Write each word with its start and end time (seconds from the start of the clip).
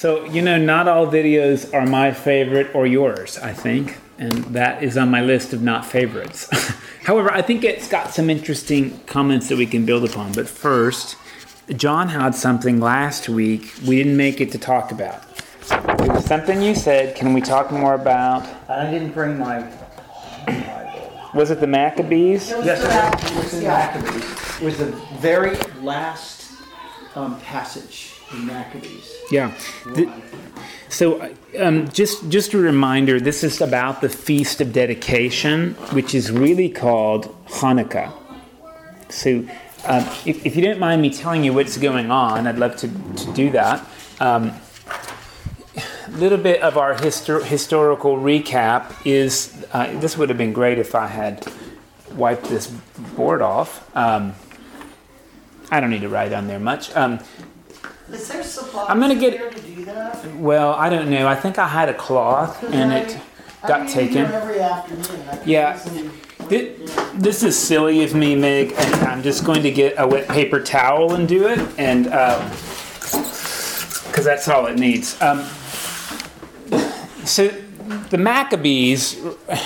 So, 0.00 0.24
you 0.24 0.40
know, 0.40 0.56
not 0.56 0.88
all 0.88 1.06
videos 1.06 1.74
are 1.74 1.84
my 1.84 2.14
favorite 2.14 2.74
or 2.74 2.86
yours, 2.86 3.36
I 3.36 3.52
think, 3.52 3.98
and 4.16 4.32
that 4.54 4.82
is 4.82 4.96
on 4.96 5.10
my 5.10 5.20
list 5.20 5.52
of 5.52 5.60
not 5.60 5.84
favorites. 5.84 6.48
However, 7.02 7.30
I 7.30 7.42
think 7.42 7.64
it's 7.64 7.86
got 7.86 8.14
some 8.14 8.30
interesting 8.30 8.98
comments 9.00 9.50
that 9.50 9.58
we 9.58 9.66
can 9.66 9.84
build 9.84 10.08
upon. 10.08 10.32
But 10.32 10.48
first, 10.48 11.18
John 11.76 12.08
had 12.08 12.34
something 12.34 12.80
last 12.80 13.28
week 13.28 13.74
we 13.86 13.96
didn't 13.96 14.16
make 14.16 14.40
it 14.40 14.50
to 14.52 14.58
talk 14.58 14.90
about. 14.90 15.22
It 15.70 16.08
was 16.08 16.24
something 16.24 16.62
you 16.62 16.74
said. 16.74 17.14
Can 17.14 17.34
we 17.34 17.42
talk 17.42 17.70
more 17.70 17.92
about? 17.92 18.48
I 18.70 18.90
didn't 18.90 19.12
bring 19.12 19.38
my 19.38 19.70
Was 21.34 21.50
it 21.50 21.60
the 21.60 21.66
Maccabees? 21.66 22.48
Yes, 22.48 22.80
it 23.22 23.36
was 23.36 23.52
in 23.52 23.64
Maccabees. 23.64 24.62
It 24.62 24.64
was 24.64 24.78
the 24.78 24.92
very 25.18 25.56
last 25.82 26.52
um, 27.14 27.38
passage 27.42 28.14
Maccabees. 28.34 29.14
Yeah. 29.30 29.52
The- 29.86 30.10
so, 30.88 31.32
um, 31.58 31.88
just 31.90 32.28
just 32.30 32.52
a 32.52 32.58
reminder. 32.58 33.20
This 33.20 33.44
is 33.44 33.60
about 33.60 34.00
the 34.00 34.08
feast 34.08 34.60
of 34.60 34.72
dedication, 34.72 35.74
which 35.92 36.14
is 36.16 36.32
really 36.32 36.68
called 36.68 37.32
Hanukkah. 37.46 38.12
So, 39.08 39.38
um, 39.86 40.04
if, 40.26 40.44
if 40.44 40.56
you 40.56 40.62
don't 40.62 40.80
mind 40.80 41.00
me 41.00 41.10
telling 41.10 41.44
you 41.44 41.52
what's 41.52 41.76
going 41.76 42.10
on, 42.10 42.46
I'd 42.48 42.58
love 42.58 42.76
to, 42.78 42.88
to 42.88 43.32
do 43.34 43.50
that. 43.50 43.86
Um, 44.18 44.52
a 45.76 46.16
little 46.16 46.38
bit 46.38 46.60
of 46.60 46.76
our 46.76 46.96
histor- 46.96 47.44
historical 47.44 48.16
recap 48.16 48.92
is 49.06 49.64
uh, 49.72 49.98
this 50.00 50.18
would 50.18 50.28
have 50.28 50.38
been 50.38 50.52
great 50.52 50.78
if 50.78 50.96
I 50.96 51.06
had 51.06 51.46
wiped 52.14 52.44
this 52.44 52.66
board 53.16 53.42
off. 53.42 53.88
Um, 53.96 54.34
I 55.70 55.78
don't 55.78 55.90
need 55.90 56.00
to 56.02 56.08
write 56.08 56.32
on 56.32 56.48
there 56.48 56.58
much. 56.58 56.94
Um, 56.96 57.20
Is 58.12 58.28
there 58.28 58.42
supplies 58.42 58.86
I'm 58.88 59.00
gonna 59.00 59.14
get- 59.14 59.52
to 59.52 59.60
do 59.62 59.84
that? 59.84 60.24
well, 60.36 60.72
I 60.74 60.88
don't 60.88 61.08
know. 61.10 61.26
I 61.28 61.34
think 61.36 61.58
I 61.58 61.68
had 61.68 61.88
a 61.88 61.94
cloth 61.94 62.62
and 62.72 62.92
it 62.92 63.16
got 63.66 63.88
taken. 63.88 64.26
Every 64.26 64.60
afternoon. 64.60 65.22
I 65.30 65.38
Yeah. 65.44 65.72
use 65.74 65.82
some- 65.82 66.12
Thi- 66.48 66.72
This 67.14 67.42
is 67.42 67.56
silly 67.58 68.02
of 68.02 68.14
me, 68.14 68.34
Meg, 68.34 68.72
and 68.76 68.94
I'm 69.06 69.22
just 69.22 69.44
going 69.44 69.62
to 69.62 69.70
get 69.70 69.94
a 69.98 70.06
wet 70.06 70.26
paper 70.28 70.58
towel 70.60 71.14
and 71.14 71.28
do 71.28 71.46
it, 71.46 71.60
and 71.78 72.04
because 74.06 74.24
that's 74.24 74.48
all 74.48 74.66
it 74.66 74.76
needs. 74.78 75.20
Um, 75.20 75.44
so 77.24 77.50
the 78.10 78.18
Maccabees, 78.18 79.16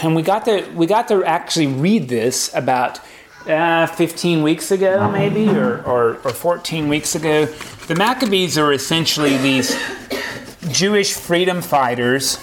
and 0.03 0.14
we 0.14 0.23
got 0.23 0.45
to 0.47 0.64
we 0.75 0.86
got 0.86 1.08
to 1.08 1.25
actually 1.25 1.69
read 1.69 2.08
this 2.08 2.51
about 2.55 2.98
uh, 3.47 3.87
15 3.87 4.42
weeks 4.42 4.70
ago, 4.70 5.11
maybe, 5.11 5.48
or, 5.48 5.83
or 5.84 6.14
or 6.25 6.31
14 6.31 6.89
weeks 6.89 7.14
ago. 7.14 7.47
The 7.86 7.95
Maccabees 7.95 8.56
are 8.56 8.73
essentially 8.73 9.36
these 9.39 9.77
Jewish 10.69 11.12
freedom 11.12 11.61
fighters 11.61 12.39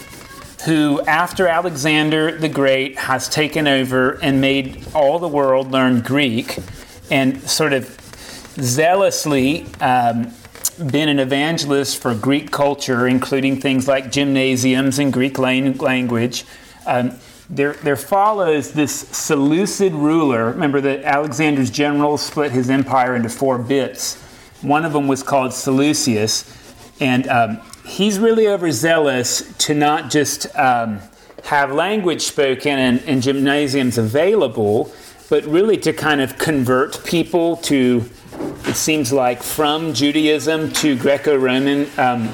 who, 0.65 1.01
after 1.01 1.47
Alexander 1.47 2.37
the 2.37 2.49
Great 2.49 2.97
has 2.99 3.27
taken 3.27 3.67
over 3.67 4.19
and 4.21 4.39
made 4.39 4.85
all 4.93 5.17
the 5.17 5.27
world 5.27 5.71
learn 5.71 6.01
Greek 6.01 6.57
and 7.09 7.41
sort 7.49 7.73
of 7.73 7.97
zealously 8.59 9.65
um, 9.79 10.31
been 10.91 11.09
an 11.09 11.19
evangelist 11.19 12.01
for 12.01 12.13
Greek 12.13 12.51
culture, 12.51 13.07
including 13.07 13.59
things 13.59 13.87
like 13.87 14.11
gymnasiums 14.11 14.99
and 14.99 15.11
Greek 15.11 15.39
lang- 15.39 15.77
language. 15.77 16.45
Um, 16.85 17.13
there, 17.51 17.73
there 17.73 17.97
follows 17.97 18.71
this 18.71 18.93
Seleucid 19.09 19.93
ruler. 19.93 20.45
Remember 20.45 20.79
that 20.81 21.03
Alexander's 21.03 21.69
generals 21.69 22.21
split 22.21 22.51
his 22.51 22.69
empire 22.69 23.15
into 23.15 23.29
four 23.29 23.57
bits. 23.57 24.15
One 24.61 24.85
of 24.85 24.93
them 24.93 25.07
was 25.07 25.21
called 25.21 25.53
Seleucus, 25.53 26.45
and 27.01 27.27
um, 27.27 27.61
he's 27.85 28.19
really 28.19 28.47
overzealous 28.47 29.53
to 29.65 29.73
not 29.73 30.09
just 30.09 30.47
um, 30.55 31.01
have 31.43 31.73
language 31.73 32.21
spoken 32.21 32.79
and, 32.79 33.03
and 33.03 33.21
gymnasiums 33.21 33.97
available, 33.97 34.91
but 35.29 35.43
really 35.45 35.77
to 35.77 35.91
kind 35.91 36.21
of 36.21 36.37
convert 36.37 37.03
people 37.03 37.57
to, 37.57 38.09
it 38.65 38.75
seems 38.75 39.11
like, 39.11 39.43
from 39.43 39.93
Judaism 39.93 40.71
to 40.73 40.97
Greco 40.97 41.35
Roman 41.35 41.87
um, 41.97 42.33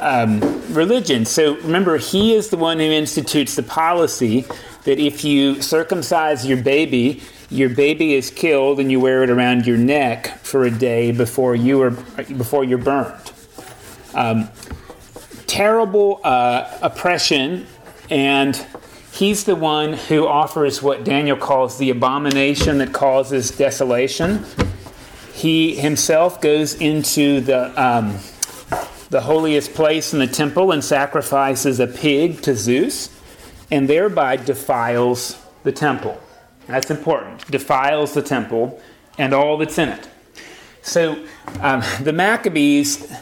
um, 0.00 0.40
religion. 0.72 1.24
So 1.24 1.56
remember, 1.56 1.98
he 1.98 2.34
is 2.34 2.50
the 2.50 2.56
one 2.56 2.78
who 2.78 2.84
institutes 2.84 3.56
the 3.56 3.62
policy 3.62 4.44
that 4.84 4.98
if 4.98 5.24
you 5.24 5.62
circumcise 5.62 6.46
your 6.46 6.62
baby, 6.62 7.22
your 7.50 7.68
baby 7.68 8.14
is 8.14 8.30
killed 8.30 8.80
and 8.80 8.90
you 8.90 9.00
wear 9.00 9.22
it 9.22 9.30
around 9.30 9.66
your 9.66 9.76
neck 9.76 10.38
for 10.38 10.64
a 10.64 10.70
day 10.70 11.12
before 11.12 11.54
you 11.54 11.82
are 11.82 11.90
before 11.90 12.64
you're 12.64 12.78
burned. 12.78 13.32
Um, 14.14 14.48
terrible 15.46 16.20
uh, 16.24 16.78
oppression, 16.82 17.66
and 18.10 18.66
he's 19.12 19.44
the 19.44 19.54
one 19.54 19.92
who 19.92 20.26
offers 20.26 20.82
what 20.82 21.04
Daniel 21.04 21.36
calls 21.36 21.78
the 21.78 21.90
abomination 21.90 22.78
that 22.78 22.92
causes 22.92 23.50
desolation. 23.50 24.44
He 25.32 25.76
himself 25.76 26.40
goes 26.40 26.74
into 26.74 27.40
the 27.42 27.80
um, 27.80 28.18
the 29.10 29.20
holiest 29.22 29.74
place 29.74 30.12
in 30.12 30.18
the 30.18 30.26
temple 30.26 30.72
and 30.72 30.84
sacrifices 30.84 31.80
a 31.80 31.86
pig 31.86 32.42
to 32.42 32.54
Zeus, 32.54 33.10
and 33.70 33.88
thereby 33.88 34.36
defiles 34.36 35.40
the 35.62 35.72
temple. 35.72 36.20
That's 36.66 36.90
important. 36.90 37.48
Defiles 37.50 38.14
the 38.14 38.22
temple 38.22 38.80
and 39.18 39.32
all 39.32 39.56
that's 39.56 39.78
in 39.78 39.88
it. 39.88 40.08
So 40.82 41.24
um, 41.60 41.82
the 42.02 42.12
Maccabees 42.12 43.12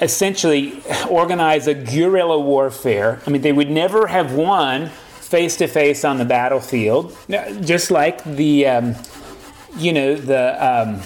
essentially 0.00 0.82
organize 1.10 1.66
a 1.66 1.74
guerrilla 1.74 2.38
warfare. 2.38 3.20
I 3.26 3.30
mean, 3.30 3.42
they 3.42 3.52
would 3.52 3.70
never 3.70 4.06
have 4.06 4.32
won 4.34 4.88
face 5.20 5.56
to 5.56 5.66
face 5.66 6.04
on 6.04 6.18
the 6.18 6.24
battlefield, 6.24 7.16
just 7.62 7.90
like 7.90 8.22
the, 8.24 8.66
um, 8.66 8.94
you 9.76 9.92
know, 9.92 10.14
the. 10.14 10.64
Um, 10.64 11.02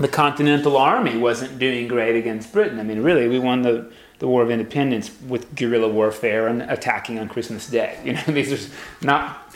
the 0.00 0.08
Continental 0.08 0.78
Army 0.78 1.18
wasn't 1.18 1.58
doing 1.58 1.86
great 1.86 2.16
against 2.16 2.52
Britain. 2.52 2.80
I 2.80 2.82
mean, 2.82 3.02
really, 3.02 3.28
we 3.28 3.38
won 3.38 3.60
the, 3.60 3.92
the 4.18 4.26
War 4.26 4.42
of 4.42 4.50
Independence 4.50 5.10
with 5.28 5.54
guerrilla 5.54 5.88
warfare 5.88 6.48
and 6.48 6.62
attacking 6.62 7.18
on 7.18 7.28
Christmas 7.28 7.68
Day. 7.68 7.98
You 8.02 8.14
know, 8.14 8.22
these 8.28 8.52
are 8.52 8.74
not 9.02 9.54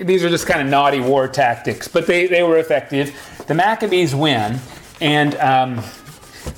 these 0.00 0.24
are 0.24 0.30
just 0.30 0.46
kind 0.46 0.62
of 0.62 0.68
naughty 0.68 0.98
war 0.98 1.28
tactics, 1.28 1.88
but 1.88 2.06
they, 2.06 2.26
they 2.26 2.42
were 2.42 2.56
effective. 2.56 3.14
The 3.46 3.52
Maccabees 3.52 4.14
win, 4.14 4.58
and 5.02 5.34
um, 5.34 5.82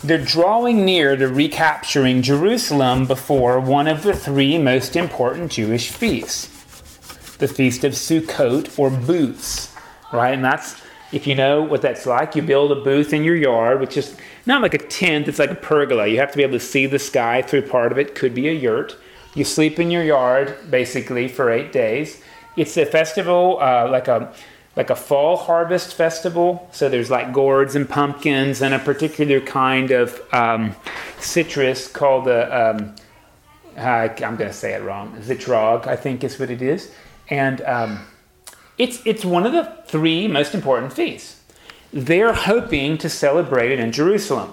they're 0.04 0.25
drawing 0.25 0.84
near 0.84 1.16
to 1.16 1.26
recapturing 1.26 2.22
Jerusalem 2.22 3.06
before 3.06 3.58
one 3.58 3.88
of 3.88 4.04
the 4.04 4.14
three 4.14 4.58
most 4.58 4.94
important 4.94 5.50
Jewish 5.50 5.91
feasts 5.91 6.53
the 7.38 7.48
Feast 7.48 7.84
of 7.84 7.93
Sukkot 7.93 8.78
or 8.78 8.88
Booths, 8.88 9.75
right? 10.10 10.32
And 10.32 10.43
that's 10.43 10.81
if 11.16 11.27
you 11.27 11.34
know 11.34 11.62
what 11.62 11.81
that's 11.81 12.04
like, 12.04 12.37
you 12.37 12.43
build 12.43 12.71
a 12.71 12.75
booth 12.75 13.15
in 13.15 13.25
your 13.25 13.34
yard, 13.34 13.81
which 13.81 13.97
is 13.97 14.15
not 14.44 14.60
like 14.60 14.75
a 14.75 14.78
tent, 14.78 15.28
it's 15.28 15.38
like 15.38 15.50
a 15.50 15.54
pergola. 15.54 16.06
You 16.06 16.19
have 16.19 16.31
to 16.31 16.37
be 16.37 16.43
able 16.43 16.59
to 16.59 16.60
see 16.60 16.84
the 16.84 16.99
sky 16.99 17.41
through 17.41 17.62
part 17.62 17.91
of 17.91 17.99
it, 17.99 18.15
could 18.15 18.34
be 18.34 18.49
a 18.49 18.53
yurt. 18.53 18.94
You 19.34 19.43
sleep 19.43 19.78
in 19.78 19.91
your 19.91 20.05
yard 20.05 20.71
basically 20.71 21.26
for 21.26 21.50
eight 21.50 21.72
days. 21.72 22.22
It's 22.55 22.76
a 22.76 22.84
festival, 22.84 23.59
uh, 23.60 23.88
like 23.91 24.09
a 24.09 24.32
like 24.76 24.91
a 24.91 24.94
fall 24.94 25.38
harvest 25.38 25.94
festival. 25.94 26.69
So 26.71 26.91
there's 26.91 27.10
like 27.10 27.32
gourds 27.32 27.75
and 27.75 27.88
pumpkins 27.88 28.60
and 28.60 28.75
a 28.75 28.78
particular 28.78 29.41
kind 29.41 29.91
of 29.91 30.21
um, 30.34 30.76
citrus 31.19 31.88
called 31.88 32.26
the 32.26 32.43
um, 32.55 32.94
uh, 33.75 34.09
I'm 34.22 34.37
going 34.37 34.50
to 34.50 34.53
say 34.53 34.75
it 34.75 34.82
wrong. 34.82 35.16
Zitrog, 35.21 35.87
I 35.87 35.97
think 35.97 36.25
is 36.25 36.38
what 36.38 36.50
it 36.50 36.60
is, 36.60 36.93
and 37.31 37.62
um, 37.62 38.06
it's, 38.78 39.04
it's 39.06 39.25
one 39.25 39.47
of 39.47 39.53
the 39.53 39.64
three 39.87 40.28
most 40.28 40.54
important 40.54 40.92
feasts. 40.92 41.41
They're 41.92 42.34
hoping 42.34 42.98
to 42.98 43.09
celebrate 43.09 43.72
it 43.72 43.81
in 43.81 43.92
Jerusalem. 43.92 44.53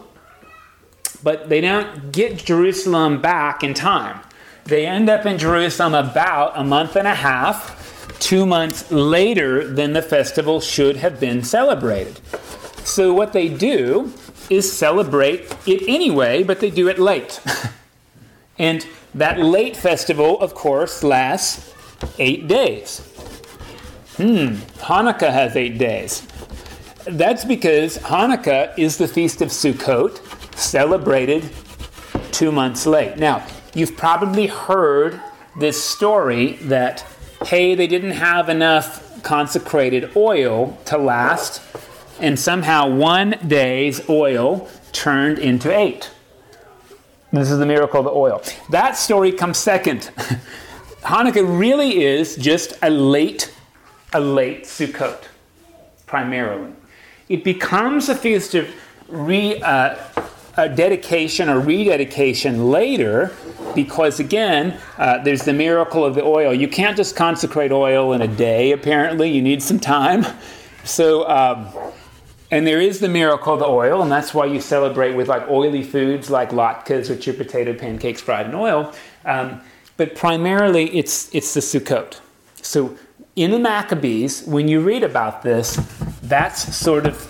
But 1.22 1.50
they 1.50 1.62
don't 1.62 2.12
get 2.12 2.38
Jerusalem 2.38 3.22
back 3.22 3.64
in 3.64 3.74
time. 3.74 4.22
They 4.66 4.86
end 4.86 5.10
up 5.10 5.26
in 5.26 5.38
Jerusalem 5.38 5.94
about 5.94 6.58
a 6.58 6.64
month 6.64 6.96
and 6.96 7.08
a 7.08 7.16
half, 7.16 8.18
two 8.20 8.46
months 8.46 8.90
later 8.92 9.68
than 9.68 9.94
the 9.94 10.02
festival 10.02 10.62
should 10.62 10.98
have 10.98 11.20
been 11.20 11.44
celebrated. 11.44 12.20
So, 12.86 13.14
what 13.14 13.34
they 13.34 13.50
do 13.50 14.14
is 14.50 14.72
celebrate 14.72 15.56
it 15.66 15.84
anyway, 15.88 16.44
but 16.44 16.60
they 16.60 16.70
do 16.70 16.88
it 16.88 17.00
late. 17.00 17.42
and 18.58 18.86
that 19.14 19.40
late 19.40 19.76
festival, 19.76 20.40
of 20.40 20.54
course, 20.54 21.04
lasts 21.04 21.74
eight 22.20 22.48
days. 22.48 23.13
Hmm, 24.18 24.56
Hanukkah 24.80 25.32
has 25.32 25.56
eight 25.56 25.78
days. 25.78 26.28
That's 27.06 27.44
because 27.44 27.98
Hanukkah 27.98 28.78
is 28.78 28.98
the 28.98 29.08
Feast 29.08 29.42
of 29.42 29.50
Sukkot, 29.50 30.20
celebrated 30.56 31.50
two 32.32 32.52
months 32.52 32.86
late. 32.86 33.18
Now, 33.18 33.46
you've 33.74 33.98
probably 33.98 34.48
heard 34.48 35.20
this 35.58 35.84
story 35.84 36.54
that, 36.64 37.06
hey, 37.46 37.76
they 37.76 37.88
didn't 37.88 38.12
have 38.12 38.50
enough 38.50 39.24
consecrated 39.24 40.12
oil 40.16 40.78
to 40.86 40.98
last, 40.98 41.62
and 42.20 42.40
somehow 42.40 42.90
one 42.90 43.36
day's 43.48 44.08
oil 44.10 44.70
turned 44.92 45.40
into 45.40 45.76
eight. 45.76 46.12
This 47.32 47.50
is 47.50 47.58
the 47.58 47.66
miracle 47.66 48.00
of 48.00 48.06
the 48.06 48.12
oil. 48.12 48.44
That 48.70 48.96
story 48.96 49.32
comes 49.32 49.58
second. 49.58 50.12
Hanukkah 51.02 51.60
really 51.60 52.04
is 52.04 52.36
just 52.36 52.74
a 52.82 52.90
late, 52.90 53.53
a 54.14 54.20
late 54.20 54.64
Sukkot, 54.64 55.24
primarily. 56.06 56.72
It 57.30 57.44
becomes 57.44 58.10
a 58.10 58.16
feast 58.16 58.56
of 58.56 58.70
re, 59.08 59.62
uh, 59.62 59.96
a 60.56 60.70
dedication 60.70 61.50
or 61.50 61.60
rededication 61.60 62.70
later 62.70 63.32
because, 63.74 64.20
again, 64.20 64.80
uh, 64.98 65.24
there's 65.24 65.44
the 65.44 65.54
miracle 65.54 66.06
of 66.06 66.14
the 66.16 66.24
oil. 66.24 66.54
You 66.54 66.68
can't 66.68 66.96
just 66.96 67.16
consecrate 67.16 67.72
oil 67.72 68.14
in 68.14 68.22
a 68.22 68.28
day, 68.28 68.72
apparently, 68.72 69.32
you 69.32 69.42
need 69.42 69.64
some 69.64 69.80
time. 69.80 70.26
So, 70.84 71.28
um, 71.30 71.70
and 72.52 72.68
there 72.68 72.82
is 72.82 73.00
the 73.00 73.10
miracle 73.10 73.54
of 73.54 73.60
the 73.60 73.66
oil, 73.66 74.04
and 74.04 74.12
that's 74.12 74.34
why 74.34 74.46
you 74.46 74.62
celebrate 74.62 75.16
with 75.16 75.28
like 75.28 75.50
oily 75.50 75.82
foods 75.82 76.30
like 76.30 76.52
latkes, 76.52 77.10
which 77.10 77.28
are 77.28 77.34
potato 77.34 77.74
pancakes 77.74 78.22
fried 78.22 78.46
in 78.46 78.54
oil. 78.54 78.94
Um, 79.26 79.62
but 79.98 80.14
primarily, 80.16 80.96
it's 80.96 81.34
it's 81.34 81.54
the 81.54 81.62
Sukkot. 81.62 82.20
So 82.62 82.96
in 83.36 83.52
the 83.52 83.60
Maccabees, 83.60 84.44
when 84.44 84.68
you 84.68 84.82
read 84.82 85.04
about 85.04 85.42
this, 85.42 85.76
that's 86.24 86.76
sort 86.76 87.08
of 87.08 87.30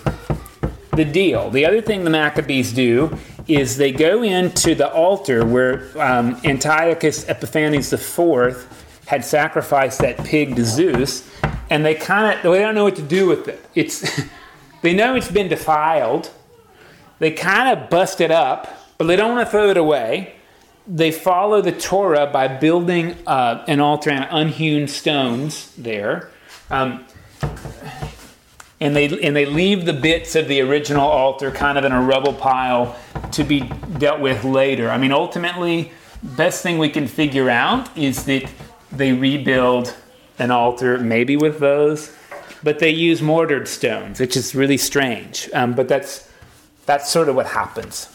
the 0.92 1.04
deal. 1.04 1.50
The 1.50 1.64
other 1.64 1.80
thing 1.80 2.04
the 2.04 2.10
Maccabees 2.10 2.72
do 2.72 3.16
is 3.48 3.76
they 3.76 3.92
go 3.92 4.22
into 4.22 4.74
the 4.74 4.90
altar 4.92 5.44
where 5.44 5.90
um, 6.00 6.40
Antiochus 6.44 7.28
Epiphanes 7.28 7.92
IV 7.92 9.02
had 9.06 9.24
sacrificed 9.24 10.00
that 10.00 10.22
pig 10.24 10.56
to 10.56 10.64
Zeus, 10.64 11.28
and 11.70 11.84
they 11.84 11.94
kind 11.94 12.36
of 12.36 12.42
they 12.42 12.60
don't 12.60 12.74
know 12.74 12.84
what 12.84 12.96
to 12.96 13.02
do 13.02 13.26
with 13.26 13.48
it. 13.48 13.64
It's 13.74 14.22
they 14.82 14.94
know 14.94 15.14
it's 15.16 15.30
been 15.30 15.48
defiled. 15.48 16.30
They 17.18 17.30
kind 17.30 17.78
of 17.78 17.90
bust 17.90 18.20
it 18.20 18.30
up, 18.30 18.68
but 18.98 19.06
they 19.06 19.16
don't 19.16 19.34
want 19.34 19.46
to 19.46 19.50
throw 19.50 19.70
it 19.70 19.76
away. 19.76 20.34
They 20.86 21.12
follow 21.12 21.62
the 21.62 21.72
Torah 21.72 22.26
by 22.26 22.48
building 22.48 23.16
uh, 23.26 23.64
an 23.66 23.80
altar 23.80 24.10
on 24.10 24.22
unhewn 24.24 24.86
stones 24.86 25.74
there. 25.76 26.30
Um, 26.70 27.04
and 28.80 28.94
they 28.94 29.06
and 29.22 29.34
they 29.34 29.46
leave 29.46 29.86
the 29.86 29.92
bits 29.92 30.36
of 30.36 30.48
the 30.48 30.60
original 30.60 31.08
altar 31.08 31.50
kind 31.50 31.78
of 31.78 31.84
in 31.84 31.92
a 31.92 32.02
rubble 32.02 32.34
pile 32.34 32.96
to 33.32 33.44
be 33.44 33.60
dealt 33.98 34.20
with 34.20 34.44
later. 34.44 34.90
I 34.90 34.98
mean, 34.98 35.12
ultimately, 35.12 35.92
best 36.22 36.62
thing 36.62 36.78
we 36.78 36.90
can 36.90 37.06
figure 37.06 37.48
out 37.48 37.96
is 37.96 38.24
that 38.24 38.50
they 38.92 39.12
rebuild 39.12 39.94
an 40.38 40.50
altar, 40.50 40.98
maybe 40.98 41.36
with 41.36 41.60
those, 41.60 42.14
but 42.62 42.78
they 42.78 42.90
use 42.90 43.22
mortared 43.22 43.68
stones, 43.68 44.20
which 44.20 44.36
is 44.36 44.54
really 44.54 44.76
strange. 44.76 45.48
Um, 45.54 45.74
but 45.74 45.88
that's 45.88 46.28
that's 46.86 47.10
sort 47.10 47.28
of 47.28 47.36
what 47.36 47.46
happens. 47.46 48.13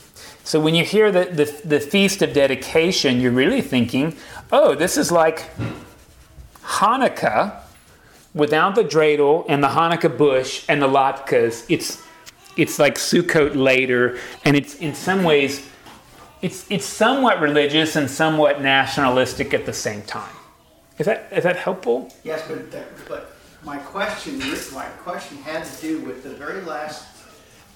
So 0.49 0.59
when 0.59 0.73
you 0.73 0.83
hear 0.83 1.11
the, 1.11 1.25
the, 1.25 1.45
the 1.63 1.79
feast 1.79 2.23
of 2.23 2.33
dedication, 2.33 3.19
you're 3.21 3.31
really 3.31 3.61
thinking, 3.61 4.17
oh, 4.51 4.73
this 4.73 4.97
is 4.97 5.11
like 5.11 5.45
Hanukkah 6.63 7.61
without 8.33 8.73
the 8.73 8.83
dreidel 8.83 9.45
and 9.47 9.63
the 9.63 9.67
Hanukkah 9.67 10.17
bush 10.17 10.65
and 10.67 10.81
the 10.81 10.87
latkes, 10.87 11.67
it's 11.69 12.01
it's 12.57 12.79
like 12.79 12.95
Sukkot 12.95 13.55
later, 13.55 14.17
and 14.43 14.55
it's 14.55 14.73
in 14.73 14.95
some 14.95 15.23
ways 15.23 15.69
it's 16.41 16.65
it's 16.71 16.85
somewhat 16.87 17.39
religious 17.41 17.95
and 17.95 18.09
somewhat 18.09 18.59
nationalistic 18.59 19.53
at 19.53 19.67
the 19.67 19.73
same 19.73 20.01
time. 20.01 20.35
Is 20.97 21.05
that 21.05 21.27
is 21.31 21.43
that 21.43 21.57
helpful? 21.57 22.11
Yes, 22.23 22.41
but, 22.47 22.71
but 23.07 23.35
my 23.63 23.77
question, 23.77 24.39
my 24.73 24.85
question 25.03 25.37
had 25.43 25.63
to 25.63 25.79
do 25.79 25.99
with 25.99 26.23
the 26.23 26.31
very 26.31 26.61
last 26.61 27.18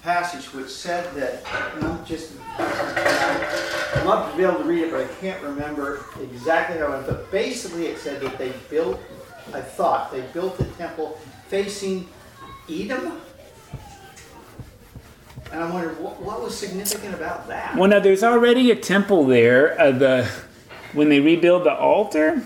passage 0.04 0.52
which 0.52 0.68
said 0.68 1.12
that, 1.14 1.42
not 1.80 2.06
just, 2.06 2.34
I'd 2.58 4.04
love 4.04 4.30
to 4.30 4.36
be 4.36 4.44
able 4.44 4.58
to 4.58 4.64
read 4.64 4.84
it, 4.84 4.90
but 4.92 5.00
I 5.00 5.08
can't 5.14 5.42
remember 5.42 6.04
exactly 6.20 6.78
how 6.78 6.86
it 6.86 6.90
went, 6.90 7.06
but 7.06 7.30
basically 7.32 7.86
it 7.86 7.98
said 7.98 8.20
that 8.20 8.38
they 8.38 8.52
built 8.70 9.00
I 9.52 9.60
thought 9.60 10.10
they 10.10 10.22
built 10.32 10.56
the 10.56 10.64
temple 10.64 11.18
facing 11.48 12.08
Edom. 12.70 13.20
And 15.52 15.62
I 15.62 15.70
wondered 15.70 16.00
what, 16.00 16.20
what 16.20 16.42
was 16.42 16.56
significant 16.56 17.14
about 17.14 17.46
that. 17.48 17.76
Well, 17.76 17.88
now 17.88 18.00
there's 18.00 18.24
already 18.24 18.70
a 18.70 18.76
temple 18.76 19.26
there. 19.26 19.78
Uh, 19.80 19.90
the 19.92 20.30
when 20.94 21.08
they 21.08 21.20
rebuild 21.20 21.64
the 21.64 21.74
altar. 21.74 22.42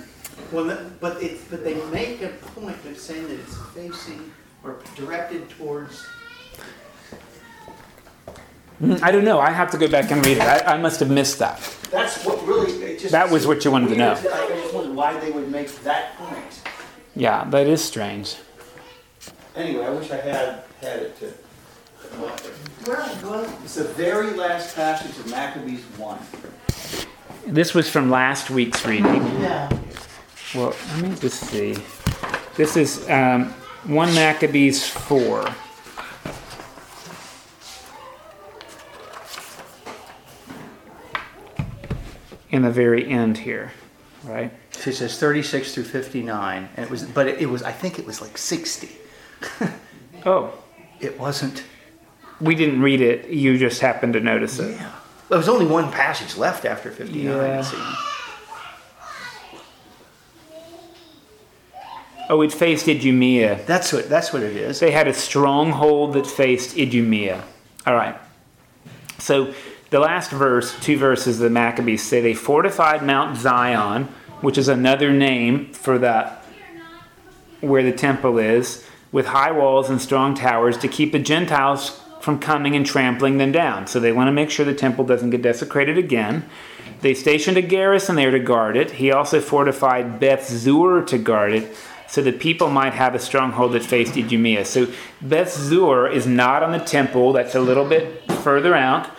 Well, 0.50 0.90
but 1.00 1.22
it, 1.22 1.38
but 1.50 1.62
they 1.62 1.75
make 1.87 2.22
a 2.22 2.28
point 2.28 2.84
of 2.84 2.99
saying 2.99 3.28
that 3.28 3.38
it's 3.38 3.56
facing 3.75 4.32
or 4.64 4.81
directed 4.96 5.49
towards. 5.50 6.04
Mm, 8.80 9.02
I 9.02 9.10
don't 9.10 9.25
know. 9.25 9.40
I 9.40 9.50
have 9.50 9.70
to 9.72 9.78
go 9.78 9.88
back 9.88 10.10
and 10.10 10.25
read 10.25 10.36
it. 10.36 10.42
I, 10.42 10.75
I 10.75 10.78
must 10.78 11.00
have 11.00 11.10
missed 11.10 11.40
that. 11.40 11.58
That's 11.90 12.25
what 12.25 12.46
really. 12.46 12.96
Just 12.96 13.12
that 13.12 13.30
was 13.30 13.46
what 13.46 13.64
you 13.64 13.70
wanted 13.70 13.88
to 13.90 13.96
know. 13.96 14.12
I 14.12 14.48
just 14.48 14.75
wondered 14.75 14.94
why 14.94 15.19
they 15.19 15.30
would 15.30 15.50
make 15.50 15.69
that 15.82 16.16
point. 16.16 16.62
Yeah, 17.16 17.44
that 17.50 17.66
is 17.66 17.82
strange. 17.82 18.36
Anyway, 19.56 19.84
I 19.84 19.90
wish 19.90 20.10
I 20.10 20.16
had 20.16 20.62
had 20.80 21.00
it 21.00 21.19
to. 21.19 21.26
Where 22.84 22.96
was 22.96 23.50
It's 23.64 23.75
the 23.75 23.84
very 23.84 24.30
last 24.30 24.76
passage 24.76 25.19
of 25.19 25.30
Maccabees 25.30 25.82
1. 25.98 26.19
This 27.48 27.75
was 27.75 27.88
from 27.90 28.10
last 28.10 28.50
week's 28.50 28.86
reading. 28.86 29.25
Yeah. 29.40 29.69
Well, 30.54 30.75
let 30.94 31.02
me 31.02 31.16
just 31.16 31.40
see. 31.40 31.76
This 32.56 32.76
is 32.76 33.08
um, 33.10 33.46
1 33.84 34.14
Maccabees 34.14 34.86
4. 34.86 35.52
In 42.50 42.62
the 42.62 42.71
very 42.71 43.06
end 43.06 43.37
here, 43.39 43.73
right? 44.25 44.50
She 44.81 44.93
says 44.93 45.19
36 45.19 45.75
through 45.75 45.85
59, 45.85 46.69
and 46.77 46.85
it 46.85 46.91
was, 46.91 47.05
but 47.05 47.27
it, 47.27 47.41
it 47.43 47.47
was, 47.47 47.62
I 47.62 47.73
think 47.73 47.99
it 47.99 48.06
was 48.06 48.21
like 48.23 48.39
60. 48.39 48.89
oh. 50.27 50.53
It 51.00 51.19
wasn't. 51.19 51.62
We 52.41 52.55
didn't 52.55 52.83
read 52.83 53.00
it. 53.00 53.29
You 53.29 53.56
just 53.59 53.81
happened 53.81 54.15
to 54.15 54.21
notice 54.21 54.59
it. 54.59 54.73
Yeah. 54.77 54.93
There 55.29 55.39
was 55.39 55.49
only 55.49 55.67
one 55.67 55.93
passage 55.93 56.37
left 56.37 56.65
after 56.65 56.91
59, 56.91 57.25
Yeah. 57.25 57.61
it 57.61 57.65
seemed. 57.65 57.97
Oh, 62.31 62.43
it 62.43 62.53
faced 62.53 62.89
Idumea. 62.89 63.65
That's 63.67 63.93
what, 63.93 64.09
that's 64.09 64.33
what 64.33 64.43
it 64.43 64.55
is. 64.56 64.81
They 64.81 64.91
had 64.91 65.09
a 65.09 65.15
stronghold 65.15 66.12
that 66.15 66.27
faced 66.27 66.77
Idumea. 66.77 67.43
All 67.87 67.95
right. 67.95 68.19
So 69.19 69.55
the 69.90 70.00
last 70.00 70.31
verse, 70.31 70.79
two 70.81 70.99
verses 70.99 71.37
of 71.37 71.44
the 71.44 71.50
Maccabees 71.50 72.02
say 72.02 72.20
they 72.20 72.35
fortified 72.35 73.02
Mount 73.02 73.37
Zion 73.37 74.09
which 74.40 74.59
is 74.59 74.68
another 74.68 75.12
name 75.12 75.73
for 75.73 75.99
that 75.99 76.45
where 77.61 77.83
the 77.83 77.92
temple 77.92 78.38
is, 78.38 78.85
with 79.11 79.26
high 79.26 79.50
walls 79.50 79.90
and 79.90 80.00
strong 80.00 80.35
towers 80.35 80.78
to 80.78 80.87
keep 80.87 81.12
the 81.12 81.18
Gentiles 81.18 82.00
from 82.21 82.38
coming 82.38 82.76
and 82.76 82.87
trampling 82.87 83.38
them 83.38 83.50
down. 83.50 83.87
So 83.87 83.99
they 83.99 84.12
want 84.12 84.28
to 84.28 84.33
make 84.33 84.50
sure 84.50 84.64
the 84.64 84.75
temple 84.75 85.04
doesn't 85.04 85.30
get 85.30 85.42
desecrated 85.42 85.99
again. 85.99 86.45
They 87.00 87.14
stationed 87.14 87.57
a 87.57 87.62
garrison 87.62 88.16
there 88.16 88.30
to 88.30 88.38
guard 88.38 88.76
it. 88.76 88.92
He 88.92 89.11
also 89.11 89.40
fortified 89.40 90.21
Beth 90.21 90.49
Zur 90.49 91.02
to 91.02 91.18
guard 91.18 91.52
it, 91.52 91.76
so 92.07 92.23
the 92.23 92.33
people 92.33 92.71
might 92.71 92.95
have 92.95 93.14
a 93.14 93.18
stronghold 93.18 93.73
that 93.73 93.85
faced 93.85 94.16
Idumea. 94.16 94.64
So 94.64 94.88
Beth 95.21 95.52
Zur 95.52 96.07
is 96.09 96.26
not 96.26 96.62
on 96.62 96.73
the 96.73 96.78
temple, 96.78 97.33
that's 97.33 97.54
a 97.54 97.61
little 97.61 97.88
bit 97.88 98.30
further 98.42 98.75
out. 98.75 99.11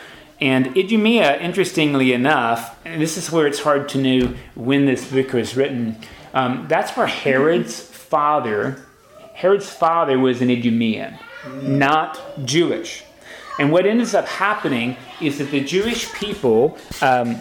And 0.41 0.77
Idumea, 0.77 1.38
interestingly 1.39 2.13
enough, 2.13 2.77
and 2.86 3.01
this 3.01 3.17
is 3.17 3.31
where 3.31 3.46
it's 3.46 3.60
hard 3.60 3.89
to 3.89 3.98
know 3.98 4.34
when 4.55 4.86
this 4.86 5.12
book 5.12 5.34
was 5.34 5.58
written, 5.58 5.98
um, 6.34 6.65
that's 6.69 6.96
where 6.96 7.08
Herod's 7.08 7.81
father, 7.81 8.86
Herod's 9.34 9.69
father 9.69 10.17
was 10.17 10.41
an 10.41 10.50
Idumean, 10.50 11.19
not 11.62 12.19
Jewish. 12.46 13.03
And 13.60 13.72
what 13.72 13.86
ends 13.86 14.13
up 14.13 14.25
happening 14.25 14.96
is 15.19 15.39
that 15.39 15.51
the 15.51 15.60
Jewish 15.60 16.12
people 16.13 16.77
um, 17.01 17.38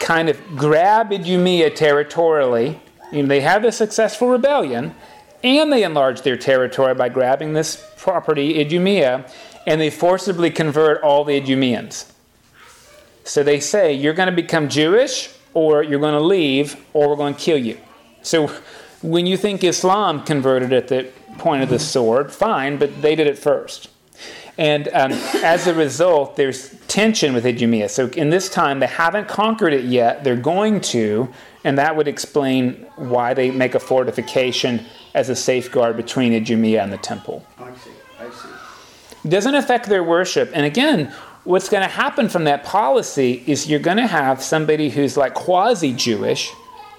kind 0.00 0.28
of 0.28 0.40
grab 0.56 1.12
Idumea 1.12 1.70
territorially. 1.70 2.80
You 3.12 3.22
know, 3.22 3.28
they 3.28 3.40
have 3.40 3.64
a 3.64 3.70
successful 3.70 4.28
rebellion, 4.28 4.94
and 5.44 5.72
they 5.72 5.84
enlarge 5.84 6.22
their 6.22 6.36
territory 6.36 6.94
by 6.94 7.08
grabbing 7.08 7.52
this 7.52 7.88
property, 7.96 8.58
Idumea, 8.60 9.24
and 9.66 9.80
they 9.80 9.90
forcibly 9.90 10.50
convert 10.50 11.02
all 11.02 11.24
the 11.24 11.40
Idumeans. 11.40 12.12
So 13.24 13.42
they 13.42 13.60
say, 13.60 13.92
You're 13.92 14.14
going 14.14 14.28
to 14.28 14.34
become 14.34 14.68
Jewish, 14.68 15.34
or 15.54 15.82
you're 15.82 16.00
going 16.00 16.14
to 16.14 16.20
leave, 16.20 16.76
or 16.92 17.08
we're 17.08 17.16
going 17.16 17.34
to 17.34 17.40
kill 17.40 17.58
you. 17.58 17.78
So 18.22 18.48
when 19.02 19.26
you 19.26 19.36
think 19.36 19.64
Islam 19.64 20.22
converted 20.24 20.72
at 20.72 20.88
the 20.88 21.08
point 21.38 21.62
of 21.62 21.68
the 21.68 21.78
sword, 21.78 22.32
fine, 22.32 22.78
but 22.78 23.02
they 23.02 23.14
did 23.14 23.26
it 23.26 23.38
first. 23.38 23.88
And 24.58 24.88
um, 24.88 25.12
as 25.42 25.66
a 25.66 25.74
result, 25.74 26.36
there's 26.36 26.76
tension 26.86 27.32
with 27.32 27.46
Idumea. 27.46 27.88
So 27.88 28.08
in 28.08 28.28
this 28.28 28.50
time, 28.50 28.80
they 28.80 28.86
haven't 28.86 29.26
conquered 29.26 29.72
it 29.72 29.84
yet. 29.84 30.24
They're 30.24 30.36
going 30.36 30.80
to, 30.82 31.32
and 31.64 31.78
that 31.78 31.96
would 31.96 32.06
explain 32.06 32.86
why 32.96 33.32
they 33.32 33.50
make 33.50 33.74
a 33.74 33.80
fortification 33.80 34.84
as 35.14 35.30
a 35.30 35.36
safeguard 35.36 35.96
between 35.96 36.34
Idumea 36.34 36.82
and 36.82 36.92
the 36.92 36.98
temple. 36.98 37.44
I 37.58 37.74
see, 37.76 37.90
I 38.20 38.30
see. 38.30 38.48
It 39.24 39.28
doesn't 39.28 39.54
affect 39.54 39.86
their 39.88 40.02
worship. 40.02 40.50
And 40.52 40.66
again, 40.66 41.12
what's 41.44 41.68
going 41.68 41.82
to 41.82 41.88
happen 41.88 42.28
from 42.28 42.44
that 42.44 42.64
policy 42.64 43.42
is 43.46 43.68
you're 43.68 43.78
going 43.80 43.96
to 43.98 44.06
have 44.06 44.42
somebody 44.42 44.90
who's 44.90 45.16
like 45.16 45.34
quasi 45.34 45.92
Jewish, 45.92 46.50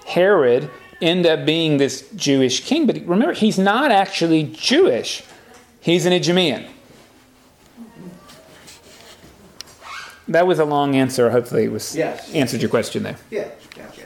Herod, 0.06 0.70
end 1.02 1.26
up 1.26 1.44
being 1.44 1.76
this 1.76 2.08
Jewish 2.16 2.60
king. 2.64 2.86
But 2.86 2.96
remember, 3.06 3.34
he's 3.34 3.58
not 3.58 3.90
actually 3.90 4.44
Jewish, 4.44 5.22
he's 5.80 6.06
an 6.06 6.12
Idumean. 6.12 6.68
That 10.28 10.46
was 10.46 10.58
a 10.58 10.64
long 10.64 10.96
answer. 10.96 11.28
Hopefully, 11.28 11.64
it 11.64 11.72
was 11.72 11.94
Yes. 11.94 12.32
answered 12.32 12.62
your 12.62 12.70
question 12.70 13.02
there. 13.02 13.16
Yeah, 13.30 13.40
yeah, 13.40 13.46
yeah, 13.76 13.84
yeah. 13.98 14.03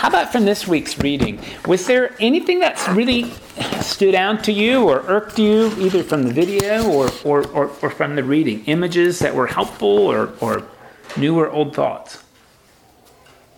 How 0.00 0.08
about 0.08 0.32
from 0.32 0.46
this 0.46 0.66
week's 0.66 0.98
reading? 0.98 1.38
Was 1.66 1.86
there 1.86 2.16
anything 2.20 2.58
that's 2.58 2.88
really 2.88 3.30
stood 3.82 4.14
out 4.14 4.42
to 4.44 4.50
you 4.50 4.88
or 4.88 5.02
irked 5.06 5.38
you, 5.38 5.66
either 5.78 6.02
from 6.02 6.22
the 6.22 6.32
video 6.32 6.90
or, 6.90 7.10
or, 7.22 7.46
or, 7.48 7.66
or 7.82 7.90
from 7.90 8.16
the 8.16 8.24
reading? 8.24 8.64
Images 8.64 9.18
that 9.18 9.34
were 9.34 9.46
helpful 9.46 9.90
or, 9.90 10.32
or 10.40 10.66
new 11.18 11.38
or 11.38 11.50
old 11.50 11.76
thoughts? 11.76 12.24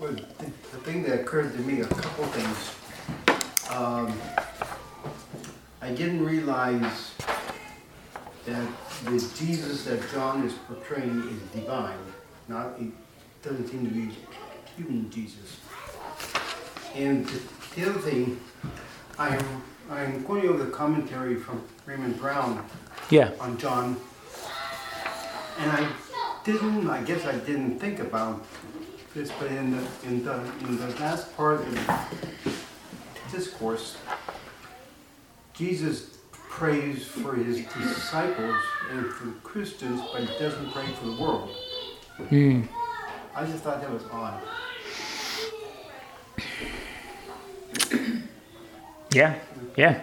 Well, 0.00 0.14
the 0.14 0.78
thing 0.78 1.04
that 1.04 1.20
occurred 1.20 1.52
to 1.52 1.60
me, 1.60 1.82
a 1.82 1.86
couple 1.86 2.24
things. 2.24 3.70
Um, 3.70 4.12
I 5.80 5.92
didn't 5.92 6.24
realize 6.24 7.14
that 8.46 8.68
the 9.04 9.32
Jesus 9.36 9.84
that 9.84 10.00
John 10.10 10.42
is 10.42 10.54
portraying 10.66 11.20
is 11.20 11.60
divine, 11.60 12.00
not, 12.48 12.80
it 12.80 12.90
doesn't 13.44 13.68
seem 13.68 13.86
to 13.86 13.94
be 13.94 14.10
human 14.76 15.08
Jesus. 15.08 15.61
And 16.94 17.26
the 17.26 17.40
the 17.74 17.88
other 17.88 17.98
thing, 18.00 18.38
I'm, 19.18 19.40
I'm 19.90 20.22
going 20.24 20.46
over 20.46 20.62
the 20.62 20.70
commentary 20.70 21.36
from 21.36 21.62
Raymond 21.86 22.18
Brown 22.18 22.64
Yeah. 23.08 23.30
on 23.40 23.56
John. 23.56 23.96
And 25.58 25.70
I 25.70 25.88
didn't, 26.44 26.88
I 26.90 27.02
guess 27.02 27.24
I 27.24 27.36
didn't 27.38 27.78
think 27.78 27.98
about 28.00 28.44
this, 29.14 29.30
but 29.38 29.50
in 29.50 29.70
the, 29.70 29.82
in 30.06 30.24
the, 30.24 30.34
in 30.60 30.76
the 30.78 30.88
last 31.00 31.34
part 31.36 31.60
of 31.60 31.74
the 31.74 32.52
discourse, 33.30 33.96
Jesus 35.54 36.18
prays 36.32 37.04
for 37.06 37.34
his 37.36 37.64
disciples 37.66 38.56
and 38.90 39.06
for 39.06 39.30
Christians, 39.48 40.00
but 40.12 40.22
he 40.24 40.38
doesn't 40.38 40.70
pray 40.72 40.86
for 41.00 41.06
the 41.06 41.16
world. 41.22 41.50
Hmm. 42.28 42.62
I 43.34 43.46
just 43.46 43.62
thought 43.64 43.80
that 43.80 43.90
was 43.90 44.02
odd. 44.12 44.42
Yeah, 49.12 49.38
yeah. 49.76 50.02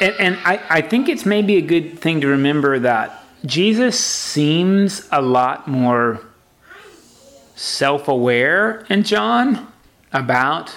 And, 0.00 0.14
and 0.18 0.38
I, 0.44 0.60
I 0.68 0.80
think 0.80 1.08
it's 1.08 1.26
maybe 1.26 1.56
a 1.56 1.60
good 1.60 1.98
thing 1.98 2.20
to 2.20 2.28
remember 2.28 2.78
that 2.80 3.24
Jesus 3.44 3.98
seems 3.98 5.08
a 5.10 5.20
lot 5.20 5.66
more 5.66 6.20
self 7.56 8.08
aware 8.08 8.86
in 8.88 9.02
John 9.02 9.72
about 10.12 10.76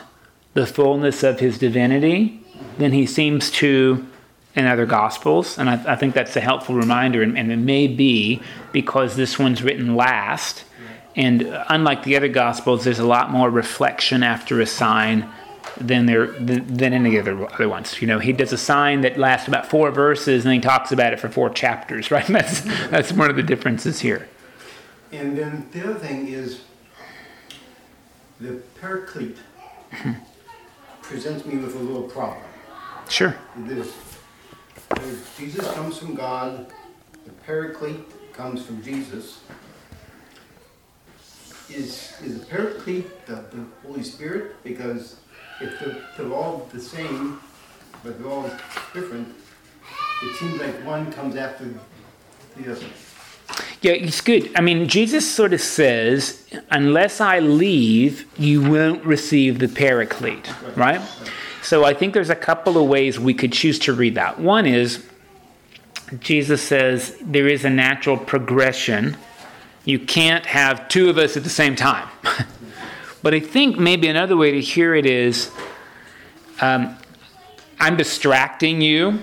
the 0.54 0.66
fullness 0.66 1.24
of 1.24 1.40
his 1.40 1.58
divinity 1.58 2.42
than 2.78 2.92
he 2.92 3.06
seems 3.06 3.52
to 3.52 4.06
in 4.56 4.66
other 4.66 4.86
gospels. 4.86 5.58
And 5.60 5.70
I, 5.70 5.94
I 5.94 5.96
think 5.96 6.14
that's 6.14 6.36
a 6.36 6.42
helpful 6.42 6.76
reminder. 6.76 7.22
And, 7.22 7.38
and 7.38 7.52
it 7.52 7.58
may 7.58 7.88
be 7.88 8.42
because 8.72 9.16
this 9.16 9.38
one's 9.38 9.62
written 9.62 9.96
last. 9.96 10.64
And 11.16 11.44
unlike 11.70 12.04
the 12.04 12.16
other 12.18 12.28
gospels, 12.28 12.84
there's 12.84 13.00
a 13.00 13.08
lot 13.08 13.32
more 13.32 13.50
reflection 13.50 14.24
after 14.24 14.60
a 14.60 14.66
sign 14.66 15.30
than 15.78 16.06
there 16.06 16.28
than, 16.28 16.94
any 16.94 17.18
other 17.20 17.52
other 17.54 17.70
ones. 17.70 18.02
You 18.02 18.08
know, 18.08 18.20
he 18.20 18.34
does 18.34 18.54
a 18.54 18.58
sign 18.58 19.02
that 19.02 19.18
lasts 19.18 19.48
about 19.48 19.66
four 19.66 19.92
verses, 19.92 20.46
and 20.46 20.54
he 20.54 20.60
talks 20.60 20.92
about 20.92 21.14
it 21.14 21.20
for 21.20 21.30
four 21.30 21.50
chapters. 21.50 22.12
Right? 22.16 22.28
That's 22.28 22.62
that's 22.90 23.12
one 23.12 23.30
of 23.30 23.36
the 23.36 23.44
differences 23.44 24.00
here. 24.00 24.28
And 25.12 25.38
then 25.38 25.68
the 25.72 25.84
other 25.84 26.00
thing 26.00 26.28
is 26.28 26.62
the 28.40 28.62
paraclete 28.82 29.38
presents 31.02 31.46
me 31.46 31.58
with 31.58 31.76
a 31.76 31.80
little 31.80 32.04
problem. 32.04 32.44
Sure. 33.10 33.36
There's, 33.58 33.94
Jesus 35.38 35.72
comes 35.74 35.98
from 35.98 36.16
God, 36.16 36.68
the 37.26 37.32
Paraclete 37.46 38.34
comes 38.34 38.66
from 38.66 38.82
Jesus. 38.84 39.42
Is 41.70 42.14
is 42.24 42.40
the 42.40 42.46
Paraclete 42.46 43.26
the, 43.26 43.34
the 43.52 43.66
Holy 43.86 44.04
Spirit? 44.04 44.64
Because 44.64 45.18
if 45.62 45.80
they're, 45.80 45.98
they're 46.18 46.34
all 46.34 46.70
the 46.72 46.80
same, 46.80 47.40
but 48.04 48.20
they're 48.20 48.32
all 48.32 48.50
different, 48.94 49.34
it 50.24 50.36
seems 50.36 50.60
like 50.60 50.86
one 50.86 51.12
comes 51.12 51.36
after 51.36 51.66
the 52.58 52.72
other. 52.72 52.86
Yeah, 53.82 53.94
it's 53.94 54.22
good. 54.22 54.52
I 54.56 54.62
mean, 54.62 54.88
Jesus 54.88 55.30
sort 55.30 55.54
of 55.54 55.62
says, 55.62 56.48
unless 56.72 57.22
I 57.22 57.40
leave, 57.40 58.26
you 58.40 58.62
won't 58.62 59.04
receive 59.06 59.60
the 59.60 59.68
paraclete, 59.68 60.50
right? 60.76 61.02
So 61.62 61.84
I 61.84 61.94
think 61.94 62.14
there's 62.14 62.30
a 62.30 62.36
couple 62.36 62.82
of 62.82 62.88
ways 62.88 63.20
we 63.20 63.34
could 63.34 63.52
choose 63.52 63.78
to 63.80 63.94
read 63.94 64.16
that. 64.16 64.40
One 64.40 64.66
is 64.66 65.06
Jesus 66.20 66.62
says 66.62 67.18
there 67.22 67.48
is 67.48 67.66
a 67.66 67.70
natural 67.70 68.18
progression. 68.18 69.18
You 69.86 70.00
can't 70.00 70.46
have 70.46 70.88
two 70.90 71.10
of 71.10 71.18
us 71.18 71.38
at 71.38 71.44
the 71.44 71.50
same 71.50 71.76
time. 71.76 72.10
but 73.24 73.34
I 73.34 73.40
think 73.40 73.78
maybe 73.78 74.08
another 74.08 74.36
way 74.36 74.52
to 74.52 74.62
hear 74.62 74.96
it 74.96 75.06
is 75.06 75.52
um, 76.60 76.98
I'm 77.80 77.96
distracting 77.96 78.82
you 78.82 79.20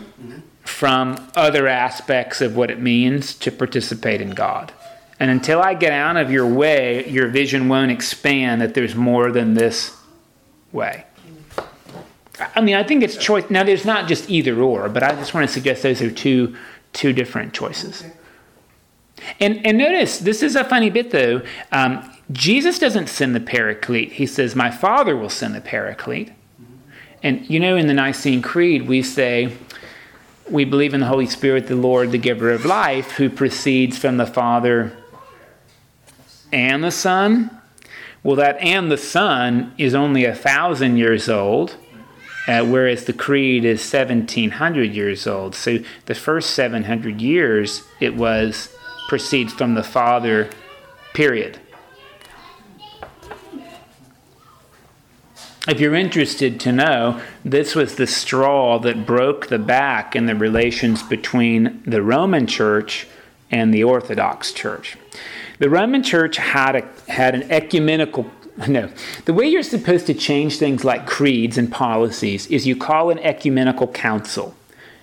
from 0.65 1.29
other 1.35 1.67
aspects 1.67 2.41
of 2.41 2.57
what 2.57 2.71
it 2.71 2.81
means 2.81 3.35
to 3.35 3.51
participate 3.51 4.21
in 4.21 4.31
God. 4.31 4.73
And 5.19 5.31
until 5.31 5.61
I 5.61 5.75
get 5.75 5.93
out 5.93 6.17
of 6.17 6.31
your 6.31 6.47
way, 6.47 7.09
your 7.09 7.29
vision 7.29 7.69
won't 7.69 7.91
expand 7.91 8.61
that 8.61 8.75
there's 8.75 8.95
more 8.95 9.31
than 9.31 9.55
this 9.55 9.97
way. 10.73 11.05
I 12.57 12.61
mean, 12.61 12.75
I 12.75 12.83
think 12.83 13.03
it's 13.03 13.17
choice. 13.17 13.49
Now, 13.51 13.63
there's 13.63 13.85
not 13.85 14.09
just 14.09 14.31
either 14.31 14.61
or, 14.61 14.89
but 14.89 15.03
I 15.03 15.13
just 15.15 15.35
want 15.35 15.47
to 15.47 15.53
suggest 15.53 15.83
those 15.83 16.03
are 16.03 16.11
two 16.11 16.57
two 16.93 17.13
different 17.13 17.55
choices. 17.55 18.05
And 19.41 19.65
and 19.67 19.79
notice 19.79 20.19
this 20.19 20.43
is 20.43 20.57
a 20.57 20.65
funny 20.65 20.91
bit 20.91 21.11
though. 21.11 21.43
Um, 21.71 22.09
Jesus 22.31 22.79
doesn't 22.79 23.09
send 23.09 23.35
the 23.35 23.41
Paraclete. 23.41 24.13
He 24.13 24.27
says, 24.27 24.55
"My 24.55 24.71
Father 24.71 25.17
will 25.17 25.29
send 25.29 25.55
the 25.55 25.61
Paraclete." 25.61 26.33
And 27.23 27.49
you 27.49 27.61
know, 27.61 27.77
in 27.77 27.87
the 27.87 27.95
Nicene 27.95 28.43
Creed, 28.43 28.89
we 28.89 29.03
say, 29.03 29.53
"We 30.49 30.65
believe 30.65 30.95
in 30.95 31.01
the 31.01 31.07
Holy 31.07 31.27
Spirit, 31.27 31.67
the 31.67 31.77
Lord, 31.77 32.11
the 32.11 32.19
Giver 32.19 32.51
of 32.51 32.65
life, 32.65 33.13
who 33.13 33.29
proceeds 33.29 33.99
from 33.99 34.17
the 34.17 34.27
Father 34.27 34.93
and 36.53 36.83
the 36.83 36.91
Son." 36.91 37.51
Well, 38.23 38.37
that 38.37 38.59
and 38.61 38.91
the 38.91 38.99
Son 38.99 39.73
is 39.79 39.95
only 39.95 40.25
a 40.25 40.35
thousand 40.35 40.97
years 40.97 41.29
old. 41.29 41.77
Uh, 42.49 42.65
whereas 42.65 43.05
the 43.05 43.13
creed 43.13 43.65
is 43.65 43.81
1700 43.81 44.93
years 44.93 45.29
old. 45.29 45.55
So 45.55 45.79
the 46.07 46.15
first 46.15 46.51
700 46.51 47.21
years, 47.21 47.85
it 48.01 48.17
was 48.17 48.72
proceeds 49.13 49.53
from 49.53 49.75
the 49.75 49.83
Father, 49.83 50.49
period. 51.13 51.61
If 55.69 55.79
you're 55.81 55.95
interested 55.95 56.59
to 56.61 56.73
know, 56.73 57.21
this 57.45 57.75
was 57.75 57.97
the 57.97 58.07
straw 58.07 58.79
that 58.79 59.05
broke 59.05 59.49
the 59.49 59.59
back 59.59 60.17
in 60.17 60.25
the 60.25 60.35
relations 60.35 61.03
between 61.03 61.83
the 61.85 62.01
Roman 62.01 62.47
Church 62.47 63.07
and 63.51 63.75
the 63.75 63.85
Orthodox 63.85 64.51
Church. 64.51 64.97
The 65.59 65.69
Roman 65.69 66.03
Church 66.03 66.39
had, 66.39 66.75
a, 66.75 67.13
had 67.13 67.35
an 67.35 67.53
ecumenical 67.53 68.31
no. 68.67 68.91
The 69.27 69.35
way 69.35 69.45
you're 69.45 69.63
supposed 69.63 70.07
to 70.07 70.15
change 70.15 70.57
things 70.57 70.85
like 70.85 71.07
creeds 71.07 71.59
and 71.59 71.71
policies 71.71 72.47
is 72.47 72.67
you 72.67 72.77
call 72.77 73.11
an 73.11 73.19
ecumenical 73.19 73.89
council. 73.89 74.55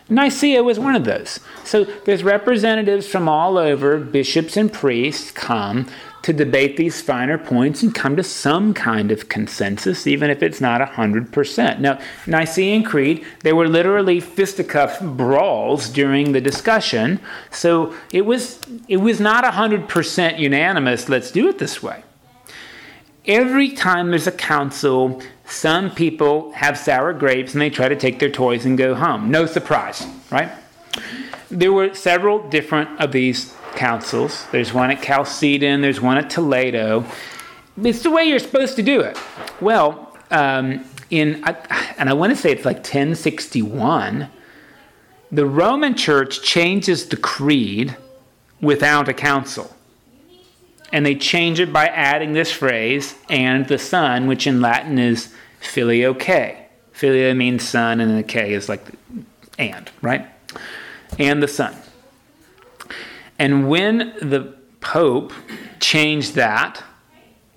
Nicaea 0.09 0.63
was 0.63 0.79
one 0.79 0.95
of 0.95 1.05
those. 1.05 1.39
So 1.63 1.83
there's 1.83 2.23
representatives 2.23 3.07
from 3.07 3.29
all 3.29 3.57
over, 3.57 3.97
bishops 3.99 4.57
and 4.57 4.71
priests 4.71 5.31
come 5.31 5.87
to 6.21 6.33
debate 6.33 6.75
these 6.75 7.01
finer 7.01 7.37
points 7.37 7.81
and 7.81 7.95
come 7.95 8.15
to 8.17 8.23
some 8.23 8.73
kind 8.73 9.11
of 9.11 9.29
consensus, 9.29 10.05
even 10.05 10.29
if 10.29 10.43
it's 10.43 10.59
not 10.59 10.81
100%. 10.81 11.79
Now, 11.79 11.99
Nicene 12.27 12.83
Creed, 12.83 13.25
there 13.41 13.55
were 13.55 13.69
literally 13.69 14.19
fisticuff 14.19 14.99
brawls 14.99 15.87
during 15.87 16.33
the 16.33 16.41
discussion, 16.41 17.21
so 17.51 17.95
it 18.11 18.25
was, 18.25 18.59
it 18.89 18.97
was 18.97 19.21
not 19.21 19.45
100% 19.45 20.39
unanimous, 20.39 21.07
let's 21.07 21.31
do 21.31 21.47
it 21.47 21.57
this 21.57 21.81
way 21.81 22.03
every 23.29 23.69
time 23.69 24.09
there's 24.09 24.27
a 24.27 24.31
council, 24.31 25.21
some 25.49 25.91
people 25.91 26.51
have 26.53 26.77
sour 26.77 27.13
grapes 27.13 27.53
and 27.53 27.61
they 27.61 27.69
try 27.69 27.89
to 27.89 27.95
take 27.95 28.19
their 28.19 28.29
toys 28.29 28.65
and 28.65 28.77
go 28.77 28.93
home. 28.95 29.31
No 29.31 29.45
surprise, 29.45 30.05
right? 30.31 30.51
There 31.49 31.73
were 31.73 31.93
several 31.93 32.47
different 32.49 32.99
of 32.99 33.11
these 33.11 33.53
councils. 33.75 34.45
There's 34.51 34.73
one 34.73 34.91
at 34.91 35.01
Chalcedon, 35.01 35.81
there's 35.81 36.01
one 36.01 36.17
at 36.17 36.29
Toledo. 36.29 37.05
It's 37.81 38.03
the 38.03 38.11
way 38.11 38.25
you're 38.25 38.39
supposed 38.39 38.75
to 38.75 38.83
do 38.83 39.01
it. 39.01 39.17
Well, 39.59 40.17
um, 40.31 40.85
in 41.09 41.43
and 41.97 42.09
I 42.09 42.13
want 42.13 42.31
to 42.31 42.35
say 42.35 42.51
it's 42.51 42.65
like 42.65 42.77
1061, 42.77 44.29
the 45.31 45.45
Roman 45.45 45.95
Church 45.95 46.41
changes 46.41 47.07
the 47.07 47.17
creed 47.17 47.95
without 48.61 49.09
a 49.09 49.13
council. 49.13 49.75
And 50.91 51.05
they 51.05 51.15
change 51.15 51.59
it 51.59 51.71
by 51.71 51.87
adding 51.87 52.33
this 52.33 52.51
phrase, 52.51 53.15
and 53.29 53.67
the 53.67 53.77
Son, 53.77 54.27
which 54.27 54.47
in 54.47 54.61
Latin 54.61 54.97
is 54.97 55.33
filioque. 55.59 56.57
Filio 56.91 57.33
means 57.33 57.67
son, 57.67 57.99
and 57.99 58.17
the 58.17 58.23
K 58.23 58.53
is 58.53 58.67
like 58.67 58.83
and, 59.57 59.91
right? 60.01 60.27
And 61.19 61.43
the 61.43 61.47
Son. 61.47 61.75
And 63.37 63.69
when 63.69 64.13
the 64.21 64.55
Pope 64.81 65.33
changed 65.79 66.35
that, 66.35 66.83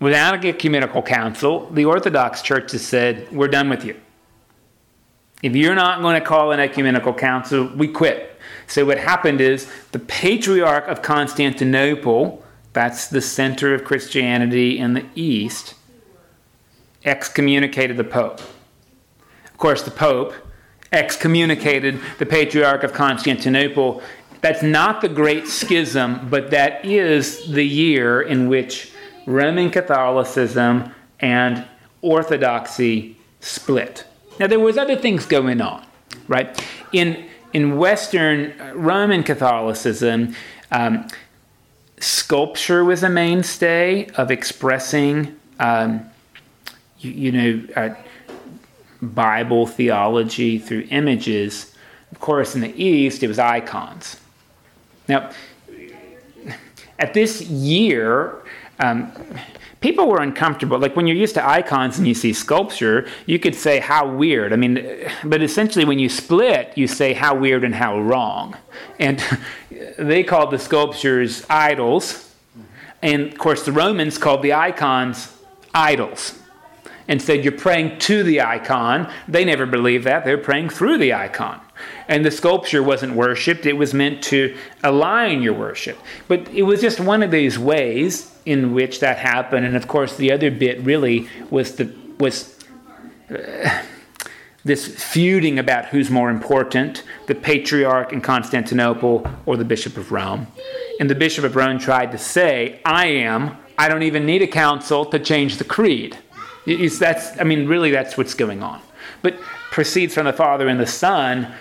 without 0.00 0.34
an 0.34 0.46
ecumenical 0.46 1.02
council, 1.02 1.70
the 1.70 1.84
Orthodox 1.84 2.42
Church 2.42 2.72
has 2.72 2.86
said, 2.86 3.30
We're 3.32 3.48
done 3.48 3.70
with 3.70 3.84
you. 3.84 3.98
If 5.42 5.56
you're 5.56 5.74
not 5.74 6.02
going 6.02 6.20
to 6.20 6.26
call 6.26 6.52
an 6.52 6.60
ecumenical 6.60 7.14
council, 7.14 7.70
we 7.74 7.88
quit. 7.88 8.38
So 8.66 8.84
what 8.84 8.98
happened 8.98 9.40
is 9.40 9.70
the 9.90 9.98
Patriarch 9.98 10.86
of 10.86 11.02
Constantinople, 11.02 12.41
that's 12.72 13.08
the 13.08 13.20
center 13.20 13.74
of 13.74 13.84
Christianity 13.84 14.78
in 14.78 14.94
the 14.94 15.04
East, 15.14 15.74
excommunicated 17.04 17.96
the 17.96 18.04
Pope. 18.04 18.40
Of 18.40 19.58
course, 19.58 19.82
the 19.82 19.90
Pope 19.90 20.32
excommunicated 20.90 22.00
the 22.18 22.26
Patriarch 22.26 22.82
of 22.82 22.92
Constantinople. 22.92 24.02
That's 24.40 24.62
not 24.62 25.00
the 25.00 25.08
Great 25.08 25.46
Schism, 25.46 26.28
but 26.28 26.50
that 26.50 26.84
is 26.84 27.50
the 27.50 27.64
year 27.64 28.22
in 28.22 28.48
which 28.48 28.92
Roman 29.26 29.70
Catholicism 29.70 30.92
and 31.20 31.64
Orthodoxy 32.00 33.16
split. 33.40 34.04
Now, 34.40 34.46
there 34.46 34.58
was 34.58 34.76
other 34.76 34.96
things 34.96 35.26
going 35.26 35.60
on, 35.60 35.86
right? 36.26 36.60
In, 36.92 37.28
in 37.52 37.76
Western 37.76 38.54
Roman 38.74 39.22
Catholicism, 39.22 40.34
um, 40.72 41.06
sculpture 42.02 42.84
was 42.84 43.02
a 43.02 43.08
mainstay 43.08 44.08
of 44.16 44.30
expressing, 44.30 45.36
um, 45.58 46.04
you, 46.98 47.10
you, 47.10 47.32
know, 47.32 47.66
uh, 47.76 47.94
Bible 49.00 49.66
theology 49.66 50.58
through 50.58 50.86
images. 50.90 51.74
Of 52.10 52.20
course, 52.20 52.54
in 52.54 52.60
the 52.60 52.82
East, 52.82 53.22
it 53.22 53.28
was 53.28 53.38
icons. 53.38 54.18
Now, 55.08 55.30
at 56.98 57.14
this 57.14 57.40
year, 57.42 58.36
um, 58.78 59.12
people 59.82 60.08
were 60.08 60.22
uncomfortable. 60.22 60.78
Like 60.78 60.96
when 60.96 61.06
you're 61.06 61.16
used 61.16 61.34
to 61.34 61.46
icons 61.46 61.98
and 61.98 62.06
you 62.06 62.14
see 62.14 62.32
sculpture, 62.32 63.06
you 63.26 63.38
could 63.38 63.54
say 63.54 63.80
how 63.80 64.08
weird. 64.08 64.52
I 64.52 64.56
mean, 64.56 65.10
but 65.24 65.42
essentially 65.42 65.84
when 65.84 65.98
you 65.98 66.08
split, 66.08 66.72
you 66.76 66.86
say 66.86 67.12
how 67.12 67.34
weird 67.34 67.64
and 67.64 67.74
how 67.74 68.00
wrong. 68.00 68.56
And 68.98 69.22
they 69.98 70.22
called 70.22 70.52
the 70.52 70.58
sculptures 70.58 71.44
idols. 71.50 72.32
And 73.02 73.32
of 73.32 73.38
course, 73.38 73.64
the 73.64 73.72
Romans 73.72 74.16
called 74.16 74.42
the 74.42 74.54
icons 74.54 75.36
idols 75.74 76.38
and 77.08 77.20
said 77.20 77.42
you're 77.44 77.52
praying 77.52 77.98
to 77.98 78.22
the 78.22 78.40
icon. 78.40 79.12
They 79.26 79.44
never 79.44 79.66
believed 79.66 80.04
that. 80.04 80.24
They're 80.24 80.38
praying 80.38 80.70
through 80.70 80.98
the 80.98 81.12
icon. 81.12 81.60
And 82.08 82.24
the 82.24 82.30
sculpture 82.30 82.82
wasn't 82.82 83.14
worshiped, 83.14 83.66
it 83.66 83.74
was 83.74 83.94
meant 83.94 84.22
to 84.24 84.56
align 84.82 85.42
your 85.42 85.54
worship. 85.54 85.98
But 86.28 86.48
it 86.48 86.62
was 86.62 86.80
just 86.80 87.00
one 87.00 87.22
of 87.22 87.30
these 87.30 87.58
ways 87.58 88.36
in 88.44 88.74
which 88.74 89.00
that 89.00 89.18
happened. 89.18 89.66
And 89.66 89.76
of 89.76 89.88
course, 89.88 90.16
the 90.16 90.32
other 90.32 90.50
bit 90.50 90.80
really 90.80 91.28
was 91.50 91.76
the 91.76 91.92
was 92.18 92.58
uh, 93.30 93.82
this 94.64 94.86
feuding 94.86 95.58
about 95.58 95.86
who's 95.86 96.10
more 96.10 96.30
important, 96.30 97.02
the 97.26 97.34
patriarch 97.34 98.12
in 98.12 98.20
Constantinople 98.20 99.26
or 99.46 99.56
the 99.56 99.64
bishop 99.64 99.96
of 99.96 100.12
Rome. 100.12 100.46
And 101.00 101.10
the 101.10 101.14
bishop 101.14 101.44
of 101.44 101.56
Rome 101.56 101.78
tried 101.78 102.12
to 102.12 102.18
say, 102.18 102.80
"I 102.84 103.06
am. 103.06 103.56
I 103.78 103.88
don't 103.88 104.02
even 104.02 104.26
need 104.26 104.42
a 104.42 104.46
council 104.46 105.04
to 105.06 105.18
change 105.18 105.56
the 105.56 105.64
creed." 105.64 106.18
It's, 106.66 106.98
that's, 106.98 107.38
I 107.40 107.44
mean, 107.44 107.66
really, 107.66 107.90
that's 107.90 108.16
what's 108.16 108.34
going 108.34 108.62
on. 108.62 108.80
But 109.22 109.40
proceeds 109.70 110.14
from 110.14 110.26
the 110.26 110.32
Father 110.32 110.68
and 110.68 110.78
the 110.78 110.86
Son. 110.86 111.52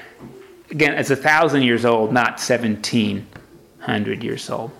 Again, 0.72 0.94
it's 0.94 1.12
a 1.12 1.16
thousand 1.16 1.64
years 1.64 1.86
old, 1.86 2.12
not 2.12 2.40
seventeen 2.40 3.28
hundred 3.80 4.24
years 4.24 4.50
old. 4.50 4.72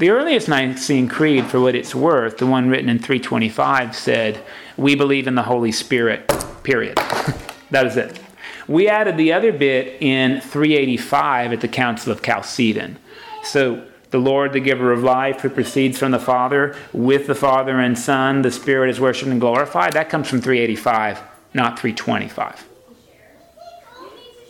The 0.00 0.08
earliest 0.08 0.48
Nicene 0.48 1.08
Creed, 1.08 1.44
for 1.44 1.60
what 1.60 1.74
it's 1.74 1.94
worth, 1.94 2.38
the 2.38 2.46
one 2.46 2.70
written 2.70 2.88
in 2.88 2.98
325, 2.98 3.94
said, 3.94 4.42
We 4.78 4.94
believe 4.94 5.26
in 5.26 5.34
the 5.34 5.42
Holy 5.42 5.72
Spirit, 5.72 6.26
period. 6.62 6.96
that 7.70 7.84
is 7.84 7.98
it. 7.98 8.18
We 8.66 8.88
added 8.88 9.18
the 9.18 9.34
other 9.34 9.52
bit 9.52 10.00
in 10.00 10.40
385 10.40 11.52
at 11.52 11.60
the 11.60 11.68
Council 11.68 12.12
of 12.12 12.22
Chalcedon. 12.22 12.96
So, 13.42 13.86
the 14.10 14.16
Lord, 14.16 14.54
the 14.54 14.60
giver 14.60 14.90
of 14.90 15.02
life, 15.02 15.42
who 15.42 15.50
proceeds 15.50 15.98
from 15.98 16.12
the 16.12 16.18
Father, 16.18 16.74
with 16.94 17.26
the 17.26 17.34
Father 17.34 17.78
and 17.78 17.98
Son, 17.98 18.40
the 18.40 18.50
Spirit 18.50 18.88
is 18.88 19.00
worshiped 19.00 19.30
and 19.30 19.38
glorified. 19.38 19.92
That 19.92 20.08
comes 20.08 20.30
from 20.30 20.40
385, 20.40 21.20
not 21.52 21.78
325. 21.78 22.69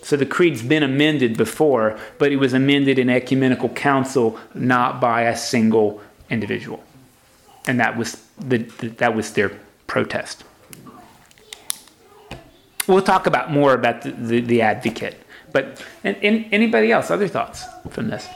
So 0.02 0.16
the 0.16 0.26
creed's 0.26 0.62
been 0.62 0.82
amended 0.82 1.36
before, 1.36 1.98
but 2.18 2.32
it 2.32 2.36
was 2.36 2.52
amended 2.52 2.98
in 2.98 3.10
ecumenical 3.10 3.68
council, 3.68 4.38
not 4.54 5.00
by 5.00 5.22
a 5.22 5.36
single 5.36 6.00
individual. 6.30 6.82
And 7.66 7.78
that 7.80 7.96
was, 7.96 8.22
the, 8.38 8.58
that 8.98 9.14
was 9.14 9.32
their 9.32 9.52
protest. 9.86 10.44
We'll 12.86 13.02
talk 13.02 13.26
about 13.26 13.52
more 13.52 13.74
about 13.74 14.02
the, 14.02 14.10
the, 14.12 14.40
the 14.40 14.62
advocate. 14.62 15.16
But 15.52 15.84
and, 16.02 16.16
and 16.22 16.46
anybody 16.52 16.92
else, 16.92 17.10
other 17.10 17.28
thoughts 17.28 17.64
from 17.90 18.08
this? 18.08 18.26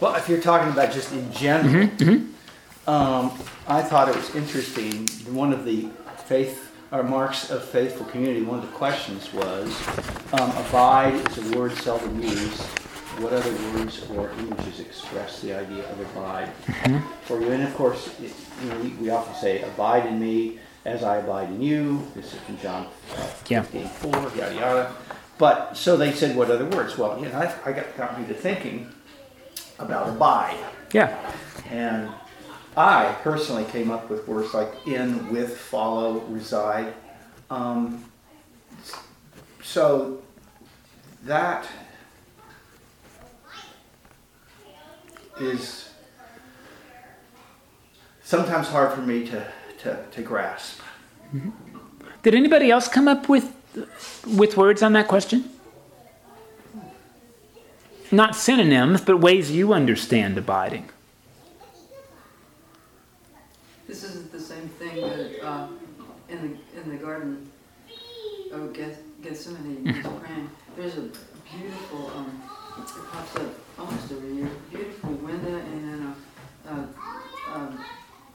Well, 0.00 0.14
if 0.14 0.28
you're 0.28 0.40
talking 0.40 0.72
about 0.72 0.92
just 0.92 1.12
in 1.12 1.32
general, 1.32 1.88
Mm-hmm, 1.88 2.88
um, 2.88 3.32
I 3.66 3.82
thought 3.82 4.08
it 4.08 4.16
was 4.16 4.34
interesting. 4.34 5.06
One 5.34 5.52
of 5.52 5.64
the 5.64 5.88
faith 6.28 6.72
or 6.92 7.02
marks 7.02 7.50
of 7.50 7.64
faithful 7.64 8.06
community. 8.06 8.42
One 8.42 8.58
of 8.60 8.66
the 8.66 8.76
questions 8.76 9.32
was, 9.32 9.66
um, 10.32 10.50
"Abide 10.66 11.14
is 11.30 11.38
a 11.52 11.58
word 11.58 11.72
seldom 11.78 12.20
used. 12.22 12.60
What 13.20 13.32
other 13.32 13.52
words 13.74 14.02
or 14.14 14.30
images 14.38 14.80
express 14.80 15.40
the 15.40 15.54
idea 15.54 15.84
of 15.90 16.00
abide 16.00 16.50
for 17.22 17.40
you?" 17.40 17.50
And 17.50 17.62
of 17.62 17.74
course, 17.74 18.08
it, 18.22 18.32
you 18.62 18.68
know, 18.70 18.76
we, 18.80 18.88
we 19.02 19.10
often 19.10 19.34
say, 19.34 19.62
"Abide 19.62 20.06
in 20.06 20.20
me 20.20 20.58
as 20.84 21.02
I 21.02 21.16
abide 21.18 21.48
in 21.48 21.60
you." 21.62 22.06
This 22.14 22.32
is 22.34 22.40
from 22.40 22.58
John 22.58 22.86
uh, 23.16 23.26
Yeah. 23.48 23.62
4, 23.62 24.12
yada 24.36 24.54
yada. 24.54 24.92
But 25.38 25.76
so 25.76 25.96
they 25.96 26.12
said, 26.12 26.36
"What 26.36 26.50
other 26.50 26.66
words?" 26.66 26.96
Well, 26.98 27.18
you 27.18 27.28
know, 27.28 27.38
I, 27.38 27.70
I 27.70 27.72
got, 27.72 27.96
got 27.96 28.20
me 28.20 28.26
to 28.28 28.34
thinking 28.34 28.92
about 29.78 30.08
abide. 30.08 30.58
Yeah. 30.92 31.16
And 31.70 32.08
I 32.78 33.16
personally 33.22 33.64
came 33.64 33.90
up 33.90 34.08
with 34.08 34.28
words 34.28 34.54
like 34.54 34.86
in, 34.86 35.32
with, 35.32 35.58
follow, 35.58 36.20
reside. 36.28 36.94
Um, 37.50 38.04
so 39.64 40.22
that 41.24 41.66
is 45.40 45.90
sometimes 48.22 48.68
hard 48.68 48.92
for 48.92 49.02
me 49.02 49.26
to, 49.26 49.44
to, 49.80 50.04
to 50.12 50.22
grasp. 50.22 50.80
Did 52.22 52.36
anybody 52.36 52.70
else 52.70 52.86
come 52.86 53.08
up 53.08 53.28
with 53.28 53.54
with 54.24 54.56
words 54.56 54.82
on 54.82 54.92
that 54.92 55.08
question? 55.08 55.50
Not 58.12 58.36
synonyms, 58.36 59.00
but 59.00 59.18
ways 59.18 59.50
you 59.50 59.72
understand 59.72 60.38
abiding. 60.38 60.90
This 63.88 64.04
isn't 64.04 64.30
the 64.30 64.38
same 64.40 64.68
thing 64.68 65.00
that, 65.00 65.42
uh, 65.44 65.68
in 66.28 66.42
the, 66.42 66.80
in 66.80 66.90
the 66.90 66.96
garden 67.02 67.50
of 68.52 68.72
Geth- 68.74 69.02
Gethsemane, 69.22 69.86
he 69.86 69.92
was 70.02 70.20
praying. 70.20 70.50
There's 70.76 70.98
a 70.98 71.08
beautiful, 71.50 72.12
um, 72.14 72.42
it 72.78 72.86
pops 73.10 73.36
up 73.36 73.46
almost 73.78 74.12
every 74.12 74.34
year, 74.34 74.50
beautiful 74.70 75.12
window 75.12 75.56
and 75.56 75.88
then 75.88 76.14
a, 76.66 76.70
a, 76.70 77.54
a 77.58 77.78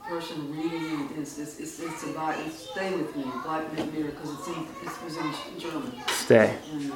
person 0.09 0.51
reading 0.57 1.07
and 1.09 1.19
it's, 1.19 1.37
it's, 1.37 1.59
it's, 1.59 1.79
it's 1.79 2.03
about, 2.05 2.35
it's 2.39 2.69
Stay 2.71 2.95
With 2.95 3.15
Me, 3.15 3.23
Black 3.43 3.71
Mirror, 3.93 4.09
because 4.11 4.31
it's 4.31 4.47
in, 4.47 4.53
it 4.55 5.03
was 5.03 5.17
in 5.17 5.59
German. 5.59 5.93
Stay. 6.07 6.57
And, 6.71 6.91
uh, 6.91 6.95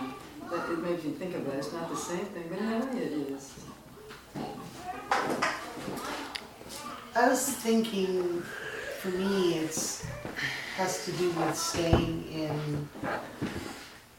that, 0.50 0.70
it 0.72 0.80
makes 0.80 1.04
me 1.04 1.12
think 1.12 1.36
of 1.36 1.46
that. 1.46 1.56
It's 1.58 1.74
not 1.74 1.90
the 1.90 1.96
same 1.96 2.26
thing, 2.26 2.46
but 2.50 2.58
in 2.58 2.74
a 2.74 2.86
way 2.86 3.04
it 3.04 3.12
is. 3.32 3.54
I 7.18 7.30
was 7.30 7.50
thinking, 7.50 8.44
for 9.00 9.08
me, 9.08 9.56
it's 9.56 10.06
has 10.76 11.04
to 11.06 11.12
do 11.14 11.32
with 11.32 11.58
staying 11.58 12.24
in 12.32 12.88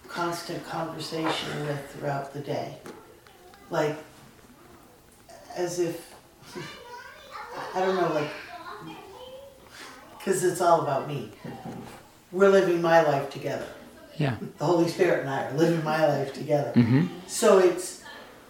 constant 0.08 0.66
conversation 0.66 1.64
with 1.64 1.90
throughout 1.92 2.32
the 2.32 2.40
day, 2.40 2.74
like 3.70 3.96
as 5.54 5.78
if 5.78 6.12
I 7.74 7.80
don't 7.86 7.94
know, 7.94 8.12
like 8.12 8.30
because 10.18 10.42
it's 10.42 10.60
all 10.60 10.80
about 10.80 11.06
me. 11.06 11.30
We're 12.32 12.48
living 12.50 12.82
my 12.82 13.02
life 13.02 13.30
together. 13.30 13.68
Yeah. 14.16 14.34
the 14.58 14.64
Holy 14.64 14.88
Spirit 14.88 15.20
and 15.20 15.30
I 15.30 15.46
are 15.46 15.52
living 15.52 15.84
my 15.84 16.04
life 16.04 16.32
together. 16.32 16.72
Mm-hmm. 16.74 17.06
So 17.28 17.60
it's, 17.60 18.02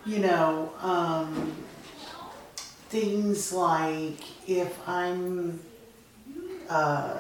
you 0.07 0.21
know, 0.21 0.73
um, 0.81 1.55
things 2.89 3.53
like 3.53 4.21
if 4.49 4.77
I'm, 4.89 5.61
uh, 6.69 7.19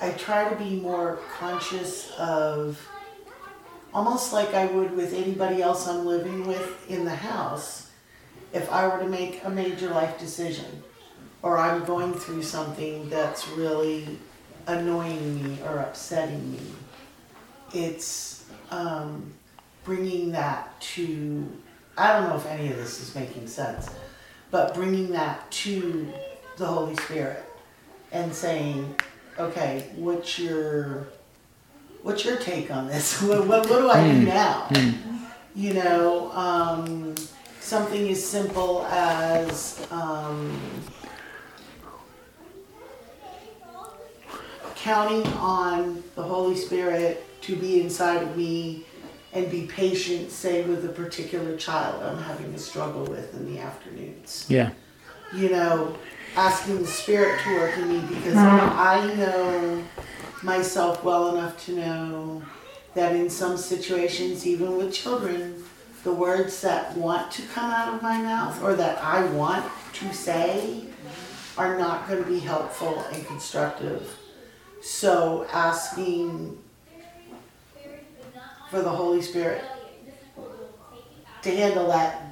I 0.00 0.10
try 0.12 0.48
to 0.48 0.56
be 0.56 0.76
more 0.76 1.18
conscious 1.38 2.10
of, 2.18 2.80
almost 3.92 4.32
like 4.32 4.54
I 4.54 4.66
would 4.66 4.96
with 4.96 5.12
anybody 5.12 5.60
else 5.60 5.86
I'm 5.86 6.06
living 6.06 6.46
with 6.46 6.90
in 6.90 7.04
the 7.04 7.14
house, 7.14 7.90
if 8.52 8.70
I 8.72 8.88
were 8.88 9.02
to 9.02 9.08
make 9.08 9.44
a 9.44 9.50
major 9.50 9.90
life 9.90 10.18
decision, 10.18 10.82
or 11.42 11.58
I'm 11.58 11.84
going 11.84 12.14
through 12.14 12.42
something 12.42 13.08
that's 13.10 13.48
really 13.48 14.18
annoying 14.66 15.42
me 15.42 15.58
or 15.62 15.78
upsetting 15.78 16.52
me, 16.52 16.60
it's 17.72 18.44
um, 18.70 19.32
bringing 19.84 20.32
that 20.32 20.80
to, 20.80 21.50
I 22.00 22.14
don't 22.14 22.30
know 22.30 22.36
if 22.36 22.46
any 22.46 22.70
of 22.70 22.78
this 22.78 23.02
is 23.02 23.14
making 23.14 23.46
sense, 23.46 23.90
but 24.50 24.74
bringing 24.74 25.10
that 25.10 25.50
to 25.50 26.10
the 26.56 26.64
Holy 26.64 26.96
Spirit 26.96 27.44
and 28.10 28.34
saying, 28.34 28.94
okay, 29.38 29.90
what's 29.96 30.38
your, 30.38 31.08
what's 32.02 32.24
your 32.24 32.38
take 32.38 32.70
on 32.70 32.88
this? 32.88 33.20
what, 33.22 33.46
what, 33.46 33.68
what 33.68 33.80
do 33.80 33.90
I 33.90 34.10
do 34.10 34.20
now? 34.22 34.70
You 35.54 35.74
know, 35.74 36.32
um, 36.32 37.14
something 37.60 38.08
as 38.08 38.26
simple 38.26 38.86
as, 38.86 39.86
um, 39.90 40.58
counting 44.74 45.26
on 45.34 46.02
the 46.14 46.22
Holy 46.22 46.56
Spirit 46.56 47.26
to 47.42 47.56
be 47.56 47.82
inside 47.82 48.22
of 48.22 48.34
me 48.38 48.86
and 49.32 49.50
be 49.50 49.66
patient, 49.66 50.30
say, 50.30 50.62
with 50.62 50.84
a 50.84 50.88
particular 50.88 51.56
child 51.56 52.02
I'm 52.02 52.22
having 52.22 52.52
a 52.54 52.58
struggle 52.58 53.04
with 53.04 53.34
in 53.34 53.52
the 53.52 53.60
afternoons. 53.60 54.46
Yeah. 54.48 54.70
You 55.32 55.50
know, 55.50 55.96
asking 56.36 56.78
the 56.78 56.86
Spirit 56.86 57.40
to 57.44 57.54
work 57.54 57.76
in 57.78 57.88
me 57.88 58.00
because 58.08 58.34
mm-hmm. 58.34 58.78
I 58.78 59.14
know 59.14 59.84
myself 60.42 61.04
well 61.04 61.36
enough 61.36 61.64
to 61.66 61.76
know 61.76 62.42
that 62.94 63.14
in 63.14 63.30
some 63.30 63.56
situations, 63.56 64.46
even 64.46 64.76
with 64.76 64.92
children, 64.92 65.62
the 66.02 66.12
words 66.12 66.60
that 66.62 66.96
want 66.96 67.30
to 67.32 67.42
come 67.42 67.70
out 67.70 67.94
of 67.94 68.02
my 68.02 68.20
mouth 68.20 68.60
or 68.62 68.74
that 68.74 69.02
I 69.02 69.24
want 69.26 69.70
to 69.94 70.12
say 70.12 70.84
are 71.56 71.78
not 71.78 72.08
going 72.08 72.24
to 72.24 72.28
be 72.28 72.40
helpful 72.40 73.04
and 73.12 73.24
constructive. 73.26 74.16
So 74.82 75.46
asking 75.52 76.58
for 78.70 78.80
the 78.82 78.88
Holy 78.88 79.20
Spirit 79.22 79.62
to 81.42 81.50
handle 81.50 81.88
that. 81.88 82.22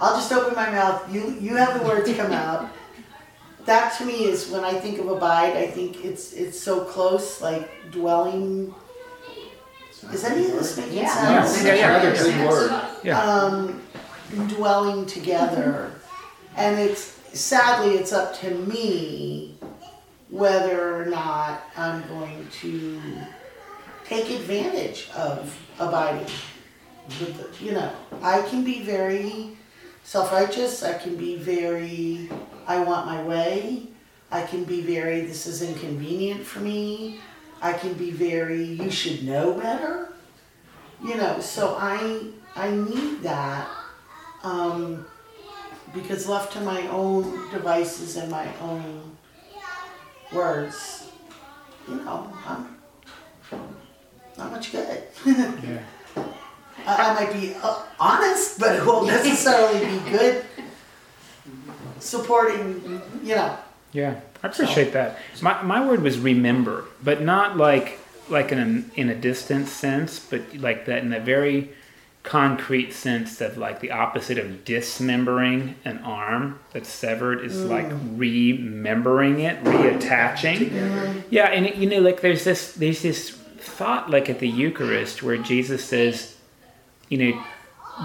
I'll 0.00 0.14
just 0.16 0.32
open 0.32 0.54
my 0.54 0.70
mouth. 0.70 1.12
You 1.12 1.36
you 1.40 1.56
have 1.56 1.78
the 1.80 1.86
words 1.86 2.10
come 2.14 2.32
out. 2.32 2.68
That 3.66 3.96
to 3.98 4.06
me 4.06 4.24
is 4.24 4.48
when 4.50 4.64
I 4.64 4.72
think 4.72 4.98
of 4.98 5.06
abide. 5.08 5.54
I 5.54 5.66
think 5.66 6.02
it's 6.02 6.32
it's 6.32 6.58
so 6.58 6.82
close, 6.82 7.42
like 7.42 7.70
dwelling. 7.92 8.74
Is 10.12 10.24
any 10.24 10.46
of 10.46 10.52
this 10.52 10.78
making 10.78 10.94
Yeah, 10.96 11.44
sense? 11.44 11.62
yeah, 11.64 11.74
yeah. 11.74 12.00
Another 12.00 12.16
good 12.16 12.48
word. 12.48 12.82
Yeah. 13.04 13.20
um, 13.22 13.82
dwelling 14.48 15.04
together. 15.04 15.92
And 16.56 16.80
it's 16.80 17.02
sadly, 17.38 17.96
it's 17.96 18.12
up 18.14 18.34
to 18.40 18.50
me 18.50 19.58
whether 20.30 20.96
or 21.02 21.04
not 21.04 21.62
I'm 21.76 22.02
going 22.08 22.48
to 22.62 23.00
take 24.10 24.28
advantage 24.30 25.08
of 25.14 25.56
abiding. 25.78 26.26
You 27.60 27.72
know, 27.72 27.92
I 28.22 28.42
can 28.42 28.64
be 28.64 28.82
very 28.82 29.56
self-righteous. 30.02 30.82
I 30.82 30.94
can 30.98 31.14
be 31.14 31.36
very, 31.36 32.28
I 32.66 32.80
want 32.80 33.06
my 33.06 33.22
way. 33.22 33.84
I 34.32 34.42
can 34.42 34.64
be 34.64 34.80
very, 34.80 35.20
this 35.20 35.46
is 35.46 35.62
inconvenient 35.62 36.44
for 36.44 36.58
me. 36.58 37.20
I 37.62 37.72
can 37.72 37.92
be 37.94 38.10
very, 38.10 38.64
you 38.64 38.90
should 38.90 39.22
know 39.22 39.52
better. 39.52 40.12
You 41.04 41.16
know, 41.16 41.38
so 41.38 41.76
I, 41.78 42.30
I 42.56 42.72
need 42.72 43.22
that 43.22 43.70
um, 44.42 45.06
because 45.94 46.28
left 46.28 46.52
to 46.54 46.60
my 46.62 46.84
own 46.88 47.48
devices 47.52 48.16
and 48.16 48.28
my 48.28 48.48
own 48.60 49.16
words, 50.32 51.12
you 51.88 51.94
know, 51.94 52.32
I'm 52.44 52.79
not 54.38 54.52
much 54.52 54.72
good. 54.72 55.02
Yeah. 55.26 55.82
I, 56.86 57.10
I 57.10 57.14
might 57.14 57.32
be 57.32 57.54
uh, 57.62 57.82
honest, 57.98 58.58
but 58.58 58.76
it 58.76 58.86
won't 58.86 59.06
necessarily 59.06 59.80
be 59.84 60.10
good 60.10 60.44
supporting, 61.98 63.02
you 63.22 63.34
know. 63.34 63.56
Yeah, 63.92 64.20
I 64.42 64.48
appreciate 64.48 64.92
that. 64.92 65.18
My, 65.42 65.62
my 65.62 65.86
word 65.86 66.02
was 66.02 66.18
remember, 66.18 66.84
but 67.02 67.22
not 67.22 67.56
like 67.56 67.98
like 68.28 68.52
in 68.52 68.58
a, 68.94 69.00
in 69.00 69.08
a 69.08 69.14
distant 69.14 69.66
sense, 69.68 70.20
but 70.20 70.56
like 70.56 70.86
that 70.86 71.02
in 71.02 71.12
a 71.12 71.20
very 71.20 71.70
concrete 72.22 72.92
sense 72.92 73.40
of 73.40 73.56
like 73.56 73.80
the 73.80 73.90
opposite 73.90 74.38
of 74.38 74.64
dismembering 74.64 75.74
an 75.84 75.98
arm 75.98 76.60
that's 76.72 76.88
severed 76.88 77.42
is 77.44 77.64
like 77.64 77.90
remembering 78.14 79.40
it, 79.40 79.62
reattaching. 79.64 81.24
Yeah, 81.30 81.46
and 81.46 81.66
it, 81.66 81.76
you 81.76 81.88
know, 81.88 82.00
like 82.00 82.20
there's 82.20 82.44
this 82.44 82.72
there's 82.74 83.02
this 83.02 83.39
thought 83.80 84.10
like 84.10 84.28
at 84.28 84.40
the 84.40 84.48
Eucharist 84.48 85.22
where 85.22 85.38
Jesus 85.38 85.82
says, 85.82 86.36
you 87.08 87.16
know, 87.16 87.44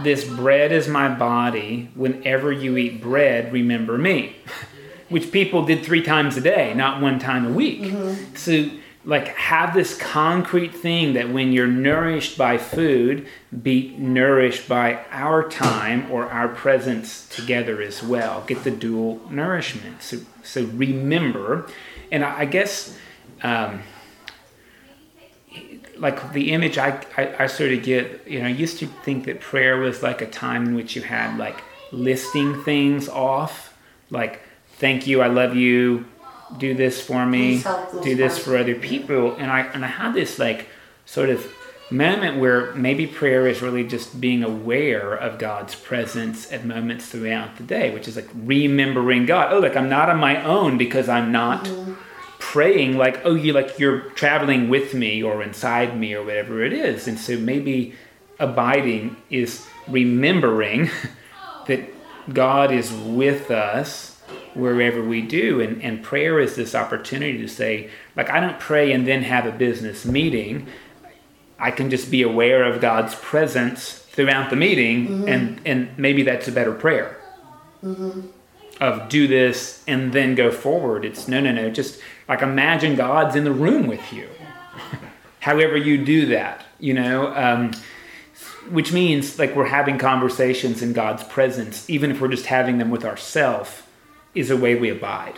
this 0.03 0.23
bread 0.23 0.71
is 0.71 0.87
my 0.87 1.13
body. 1.13 1.89
Whenever 1.95 2.49
you 2.49 2.77
eat 2.77 3.01
bread, 3.01 3.51
remember 3.51 3.97
me. 3.97 4.37
Which 5.09 5.33
people 5.33 5.65
did 5.65 5.83
three 5.83 6.01
times 6.01 6.37
a 6.37 6.41
day, 6.41 6.73
not 6.73 7.01
one 7.01 7.19
time 7.19 7.45
a 7.45 7.51
week. 7.51 7.93
So, 8.35 8.69
like, 9.03 9.27
have 9.27 9.73
this 9.73 9.97
concrete 9.97 10.73
thing 10.73 11.11
that 11.13 11.29
when 11.29 11.51
you're 11.51 11.67
nourished 11.67 12.37
by 12.37 12.57
food, 12.57 13.27
be 13.61 13.97
nourished 13.97 14.69
by 14.69 15.03
our 15.11 15.47
time 15.47 16.09
or 16.09 16.31
our 16.31 16.47
presence 16.47 17.27
together 17.27 17.81
as 17.81 18.01
well. 18.01 18.45
Get 18.47 18.63
the 18.63 18.71
dual 18.71 19.19
nourishment. 19.29 20.01
So, 20.01 20.19
so 20.41 20.63
remember, 20.63 21.67
and 22.13 22.23
I, 22.23 22.39
I 22.39 22.45
guess. 22.45 22.97
Um, 23.43 23.81
like 25.97 26.33
the 26.33 26.51
image 26.51 26.77
I, 26.77 27.01
I, 27.17 27.43
I 27.43 27.47
sort 27.47 27.71
of 27.71 27.83
get, 27.83 28.27
you 28.27 28.39
know, 28.39 28.47
I 28.47 28.49
used 28.49 28.79
to 28.79 28.87
think 28.87 29.25
that 29.25 29.39
prayer 29.39 29.77
was 29.77 30.03
like 30.03 30.21
a 30.21 30.27
time 30.27 30.65
in 30.65 30.75
which 30.75 30.95
you 30.95 31.01
had 31.01 31.37
like 31.37 31.63
listing 31.91 32.61
things 32.63 33.07
off, 33.07 33.77
like, 34.09 34.41
thank 34.77 35.07
you, 35.07 35.21
I 35.21 35.27
love 35.27 35.55
you, 35.55 36.05
do 36.57 36.73
this 36.73 37.01
for 37.01 37.25
me, 37.25 37.55
Please 37.55 37.63
help 37.63 37.91
those 37.91 38.03
do 38.03 38.15
this 38.15 38.37
for 38.37 38.57
other 38.57 38.75
people. 38.75 39.35
And 39.35 39.51
I, 39.51 39.61
and 39.61 39.83
I 39.83 39.87
had 39.87 40.13
this 40.13 40.37
like 40.39 40.67
sort 41.05 41.29
of 41.29 41.51
moment 41.91 42.39
where 42.39 42.73
maybe 42.73 43.05
prayer 43.05 43.47
is 43.47 43.61
really 43.61 43.83
just 43.83 44.19
being 44.19 44.43
aware 44.43 45.13
of 45.13 45.37
God's 45.37 45.75
presence 45.75 46.51
at 46.51 46.65
moments 46.65 47.07
throughout 47.07 47.57
the 47.57 47.63
day, 47.63 47.93
which 47.93 48.07
is 48.07 48.15
like 48.15 48.29
remembering 48.33 49.25
God. 49.25 49.53
Oh, 49.53 49.59
like 49.59 49.75
I'm 49.75 49.89
not 49.89 50.09
on 50.09 50.17
my 50.17 50.43
own 50.43 50.77
because 50.77 51.07
I'm 51.07 51.31
not 51.31 51.65
mm-hmm. 51.65 51.93
Praying 52.55 52.95
like 52.95 53.19
oh 53.25 53.35
you 53.35 53.51
like 53.51 53.77
you're 53.77 53.99
traveling 54.11 54.69
with 54.69 54.93
me 54.93 55.21
or 55.21 55.43
inside 55.43 55.99
me 55.99 56.13
or 56.13 56.23
whatever 56.23 56.63
it 56.63 56.71
is. 56.71 57.05
And 57.05 57.19
so 57.19 57.37
maybe 57.37 57.93
abiding 58.39 59.17
is 59.29 59.67
remembering 59.89 60.89
that 61.67 61.81
god 62.31 62.71
is 62.71 62.93
with 62.93 63.51
us 63.51 64.21
wherever 64.53 65.03
we 65.03 65.21
do. 65.21 65.59
And, 65.59 65.83
and 65.83 66.01
prayer 66.01 66.39
is 66.39 66.55
this 66.55 66.73
opportunity 66.73 67.39
to 67.39 67.49
say 67.49 67.89
like 68.15 68.29
i 68.29 68.39
don't 68.39 68.57
pray 68.57 68.93
and 68.93 69.05
then 69.05 69.23
have 69.23 69.45
a 69.45 69.51
business 69.51 70.05
meeting. 70.05 70.65
I 71.59 71.71
can 71.71 71.89
just 71.89 72.09
be 72.09 72.21
aware 72.21 72.63
of 72.63 72.79
god's 72.79 73.15
presence 73.15 73.99
throughout 74.15 74.49
the 74.49 74.55
meeting 74.55 75.07
mm-hmm. 75.07 75.27
and 75.27 75.61
and 75.65 75.97
maybe 75.97 76.23
that's 76.23 76.47
a 76.47 76.53
better 76.53 76.73
prayer 76.73 77.19
mm-hmm. 77.83 78.21
Of 78.81 79.09
do 79.09 79.27
this 79.27 79.83
and 79.87 80.11
then 80.13 80.35
go 80.35 80.51
forward. 80.51 81.05
It's 81.05 81.27
no, 81.27 81.39
no, 81.39 81.51
no. 81.51 81.69
Just 81.69 82.01
like 82.27 82.41
imagine 82.41 82.95
God's 82.95 83.35
in 83.35 83.43
the 83.43 83.51
room 83.51 83.87
with 83.87 84.13
you. 84.13 84.27
However, 85.39 85.77
you 85.77 86.03
do 86.03 86.25
that, 86.27 86.65
you 86.79 86.93
know, 86.93 87.33
um, 87.35 87.71
which 88.69 88.91
means 88.91 89.37
like 89.37 89.55
we're 89.55 89.67
having 89.67 89.97
conversations 89.97 90.81
in 90.81 90.93
God's 90.93 91.23
presence, 91.23 91.89
even 91.89 92.11
if 92.11 92.19
we're 92.19 92.29
just 92.29 92.47
having 92.47 92.77
them 92.79 92.89
with 92.89 93.05
ourselves, 93.05 93.83
is 94.33 94.49
a 94.49 94.57
way 94.57 94.75
we 94.75 94.89
abide. 94.89 95.35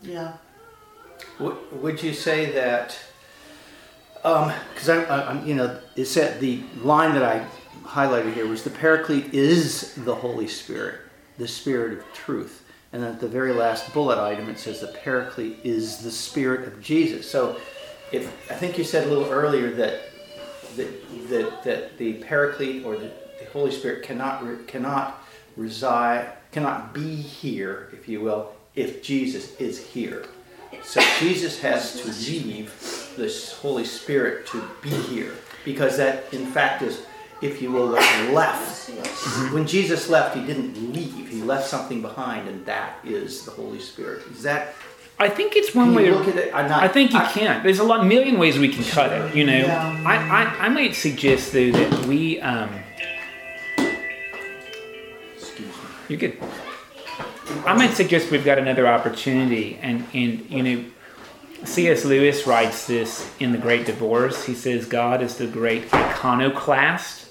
Yeah. 0.00 0.34
Would 1.38 1.82
would 1.82 2.02
you 2.02 2.12
say 2.12 2.52
that, 2.52 2.98
because 4.14 4.88
I, 4.88 5.02
I, 5.04 5.30
I'm, 5.30 5.46
you 5.46 5.54
know, 5.54 5.78
it 5.96 6.06
said 6.06 6.40
the 6.40 6.62
line 6.82 7.14
that 7.14 7.24
I 7.24 7.46
highlighted 7.84 8.34
here 8.34 8.46
was 8.46 8.62
the 8.62 8.70
Paraclete 8.70 9.34
is 9.34 9.94
the 9.94 10.14
Holy 10.14 10.46
Spirit, 10.46 11.00
the 11.38 11.48
Spirit 11.48 11.98
of 11.98 12.12
truth. 12.12 12.61
And 12.92 13.02
then 13.02 13.12
at 13.12 13.20
the 13.20 13.28
very 13.28 13.52
last 13.52 13.92
bullet 13.94 14.18
item, 14.18 14.48
it 14.48 14.58
says 14.58 14.80
the 14.80 14.88
Paraclete 14.88 15.58
is 15.64 15.98
the 15.98 16.10
Spirit 16.10 16.66
of 16.66 16.82
Jesus. 16.82 17.30
So 17.30 17.56
if, 18.12 18.26
I 18.50 18.54
think 18.54 18.76
you 18.76 18.84
said 18.84 19.06
a 19.06 19.10
little 19.10 19.30
earlier 19.30 19.70
that, 19.72 20.02
that, 20.76 21.28
that, 21.30 21.62
that 21.64 21.98
the 21.98 22.14
Paraclete 22.14 22.84
or 22.84 22.96
the, 22.96 23.10
the 23.38 23.46
Holy 23.52 23.70
Spirit 23.70 24.02
cannot, 24.02 24.46
re- 24.46 24.64
cannot 24.66 25.22
reside, 25.56 26.32
cannot 26.50 26.92
be 26.92 27.16
here, 27.16 27.88
if 27.92 28.08
you 28.08 28.20
will, 28.20 28.52
if 28.74 29.02
Jesus 29.02 29.56
is 29.56 29.78
here. 29.78 30.26
So 30.82 31.00
Jesus 31.18 31.60
has 31.60 32.00
to 32.00 32.08
leave 32.08 33.12
this 33.16 33.52
Holy 33.52 33.84
Spirit 33.84 34.46
to 34.48 34.62
be 34.82 34.90
here 34.90 35.34
because 35.64 35.96
that, 35.96 36.32
in 36.32 36.46
fact, 36.46 36.82
is, 36.82 37.06
if 37.42 37.60
you 37.60 37.70
will, 37.72 37.86
left. 37.86 38.88
When 39.52 39.66
Jesus 39.66 40.08
left, 40.08 40.36
he 40.36 40.44
didn't 40.46 40.92
leave. 40.92 41.28
He 41.28 41.42
left 41.42 41.68
something 41.68 42.00
behind, 42.02 42.48
and 42.48 42.64
that 42.66 42.98
is 43.04 43.44
the 43.44 43.50
Holy 43.50 43.80
Spirit. 43.80 44.22
Is 44.32 44.42
that? 44.44 44.74
I 45.18 45.28
think 45.28 45.54
it's 45.56 45.74
one 45.74 45.94
way. 45.94 46.06
to- 46.06 46.14
look 46.16 46.28
at 46.28 46.36
it? 46.36 46.52
Not- 46.52 46.70
I 46.82 46.88
think 46.88 47.12
you 47.12 47.18
I- 47.18 47.30
can. 47.30 47.62
There's 47.62 47.78
a 47.78 47.84
lot, 47.84 48.06
million 48.06 48.38
ways 48.38 48.58
we 48.58 48.68
can 48.68 48.84
cut 48.84 49.12
it. 49.12 49.34
You 49.36 49.44
know, 49.44 49.56
Yeah. 49.58 50.02
I, 50.06 50.16
I, 50.16 50.66
I 50.66 50.68
might 50.68 50.94
suggest 50.94 51.52
though 51.52 51.70
that 51.70 52.06
we. 52.06 52.40
Um, 52.40 52.70
Excuse 55.36 55.68
me. 55.68 55.74
you 56.08 56.18
could. 56.18 56.36
I 57.66 57.74
might 57.74 57.92
suggest 57.92 58.30
we've 58.30 58.44
got 58.44 58.58
another 58.58 58.86
opportunity, 58.86 59.78
and 59.82 60.04
and 60.14 60.48
you 60.50 60.62
know, 60.62 60.84
C.S. 61.64 62.04
Lewis 62.04 62.46
writes 62.46 62.86
this 62.86 63.30
in 63.38 63.52
The 63.52 63.58
Great 63.58 63.86
Divorce. 63.86 64.44
He 64.44 64.54
says 64.54 64.86
God 64.86 65.22
is 65.22 65.36
the 65.36 65.46
great 65.46 65.92
iconoclast, 65.94 67.21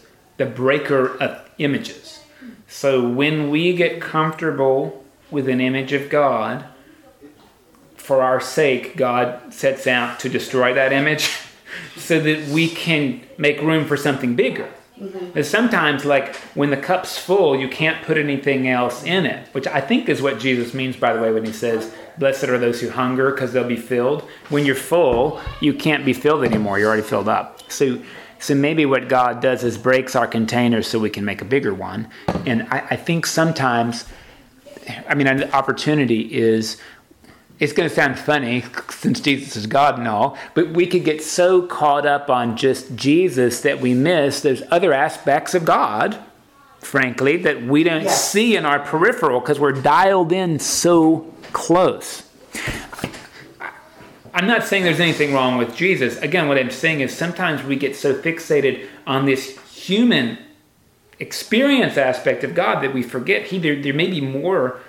the 0.42 0.48
breaker 0.48 1.16
of 1.22 1.40
images. 1.60 2.20
So 2.68 3.08
when 3.08 3.52
we 3.52 3.74
get 3.76 4.02
comfortable 4.02 5.06
with 5.30 5.48
an 5.48 5.62
image 5.62 5.94
of 5.94 6.10
God, 6.10 6.66
for 7.96 8.24
our 8.24 8.42
sake, 8.42 8.98
God 8.98 9.54
sets 9.54 9.86
out 9.86 10.20
to 10.22 10.30
destroy 10.30 10.74
that 10.74 10.92
image 10.92 11.30
so 11.96 12.20
that 12.20 12.48
we 12.48 12.70
can 12.70 13.22
make 13.38 13.62
room 13.62 13.86
for 13.86 13.96
something 13.96 14.36
bigger. 14.36 14.68
Mm-hmm. 15.00 15.38
And 15.38 15.46
sometimes, 15.46 16.06
like 16.06 16.36
when 16.56 16.72
the 16.72 16.78
cup's 16.78 17.20
full, 17.20 17.56
you 17.56 17.70
can't 17.70 18.04
put 18.04 18.18
anything 18.18 18.68
else 18.68 19.04
in 19.04 19.28
it, 19.28 19.48
which 19.54 19.68
I 19.68 19.80
think 19.80 20.10
is 20.10 20.24
what 20.24 20.40
Jesus 20.40 20.74
means, 20.74 20.96
by 20.96 21.14
the 21.14 21.22
way, 21.22 21.32
when 21.32 21.46
he 21.46 21.54
says, 21.54 21.94
Blessed 22.18 22.46
are 22.46 22.58
those 22.58 22.82
who 22.82 22.90
hunger 22.90 23.32
because 23.32 23.54
they'll 23.54 23.64
be 23.64 23.78
filled. 23.78 24.24
When 24.50 24.66
you're 24.66 24.76
full, 24.76 25.40
you 25.60 25.76
can't 25.76 26.04
be 26.04 26.14
filled 26.14 26.44
anymore. 26.44 26.80
You're 26.80 26.88
already 26.88 27.04
filled 27.04 27.30
up. 27.30 27.72
So, 27.72 28.02
so 28.42 28.56
maybe 28.56 28.86
what 28.88 29.08
God 29.08 29.40
does 29.40 29.64
is 29.64 29.78
breaks 29.78 30.16
our 30.16 30.28
container 30.28 30.82
so 30.82 30.98
we 31.00 31.12
can 31.12 31.24
make 31.24 31.42
a 31.42 31.46
bigger 31.46 31.74
one. 31.74 32.08
And 32.46 32.64
I, 32.72 32.80
I 32.92 32.96
think 32.96 33.28
sometimes, 33.28 34.06
I 35.08 35.14
mean, 35.14 35.28
an 35.28 35.52
opportunity 35.52 36.22
is 36.34 36.78
it's 37.60 37.72
going 37.74 37.88
to 37.88 37.94
sound 37.94 38.18
funny 38.18 38.64
since 38.90 39.20
Jesus 39.20 39.56
is 39.56 39.68
God 39.68 40.00
and 40.00 40.08
all, 40.08 40.38
but 40.56 40.72
we 40.72 40.88
could 40.88 41.06
get 41.06 41.22
so 41.24 41.62
caught 41.62 42.08
up 42.08 42.32
on 42.32 42.58
just 42.58 42.96
Jesus 42.96 43.62
that 43.62 43.80
we 43.80 43.94
miss 43.94 44.42
those 44.42 44.64
other 44.72 44.92
aspects 44.92 45.54
of 45.54 45.64
God, 45.64 46.18
frankly, 46.80 47.38
that 47.38 47.62
we 47.62 47.84
don't 47.84 48.04
Yes. 48.06 48.32
see 48.32 48.56
in 48.56 48.66
our 48.66 48.80
peripheral 48.80 49.40
because 49.40 49.60
we're 49.60 49.72
dialed 49.72 50.32
in 50.32 50.58
so 50.58 51.32
close. 51.54 52.24
I'm 54.34 54.48
not 54.48 54.64
saying 54.64 54.84
there's 54.84 55.00
anything 55.00 55.34
wrong 55.34 55.58
with 55.58 55.76
Jesus. 55.76 56.18
Again, 56.18 56.48
what 56.48 56.58
I'm 56.58 56.72
saying 56.72 57.02
is 57.02 57.16
sometimes 57.16 57.64
we 57.64 57.76
get 57.76 57.96
so 57.96 58.14
fixated 58.14 58.88
on 59.06 59.26
this 59.26 59.60
human 59.74 60.38
experience 61.20 61.98
aspect 61.98 62.44
of 62.44 62.56
God 62.56 62.82
that 62.82 62.94
we 62.94 63.04
forget 63.04 63.48
he 63.48 63.60
there, 63.60 63.82
there 63.82 63.94
may 63.94 64.10
be 64.10 64.22
more 64.22 64.80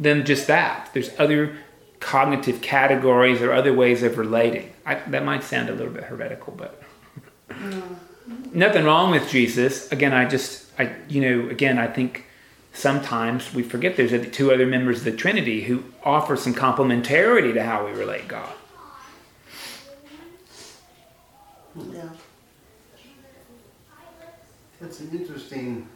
than 0.00 0.24
just 0.24 0.46
that. 0.48 0.90
There's 0.92 1.10
other 1.18 1.56
cognitive 2.00 2.60
categories 2.60 3.40
or 3.40 3.52
other 3.52 3.72
ways 3.72 4.02
of 4.02 4.18
relating. 4.18 4.72
I, 4.84 4.96
that 4.96 5.24
might 5.24 5.44
sound 5.44 5.68
a 5.68 5.74
little 5.74 5.92
bit 5.92 6.04
heretical, 6.04 6.52
but 6.56 6.82
mm. 7.48 7.96
nothing 8.52 8.84
wrong 8.84 9.12
with 9.12 9.30
Jesus. 9.30 9.90
Again, 9.92 10.12
I 10.12 10.28
just, 10.28 10.66
I, 10.78 10.92
you 11.08 11.20
know, 11.20 11.48
again, 11.48 11.78
I 11.78 11.86
think 11.86 12.26
sometimes 12.72 13.54
we 13.54 13.62
forget 13.62 13.96
there's 13.96 14.30
two 14.32 14.52
other 14.52 14.66
members 14.66 14.98
of 14.98 15.04
the 15.04 15.12
Trinity 15.12 15.62
who 15.62 15.84
offer 16.02 16.36
some 16.36 16.54
complementarity 16.54 17.54
to 17.54 17.62
how 17.62 17.86
we 17.86 17.92
relate 17.92 18.26
God. 18.26 18.52
Yeah. 21.76 22.08
That's 24.80 25.00
an 25.00 25.10
interesting, 25.12 25.88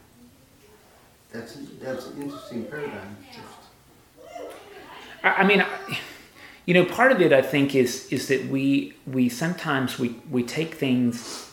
that's, 1.33 1.55
that's 1.81 2.07
an 2.07 2.23
interesting 2.23 2.65
paradigm 2.67 3.17
shift. 3.33 3.47
I, 5.25 5.29
I 5.31 5.45
mean, 5.47 5.61
I- 5.62 5.99
you 6.67 6.75
know, 6.75 6.85
part 6.85 7.12
of 7.12 7.21
it 7.21 7.33
I 7.33 7.43
think 7.43 7.77
is 7.77 8.09
is 8.12 8.27
that 8.27 8.47
we 8.49 8.95
we 9.07 9.29
sometimes 9.29 10.01
we 10.01 10.17
we 10.33 10.43
take 10.43 10.75
things. 10.75 11.49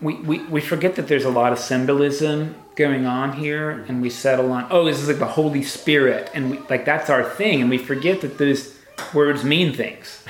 We, 0.00 0.14
we, 0.14 0.38
we 0.44 0.60
forget 0.62 0.94
that 0.96 1.06
there's 1.08 1.24
a 1.26 1.30
lot 1.30 1.52
of 1.52 1.58
symbolism 1.58 2.54
going 2.76 3.04
on 3.06 3.32
here 3.32 3.84
and 3.88 4.02
we 4.02 4.10
settle 4.10 4.52
on 4.52 4.66
oh 4.70 4.84
this 4.84 5.00
is 5.00 5.08
like 5.08 5.18
the 5.18 5.24
holy 5.26 5.62
spirit 5.62 6.30
and 6.34 6.50
we, 6.50 6.58
like 6.68 6.84
that's 6.84 7.08
our 7.08 7.24
thing 7.24 7.62
and 7.62 7.70
we 7.70 7.78
forget 7.78 8.20
that 8.20 8.36
those 8.36 8.76
words 9.14 9.42
mean 9.42 9.72
things 9.72 10.22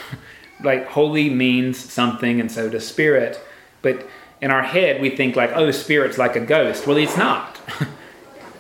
like 0.62 0.86
holy 0.86 1.30
means 1.30 1.78
something 1.78 2.40
and 2.40 2.50
so 2.50 2.68
does 2.68 2.86
spirit 2.86 3.40
but 3.82 4.06
in 4.40 4.50
our 4.50 4.62
head 4.62 5.00
we 5.00 5.10
think 5.10 5.36
like 5.36 5.50
oh 5.54 5.70
spirit's 5.70 6.18
like 6.18 6.36
a 6.36 6.40
ghost 6.40 6.86
well 6.86 6.96
it's 6.96 7.16
not 7.16 7.58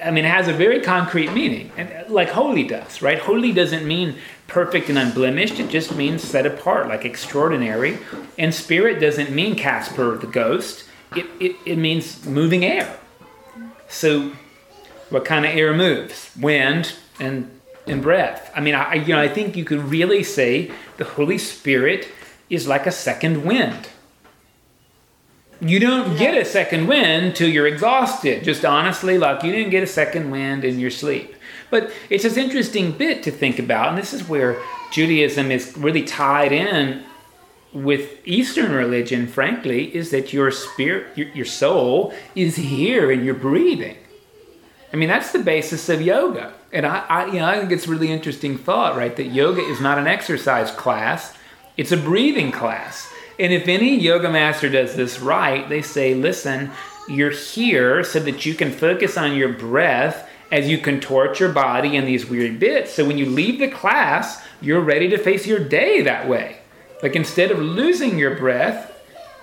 I 0.06 0.10
mean, 0.10 0.24
it 0.24 0.30
has 0.30 0.46
a 0.46 0.52
very 0.52 0.80
concrete 0.80 1.32
meaning, 1.32 1.72
and 1.76 1.90
uh, 1.92 2.04
like 2.08 2.28
holy 2.28 2.64
does, 2.64 3.02
right? 3.02 3.18
Holy 3.18 3.52
doesn't 3.52 3.86
mean 3.86 4.16
perfect 4.46 4.88
and 4.88 4.98
unblemished. 4.98 5.58
It 5.58 5.68
just 5.68 5.96
means 5.96 6.22
set 6.22 6.46
apart, 6.46 6.88
like 6.88 7.04
extraordinary. 7.04 7.98
And 8.38 8.54
spirit 8.54 9.00
doesn't 9.00 9.30
mean 9.32 9.56
Casper 9.56 10.16
the 10.16 10.26
ghost. 10.26 10.84
It, 11.14 11.26
it, 11.40 11.56
it 11.64 11.76
means 11.76 12.24
moving 12.24 12.64
air. 12.64 12.98
So, 13.88 14.32
what 15.10 15.24
kind 15.24 15.44
of 15.44 15.52
air 15.52 15.74
moves? 15.74 16.30
Wind 16.38 16.94
and 17.18 17.55
and 17.86 18.02
breath. 18.02 18.50
I 18.54 18.60
mean, 18.60 18.74
I 18.74 18.94
you 18.94 19.14
know 19.14 19.20
I 19.20 19.28
think 19.28 19.56
you 19.56 19.64
could 19.64 19.80
really 19.80 20.22
say 20.22 20.70
the 20.96 21.04
Holy 21.04 21.38
Spirit 21.38 22.08
is 22.50 22.66
like 22.66 22.86
a 22.86 22.92
second 22.92 23.44
wind. 23.44 23.88
You 25.60 25.80
don't 25.80 26.18
get 26.18 26.36
a 26.36 26.44
second 26.44 26.86
wind 26.86 27.34
till 27.34 27.48
you're 27.48 27.66
exhausted. 27.66 28.44
Just 28.44 28.64
honestly, 28.64 29.16
like 29.16 29.42
you 29.42 29.52
didn't 29.52 29.70
get 29.70 29.82
a 29.82 29.86
second 29.86 30.30
wind 30.30 30.64
in 30.64 30.78
your 30.78 30.90
sleep. 30.90 31.34
But 31.70 31.90
it's 32.10 32.22
this 32.22 32.36
interesting 32.36 32.92
bit 32.92 33.22
to 33.24 33.30
think 33.30 33.58
about, 33.58 33.88
and 33.88 33.98
this 33.98 34.12
is 34.12 34.28
where 34.28 34.60
Judaism 34.92 35.50
is 35.50 35.76
really 35.76 36.02
tied 36.02 36.52
in 36.52 37.04
with 37.72 38.20
Eastern 38.24 38.72
religion, 38.72 39.26
frankly, 39.26 39.94
is 39.94 40.10
that 40.10 40.32
your 40.32 40.50
spirit, 40.50 41.16
your, 41.16 41.28
your 41.28 41.44
soul 41.44 42.14
is 42.34 42.56
here 42.56 43.10
and 43.10 43.24
you're 43.24 43.34
breathing. 43.34 43.96
I 44.92 44.96
mean, 44.96 45.08
that's 45.08 45.32
the 45.32 45.40
basis 45.40 45.88
of 45.88 46.00
yoga. 46.00 46.52
And 46.72 46.86
I, 46.86 46.98
I, 47.08 47.26
you 47.26 47.40
know, 47.40 47.46
I 47.46 47.58
think 47.58 47.72
it's 47.72 47.86
a 47.86 47.90
really 47.90 48.10
interesting 48.10 48.56
thought, 48.56 48.96
right? 48.96 49.14
That 49.16 49.26
yoga 49.26 49.60
is 49.60 49.80
not 49.80 49.98
an 49.98 50.06
exercise 50.06 50.70
class, 50.70 51.36
it's 51.76 51.92
a 51.92 51.96
breathing 51.96 52.52
class. 52.52 53.12
And 53.38 53.52
if 53.52 53.68
any 53.68 53.98
yoga 53.98 54.30
master 54.30 54.68
does 54.68 54.96
this 54.96 55.20
right, 55.20 55.68
they 55.68 55.82
say, 55.82 56.14
listen, 56.14 56.70
you're 57.08 57.30
here 57.30 58.02
so 58.02 58.18
that 58.20 58.46
you 58.46 58.54
can 58.54 58.72
focus 58.72 59.16
on 59.16 59.36
your 59.36 59.52
breath 59.52 60.28
as 60.50 60.68
you 60.68 60.78
contort 60.78 61.40
your 61.40 61.52
body 61.52 61.96
in 61.96 62.04
these 62.04 62.26
weird 62.26 62.58
bits. 62.58 62.94
So 62.94 63.04
when 63.04 63.18
you 63.18 63.26
leave 63.26 63.58
the 63.58 63.68
class, 63.68 64.42
you're 64.60 64.80
ready 64.80 65.08
to 65.10 65.18
face 65.18 65.46
your 65.46 65.58
day 65.58 66.02
that 66.02 66.28
way. 66.28 66.58
Like 67.02 67.14
instead 67.14 67.50
of 67.50 67.58
losing 67.58 68.18
your 68.18 68.36
breath, 68.36 68.95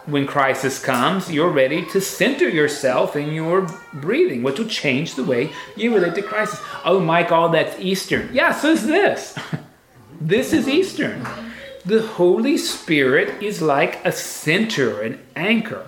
when 0.05 0.27
crisis 0.27 0.79
comes, 0.79 1.31
you're 1.31 1.49
ready 1.49 1.85
to 1.85 2.01
center 2.01 2.47
yourself 2.47 3.15
in 3.15 3.33
your 3.33 3.67
breathing, 3.93 4.43
which 4.43 4.59
will 4.59 4.67
change 4.67 5.15
the 5.15 5.23
way 5.23 5.51
you 5.75 5.93
relate 5.93 6.15
to 6.15 6.21
crisis. 6.21 6.59
Oh, 6.83 6.99
Mike, 6.99 7.31
all 7.31 7.49
that's 7.49 7.79
Eastern. 7.79 8.29
Yeah, 8.33 8.51
so 8.51 8.71
is 8.71 8.85
this. 8.85 9.37
this 10.21 10.53
is 10.53 10.67
Eastern. 10.67 11.25
The 11.85 12.01
Holy 12.01 12.57
Spirit 12.57 13.41
is 13.41 13.61
like 13.61 14.03
a 14.05 14.11
center, 14.11 15.01
an 15.01 15.19
anchor. 15.35 15.85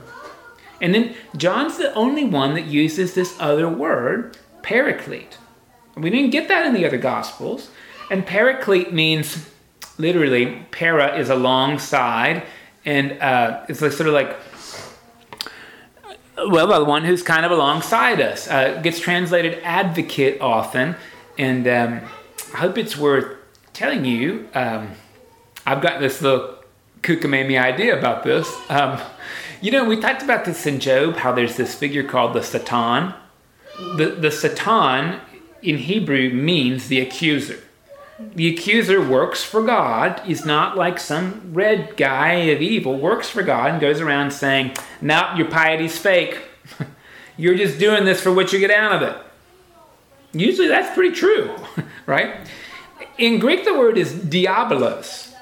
And 0.82 0.93
then 0.93 1.15
John's 1.38 1.78
the 1.78 1.93
only 1.93 2.25
one 2.25 2.54
that 2.56 2.65
uses 2.65 3.13
this 3.13 3.36
other 3.39 3.69
word, 3.69 4.38
paraclete. 4.62 5.38
We 5.95 6.10
didn't 6.10 6.32
get 6.32 6.47
that 6.49 6.65
in 6.65 6.73
the 6.73 6.86
other 6.86 6.97
Gospels. 6.97 7.69
And 8.12 8.25
paraclete 8.25 8.91
means 8.91 9.49
literally, 9.97 10.65
para 10.71 11.17
is 11.17 11.30
alongside, 11.30 12.43
and 12.86 13.13
uh, 13.21 13.65
it's 13.67 13.82
like, 13.82 13.91
sort 13.91 14.08
of 14.08 14.13
like, 14.13 14.38
well, 16.38 16.67
the 16.67 16.86
one 16.86 17.04
who's 17.04 17.24
kind 17.24 17.45
of 17.45 17.52
alongside 17.52 18.21
us. 18.21 18.48
Uh, 18.48 18.80
gets 18.82 19.00
translated 19.00 19.62
advocate 19.63 20.39
often, 20.41 20.95
and 21.38 21.67
um, 21.67 22.02
I 22.54 22.58
hope 22.58 22.78
it's 22.78 22.95
worth 22.95 23.38
telling 23.74 24.06
you. 24.06 24.48
Um, 24.54 24.91
I've 25.65 25.82
got 25.82 26.00
this 26.00 26.21
little 26.21 26.56
kookamame 27.02 27.60
idea 27.60 27.98
about 27.98 28.24
this. 28.24 28.54
Um, 28.69 29.02
you 29.62 29.71
know, 29.71 29.86
we 29.86 30.00
talked 30.00 30.21
about 30.21 30.45
this 30.45 30.65
in 30.65 30.80
Job, 30.80 31.17
how 31.17 31.32
there's 31.32 31.58
this 31.58 31.74
figure 31.74 32.04
called 32.04 32.34
the 32.34 32.43
Satan. 32.43 33.13
The, 33.98 34.17
the 34.19 34.32
Satan 34.32 35.19
in 35.62 35.78
Hebrew 35.80 36.30
means 36.30 36.88
the 36.88 37.00
accuser. 37.00 37.60
The 38.17 38.54
accuser 38.54 39.06
works 39.06 39.43
for 39.43 39.62
God. 39.62 40.21
He's 40.21 40.45
not 40.45 40.78
like 40.78 40.99
some 40.99 41.51
red 41.54 41.97
guy 41.97 42.34
of 42.34 42.62
evil, 42.62 42.97
works 42.97 43.30
for 43.30 43.43
God 43.43 43.71
and 43.71 43.82
goes 43.82 43.99
around 43.99 44.32
saying, 44.32 44.73
Now 45.01 45.36
your 45.36 45.49
piety's 45.49 45.97
fake. 45.97 46.39
You're 47.38 47.56
just 47.56 47.78
doing 47.78 48.06
this 48.06 48.21
for 48.21 48.32
what 48.32 48.54
you 48.54 48.60
get 48.60 48.71
out 48.71 48.93
of 48.93 49.01
it. 49.01 49.17
Usually 50.32 50.69
that's 50.69 50.93
pretty 50.93 51.13
true, 51.13 51.54
right? 52.06 52.47
In 53.17 53.39
Greek, 53.39 53.65
the 53.65 53.78
word 53.78 53.97
is 53.97 54.13
diabolos. 54.13 55.34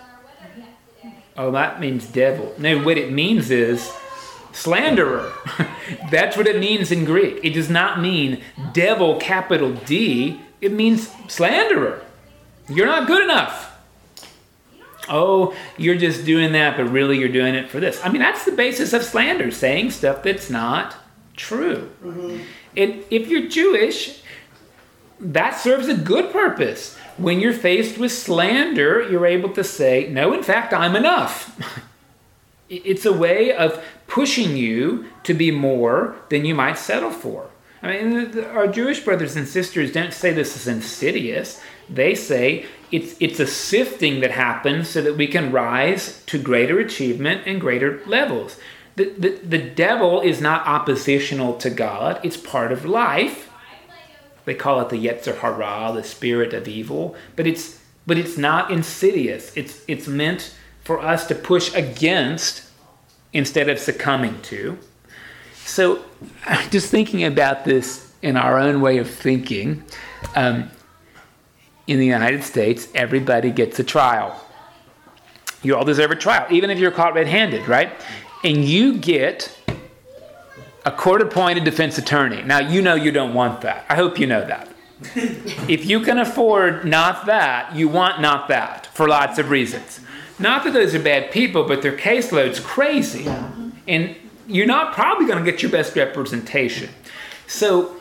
Oh, 1.36 1.52
that 1.52 1.80
means 1.80 2.06
devil. 2.08 2.54
No, 2.58 2.80
what 2.84 2.98
it 2.98 3.12
means 3.12 3.50
is 3.50 3.92
slanderer. 4.52 5.34
That's 6.12 6.38
what 6.38 6.46
it 6.46 6.60
means 6.60 6.92
in 6.92 7.06
Greek. 7.06 7.40
It 7.44 7.56
does 7.56 7.72
not 7.72 8.00
mean 8.00 8.44
devil, 8.72 9.18
capital 9.20 9.74
D. 9.74 10.40
It 10.62 10.72
means 10.72 11.12
slanderer. 11.28 12.04
You're 12.70 12.88
not 12.88 13.08
good 13.08 13.24
enough. 13.24 13.72
Oh, 15.10 15.56
you're 15.78 15.98
just 15.98 16.26
doing 16.26 16.54
that, 16.54 16.78
but 16.78 16.86
really 16.86 17.20
you're 17.20 17.30
doing 17.30 17.56
it 17.56 17.70
for 17.70 17.80
this. 17.80 18.00
I 18.04 18.10
mean, 18.10 18.22
that's 18.22 18.46
the 18.46 18.54
basis 18.54 18.94
of 18.94 19.04
slander, 19.04 19.52
saying 19.52 19.92
stuff 19.92 20.24
that's 20.24 20.50
not 20.50 20.96
true. 21.36 21.92
Mm-hmm. 22.04 22.44
And 22.78 23.04
if 23.10 23.28
you're 23.28 23.50
Jewish, 23.50 24.22
that 25.20 25.60
serves 25.60 25.88
a 25.88 25.94
good 25.94 26.32
purpose. 26.32 26.98
When 27.18 27.40
you're 27.40 27.54
faced 27.54 27.98
with 27.98 28.12
slander, 28.12 29.08
you're 29.10 29.26
able 29.26 29.50
to 29.50 29.64
say, 29.64 30.08
No, 30.10 30.34
in 30.34 30.44
fact, 30.44 30.74
I'm 30.74 30.96
enough. 30.96 31.60
It's 32.70 33.06
a 33.06 33.14
way 33.14 33.54
of 33.54 33.84
pushing 34.08 34.58
you 34.58 35.06
to 35.24 35.36
be 35.36 35.52
more 35.52 36.16
than 36.30 36.44
you 36.44 36.56
might 36.56 36.80
settle 36.80 37.12
for. 37.12 37.50
I 37.84 37.92
mean, 37.92 38.32
the- 38.32 38.50
our 38.50 38.68
Jewish 38.68 39.02
brothers 39.02 39.36
and 39.36 39.48
sisters 39.48 39.92
don't 39.92 40.14
say 40.14 40.32
this 40.32 40.56
is 40.56 40.68
insidious. 40.68 41.60
They 41.90 42.16
say 42.16 42.66
it's, 42.92 43.16
it's 43.20 43.42
a 43.42 43.48
sifting 43.48 44.22
that 44.22 44.32
happens 44.32 44.88
so 44.90 45.02
that 45.02 45.18
we 45.18 45.28
can 45.28 45.52
rise 45.52 46.24
to 46.28 46.40
greater 46.40 46.80
achievement 46.80 47.42
and 47.46 47.60
greater 47.60 48.02
levels. 48.06 48.58
The, 48.96 49.10
the, 49.18 49.30
the 49.44 49.58
devil 49.58 50.22
is 50.22 50.40
not 50.40 50.66
oppositional 50.66 51.56
to 51.58 51.70
God, 51.70 52.20
it's 52.24 52.38
part 52.38 52.72
of 52.72 52.86
life. 52.86 53.50
They 54.46 54.54
call 54.54 54.80
it 54.82 54.90
the 54.90 55.04
Yetzer 55.04 55.38
Hara, 55.40 55.92
the 55.94 56.04
spirit 56.04 56.54
of 56.54 56.68
evil, 56.68 57.16
but 57.36 57.48
it's 57.48 57.80
but 58.06 58.18
it's 58.18 58.38
not 58.38 58.70
insidious. 58.70 59.56
It's 59.56 59.82
it's 59.88 60.06
meant 60.06 60.54
for 60.84 61.00
us 61.00 61.26
to 61.28 61.36
push 61.36 61.74
against 61.74 62.70
instead 63.32 63.70
of 63.70 63.80
succumbing 63.80 64.42
to. 64.44 64.78
So, 65.66 66.04
just 66.70 66.90
thinking 66.90 67.24
about 67.24 67.66
this 67.66 68.12
in 68.22 68.38
our 68.38 68.58
own 68.60 68.82
way 68.82 68.98
of 68.98 69.10
thinking, 69.10 69.84
um, 70.36 70.70
in 71.88 72.00
the 72.00 72.06
United 72.06 72.44
States, 72.44 72.88
everybody 72.96 73.52
gets 73.52 73.80
a 73.80 73.84
trial. 73.84 74.40
You 75.62 75.76
all 75.76 75.86
deserve 75.86 76.12
a 76.12 76.16
trial, 76.16 76.48
even 76.50 76.70
if 76.70 76.80
you're 76.80 76.92
caught 76.92 77.14
red-handed, 77.14 77.68
right? 77.68 77.92
And 78.44 78.64
you 78.64 78.98
get 78.98 79.58
a 80.86 80.92
court-appointed 80.92 81.64
defense 81.64 81.98
attorney. 81.98 82.42
Now, 82.44 82.60
you 82.60 82.82
know 82.82 82.96
you 82.96 83.12
don't 83.12 83.34
want 83.34 83.62
that. 83.62 83.86
I 83.90 83.96
hope 83.96 84.20
you 84.20 84.28
know 84.28 84.46
that. 84.46 84.70
if 85.16 85.86
you 85.86 86.02
can 86.02 86.20
afford 86.20 86.86
not 86.86 87.26
that, 87.26 87.76
you 87.76 87.88
want 87.88 88.22
not 88.22 88.48
that 88.50 88.88
for 88.88 89.08
lots 89.08 89.38
of 89.38 89.50
reasons. 89.50 90.00
Not 90.40 90.64
that 90.64 90.74
those 90.74 90.96
are 90.96 91.00
bad 91.00 91.32
people, 91.32 91.66
but 91.66 91.82
their 91.82 91.96
caseload's 91.96 92.60
crazy. 92.60 93.28
And 93.88 94.16
you're 94.48 94.66
not 94.66 94.94
probably 94.94 95.26
going 95.26 95.44
to 95.44 95.50
get 95.50 95.62
your 95.62 95.72
best 95.72 95.96
representation. 95.96 96.90
So, 97.48 97.96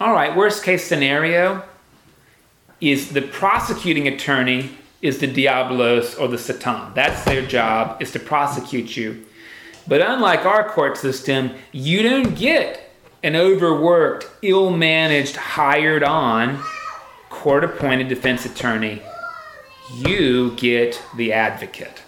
all 0.00 0.12
right, 0.12 0.36
worst 0.36 0.64
case 0.64 0.86
scenario 0.86 1.62
is 2.80 3.10
the 3.10 3.22
prosecuting 3.22 4.08
attorney 4.08 4.70
is 5.02 5.18
the 5.18 5.26
diabolos 5.26 6.18
or 6.20 6.28
the 6.28 6.38
satan. 6.38 6.92
That's 6.94 7.24
their 7.24 7.46
job 7.46 8.00
is 8.02 8.12
to 8.12 8.18
prosecute 8.18 8.96
you. 8.96 9.24
But 9.88 10.02
unlike 10.02 10.44
our 10.44 10.68
court 10.68 10.96
system, 10.96 11.52
you 11.72 12.02
don't 12.02 12.34
get 12.36 12.90
an 13.22 13.36
overworked, 13.36 14.28
ill-managed, 14.42 15.36
hired 15.36 16.02
on 16.02 16.62
court-appointed 17.28 18.08
defense 18.08 18.44
attorney. 18.44 19.02
You 19.94 20.52
get 20.56 21.02
the 21.16 21.32
advocate. 21.32 22.02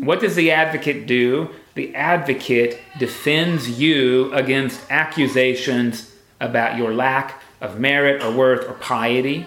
What 0.00 0.20
does 0.20 0.34
the 0.34 0.50
advocate 0.50 1.06
do? 1.06 1.50
The 1.74 1.94
advocate 1.94 2.80
defends 2.98 3.78
you 3.80 4.32
against 4.32 4.80
accusations 4.90 6.14
about 6.40 6.76
your 6.76 6.92
lack 6.94 7.42
of 7.60 7.78
merit 7.78 8.22
or 8.22 8.32
worth 8.32 8.68
or 8.68 8.74
piety. 8.74 9.46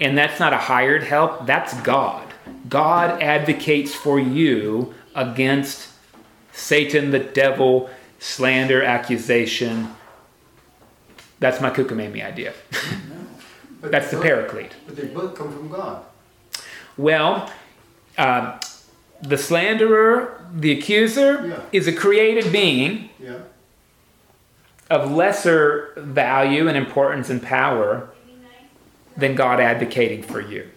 And 0.00 0.18
that's 0.18 0.40
not 0.40 0.52
a 0.52 0.58
hired 0.58 1.04
help, 1.04 1.46
that's 1.46 1.78
God. 1.82 2.26
God 2.68 3.22
advocates 3.22 3.94
for 3.94 4.18
you 4.18 4.94
against 5.14 5.88
Satan, 6.52 7.10
the 7.10 7.18
devil, 7.18 7.88
slander, 8.18 8.82
accusation. 8.82 9.94
That's 11.40 11.60
my 11.60 11.70
Kukumemi 11.70 12.24
idea. 12.24 12.54
That's 13.80 14.10
the 14.10 14.16
both- 14.16 14.24
paraclete. 14.24 14.72
But 14.86 14.96
they 14.96 15.06
both 15.08 15.34
come 15.34 15.52
from 15.52 15.68
God. 15.68 16.04
Well, 16.96 17.52
um, 18.16 18.58
the 19.24 19.38
slanderer, 19.38 20.40
the 20.54 20.72
accuser, 20.72 21.46
Yeah. 21.48 21.60
is 21.72 21.86
a 21.88 21.92
created 21.92 22.52
being 22.52 23.08
Yeah. 23.18 23.38
of 24.90 25.10
lesser 25.10 25.92
value 25.96 26.68
and 26.68 26.76
importance 26.76 27.30
and 27.30 27.42
power 27.42 28.08
than 29.16 29.34
God 29.34 29.60
advocating 29.60 30.22
for 30.22 30.40
you. 30.40 30.68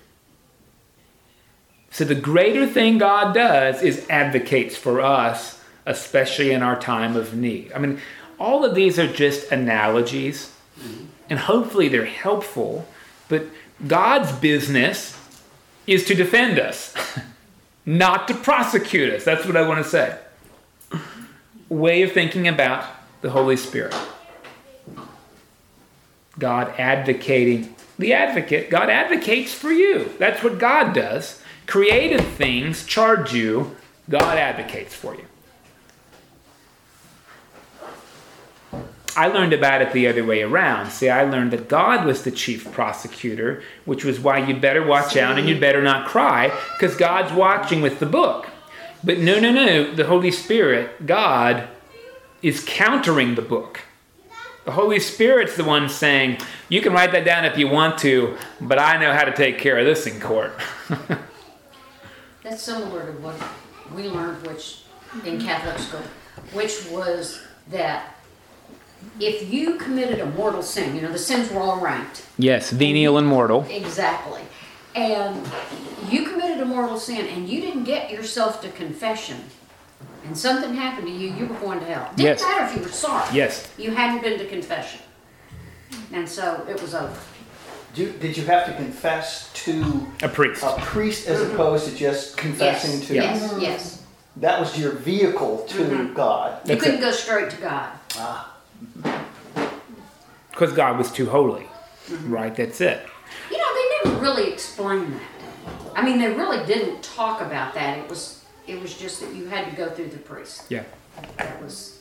So 1.91 2.05
the 2.05 2.15
greater 2.15 2.67
thing 2.67 2.97
God 2.97 3.33
does 3.33 3.81
is 3.81 4.05
advocates 4.09 4.75
for 4.75 5.01
us, 5.01 5.59
especially 5.85 6.51
in 6.51 6.61
our 6.61 6.79
time 6.79 7.15
of 7.15 7.33
need. 7.33 7.71
I 7.73 7.79
mean, 7.79 7.99
all 8.39 8.63
of 8.63 8.75
these 8.75 8.99
are 8.99 9.07
just 9.07 9.51
analogies, 9.51 10.53
mm-hmm. 10.79 11.05
and 11.29 11.39
hopefully 11.39 11.87
they're 11.87 12.05
helpful, 12.05 12.87
but 13.29 13.45
God's 13.87 14.31
business 14.31 15.17
is 15.87 16.05
to 16.05 16.13
defend 16.13 16.59
us, 16.59 16.93
not 17.87 18.27
to 18.27 18.33
prosecute 18.35 19.13
us. 19.13 19.23
That's 19.23 19.45
what 19.45 19.55
I 19.55 19.65
want 19.65 19.83
to 19.83 19.89
say. 19.89 20.15
Way 21.69 22.03
of 22.03 22.11
thinking 22.11 22.47
about 22.47 22.85
the 23.21 23.31
Holy 23.31 23.55
Spirit. 23.55 23.95
God 26.37 26.73
advocating, 26.77 27.73
the 27.97 28.13
advocate, 28.13 28.69
God 28.69 28.89
advocates 28.89 29.53
for 29.53 29.71
you. 29.71 30.13
That's 30.19 30.43
what 30.43 30.59
God 30.59 30.93
does. 30.93 31.41
Created 31.65 32.21
things 32.21 32.85
charge 32.85 33.33
you, 33.33 33.75
God 34.09 34.37
advocates 34.37 34.93
for 34.93 35.15
you. 35.15 35.25
I 39.17 39.29
learned 39.29 39.51
about 39.51 39.81
it 39.81 39.93
the 39.93 40.07
other 40.07 40.23
way 40.23 40.43
around. 40.43 40.91
See, 40.91 41.09
I 41.09 41.23
learned 41.23 41.49
that 41.49 41.67
God 41.67 42.05
was 42.05 42.21
the 42.21 42.29
chief 42.29 42.71
prosecutor, 42.71 43.63
which 43.83 44.05
was 44.05 44.19
why 44.19 44.37
you'd 44.37 44.61
better 44.61 44.85
watch 44.85 45.17
out 45.17 45.39
and 45.39 45.49
you'd 45.49 45.59
better 45.59 45.81
not 45.81 46.07
cry, 46.07 46.55
because 46.77 46.95
God's 46.95 47.33
watching 47.33 47.81
with 47.81 47.99
the 47.99 48.05
book. 48.05 48.47
But 49.03 49.17
no, 49.17 49.39
no, 49.39 49.51
no. 49.51 49.91
The 49.91 50.05
Holy 50.05 50.29
Spirit, 50.29 51.07
God, 51.07 51.67
is 52.43 52.63
countering 52.63 53.33
the 53.33 53.41
book. 53.41 53.81
The 54.65 54.73
Holy 54.73 54.99
Spirit's 54.99 55.57
the 55.57 55.63
one 55.63 55.89
saying, 55.89 56.37
You 56.69 56.81
can 56.81 56.93
write 56.93 57.11
that 57.13 57.25
down 57.25 57.43
if 57.43 57.57
you 57.57 57.67
want 57.67 57.97
to, 57.99 58.37
but 58.61 58.77
I 58.77 58.99
know 58.99 59.13
how 59.13 59.23
to 59.23 59.33
take 59.33 59.57
care 59.57 59.79
of 59.79 59.85
this 59.85 60.05
in 60.05 60.19
court. 60.19 60.53
That's 62.43 62.61
similar 62.61 63.07
to 63.07 63.13
what 63.13 63.41
we 63.95 64.09
learned, 64.09 64.45
which 64.45 64.83
in 65.25 65.41
Catholic 65.41 65.79
school, 65.79 66.03
which 66.53 66.85
was 66.91 67.41
that 67.71 68.16
if 69.19 69.51
you 69.51 69.75
committed 69.75 70.19
a 70.19 70.25
mortal 70.25 70.61
sin, 70.61 70.95
you 70.95 71.01
know, 71.01 71.11
the 71.11 71.17
sins 71.17 71.51
were 71.51 71.61
all 71.61 71.79
ranked. 71.79 72.25
yes, 72.37 72.69
venial 72.71 73.17
and 73.17 73.27
mortal. 73.27 73.65
Exactly. 73.69 74.41
And 74.95 75.45
you 76.09 76.25
committed 76.27 76.59
a 76.59 76.65
mortal 76.65 76.97
sin 76.97 77.27
and 77.27 77.47
you 77.47 77.61
didn't 77.61 77.83
get 77.83 78.09
yourself 78.11 78.61
to 78.61 78.69
confession, 78.69 79.37
and 80.25 80.37
something 80.37 80.73
happened 80.73 81.07
to 81.07 81.13
you, 81.13 81.33
you 81.33 81.45
were 81.45 81.55
going 81.55 81.79
to 81.79 81.85
hell. 81.85 82.09
Didn't 82.15 82.19
Yes. 82.27 82.41
matter 82.41 82.65
if 82.65 82.75
you 82.75 82.81
were 82.83 82.89
sorry. 82.89 83.27
Yes. 83.33 83.67
You 83.77 83.91
hadn't 83.91 84.21
been 84.23 84.37
to 84.39 84.45
confession. 84.45 85.01
And 86.11 86.27
so 86.27 86.65
it 86.69 86.81
was 86.81 86.93
over. 86.95 87.15
Do, 87.93 88.11
did 88.11 88.35
you 88.37 88.43
have 88.45 88.65
to 88.65 88.73
confess 88.73 89.51
to 89.63 90.07
A 90.21 90.27
priest. 90.27 90.61
a 90.63 90.75
priest 90.81 91.27
as 91.27 91.39
mm-hmm. 91.39 91.53
opposed 91.53 91.87
to 91.89 91.95
just 91.95 92.37
confessing 92.37 92.99
Yes, 92.99 93.07
to? 93.07 93.13
yes, 93.15 93.61
yes. 93.61 94.03
That 94.37 94.59
was 94.59 94.77
your 94.79 94.91
vehicle 94.91 95.65
to 95.69 95.77
mm-hmm. 95.77 96.13
God. 96.13 96.59
You 96.63 96.69
That's 96.75 96.83
couldn't 96.83 96.99
it. 96.99 97.01
go 97.01 97.11
straight 97.11 97.49
to 97.51 97.57
God. 97.57 97.89
Ah. 98.17 98.53
Because 100.51 100.73
God 100.73 100.97
was 100.97 101.11
too 101.11 101.27
holy. 101.29 101.67
Right, 102.25 102.55
that's 102.55 102.81
it. 102.81 103.05
You 103.51 103.57
know, 103.57 103.73
they 103.73 104.09
never 104.09 104.21
really 104.21 104.51
explained 104.51 105.13
that. 105.13 105.21
I 105.95 106.03
mean, 106.03 106.19
they 106.19 106.33
really 106.33 106.65
didn't 106.65 107.03
talk 107.03 107.41
about 107.41 107.73
that. 107.73 107.97
It 107.97 108.09
was, 108.09 108.43
it 108.65 108.81
was 108.81 108.97
just 108.97 109.21
that 109.21 109.33
you 109.35 109.47
had 109.47 109.69
to 109.69 109.75
go 109.75 109.89
through 109.89 110.09
the 110.09 110.17
priest. 110.17 110.63
Yeah. 110.69 110.83
That 111.37 111.61
was, 111.61 111.99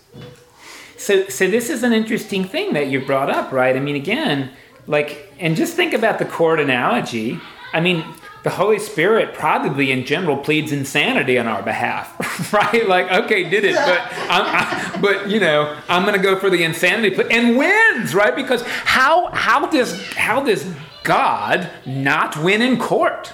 So, 0.97 1.29
so 1.29 1.49
this 1.51 1.69
is 1.71 1.83
an 1.83 1.93
interesting 1.93 2.45
thing 2.45 2.73
that 2.75 2.89
you 2.89 3.05
brought 3.05 3.31
up, 3.31 3.53
right? 3.53 3.77
I 3.77 3.81
mean, 3.81 3.97
again, 3.97 4.51
Like, 4.87 5.33
and 5.39 5.57
just 5.57 5.75
think 5.75 5.95
about 5.95 6.19
the 6.19 6.25
court 6.25 6.61
analogy. 6.61 7.41
I 7.73 7.81
mean, 7.81 8.05
the 8.47 8.53
Holy 8.53 8.79
Spirit 8.79 9.35
probably 9.35 9.91
in 9.91 10.05
general 10.05 10.37
pleads 10.37 10.71
insanity 10.71 11.37
on 11.37 11.49
our 11.49 11.65
behalf, 11.65 12.53
right? 12.53 12.87
Like, 12.87 13.11
okay, 13.25 13.51
did 13.51 13.65
it, 13.65 13.75
but 13.75 14.01
I'm, 14.31 14.45
I, 14.47 14.99
but 15.03 15.29
you 15.29 15.41
know, 15.41 15.77
I'm 15.89 16.05
going 16.05 16.15
to 16.15 16.23
go 16.23 16.39
for 16.39 16.49
the 16.49 16.63
insanity 16.63 17.13
plea 17.13 17.25
and 17.29 17.59
wins, 17.59 18.15
right? 18.15 18.37
Because 18.37 18.63
how 18.63 19.33
how 19.33 19.67
does 19.67 20.01
how 20.15 20.45
does 20.45 20.65
God 21.03 21.69
not 21.87 22.37
win 22.37 22.63
in 22.63 22.79
court? 22.79 23.33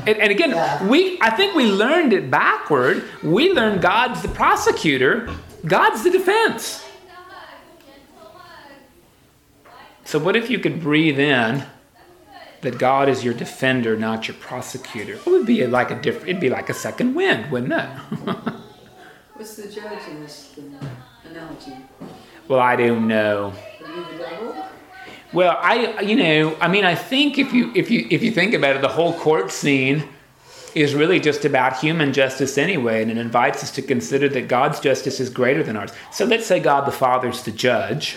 And, 0.00 0.18
and 0.18 0.30
again, 0.30 0.50
Yeah. 0.50 0.86
we 0.86 1.18
I 1.22 1.30
think 1.30 1.54
we 1.54 1.64
learned 1.64 2.12
it 2.12 2.30
backward. 2.30 3.02
We 3.22 3.54
learned 3.54 3.80
God's 3.80 4.20
the 4.20 4.28
prosecutor, 4.28 5.34
God's 5.64 6.04
the 6.04 6.10
defense. 6.10 6.84
So 10.04 10.18
what 10.18 10.36
if 10.36 10.50
you 10.50 10.58
could 10.58 10.78
breathe 10.82 11.18
in 11.18 11.64
that 12.62 12.78
God 12.78 13.08
is 13.08 13.24
your 13.24 13.34
defender, 13.34 13.96
not 13.96 14.28
your 14.28 14.36
prosecutor? 14.36 15.14
It 15.14 15.26
would 15.26 15.46
be 15.46 15.66
like 15.66 15.90
a 15.90 16.00
different. 16.00 16.28
It'd 16.28 16.40
be 16.40 16.50
like 16.50 16.68
a 16.68 16.74
second 16.74 17.14
wind, 17.14 17.50
wouldn't 17.50 17.72
it? 17.72 17.88
What's 19.34 19.56
the 19.56 19.68
judge 19.68 20.08
in 20.10 20.20
this 20.20 20.58
analogy? 21.24 21.76
well, 22.48 22.60
I 22.60 22.76
don't 22.76 23.06
know. 23.06 23.52
Would 23.80 23.90
it 23.90 23.94
be 23.94 24.16
the 24.16 24.24
devil? 24.24 24.64
Well, 25.32 25.58
I 25.60 26.00
you 26.00 26.16
know, 26.16 26.56
I 26.60 26.68
mean, 26.68 26.84
I 26.84 26.94
think 26.94 27.38
if 27.38 27.52
you 27.52 27.70
if 27.74 27.90
you 27.90 28.06
if 28.10 28.22
you 28.22 28.32
think 28.32 28.54
about 28.54 28.76
it, 28.76 28.82
the 28.82 28.88
whole 28.88 29.12
court 29.12 29.52
scene 29.52 30.08
is 30.74 30.94
really 30.94 31.20
just 31.20 31.44
about 31.44 31.78
human 31.78 32.12
justice 32.12 32.56
anyway, 32.56 33.02
and 33.02 33.10
it 33.10 33.18
invites 33.18 33.62
us 33.62 33.70
to 33.72 33.82
consider 33.82 34.28
that 34.30 34.48
God's 34.48 34.80
justice 34.80 35.20
is 35.20 35.30
greater 35.30 35.62
than 35.62 35.76
ours. 35.76 35.92
So 36.12 36.24
let's 36.24 36.46
say 36.46 36.60
God 36.60 36.86
the 36.86 36.92
Father 36.92 37.28
is 37.28 37.42
the 37.42 37.50
judge, 37.50 38.16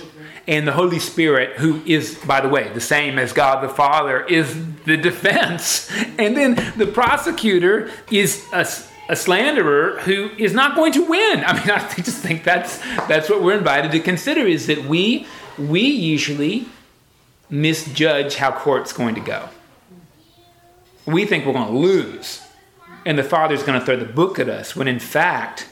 and 0.51 0.67
the 0.67 0.73
Holy 0.73 0.99
Spirit, 0.99 1.57
who 1.59 1.81
is, 1.85 2.15
by 2.25 2.41
the 2.41 2.49
way, 2.49 2.69
the 2.73 2.81
same 2.81 3.17
as 3.17 3.31
God 3.31 3.63
the 3.63 3.73
Father, 3.73 4.25
is 4.25 4.53
the 4.83 4.97
defense, 4.97 5.89
and 6.19 6.35
then 6.35 6.55
the 6.75 6.85
prosecutor 6.85 7.89
is 8.11 8.45
a, 8.51 8.67
a 9.07 9.15
slanderer 9.15 10.01
who 10.01 10.29
is 10.37 10.53
not 10.53 10.75
going 10.75 10.91
to 10.91 11.05
win. 11.05 11.43
I 11.45 11.53
mean, 11.53 11.69
I 11.71 11.93
just 11.95 12.17
think 12.17 12.43
that's 12.43 12.79
that's 13.07 13.29
what 13.29 13.41
we're 13.41 13.57
invited 13.57 13.91
to 13.93 14.01
consider: 14.01 14.41
is 14.41 14.67
that 14.67 14.85
we 14.85 15.25
we 15.57 15.83
usually 15.83 16.65
misjudge 17.49 18.35
how 18.35 18.51
court's 18.51 18.91
going 18.91 19.15
to 19.15 19.21
go. 19.21 19.47
We 21.05 21.25
think 21.25 21.45
we're 21.45 21.53
going 21.53 21.71
to 21.71 21.79
lose, 21.79 22.41
and 23.05 23.17
the 23.17 23.23
Father's 23.23 23.63
going 23.63 23.79
to 23.79 23.85
throw 23.85 23.95
the 23.95 24.05
book 24.05 24.37
at 24.37 24.49
us, 24.49 24.75
when 24.75 24.89
in 24.89 24.99
fact, 24.99 25.69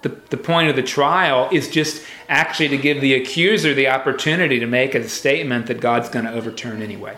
the, 0.00 0.08
the 0.30 0.36
point 0.38 0.70
of 0.70 0.76
the 0.76 0.82
trial 0.82 1.48
is 1.52 1.68
just 1.68 2.02
actually 2.28 2.68
to 2.68 2.78
give 2.78 3.00
the 3.00 3.14
accuser 3.14 3.74
the 3.74 3.88
opportunity 3.88 4.58
to 4.58 4.66
make 4.66 4.94
a 4.94 5.08
statement 5.08 5.66
that 5.66 5.80
God's 5.80 6.08
going 6.08 6.24
to 6.24 6.32
overturn 6.32 6.82
anyway. 6.82 7.16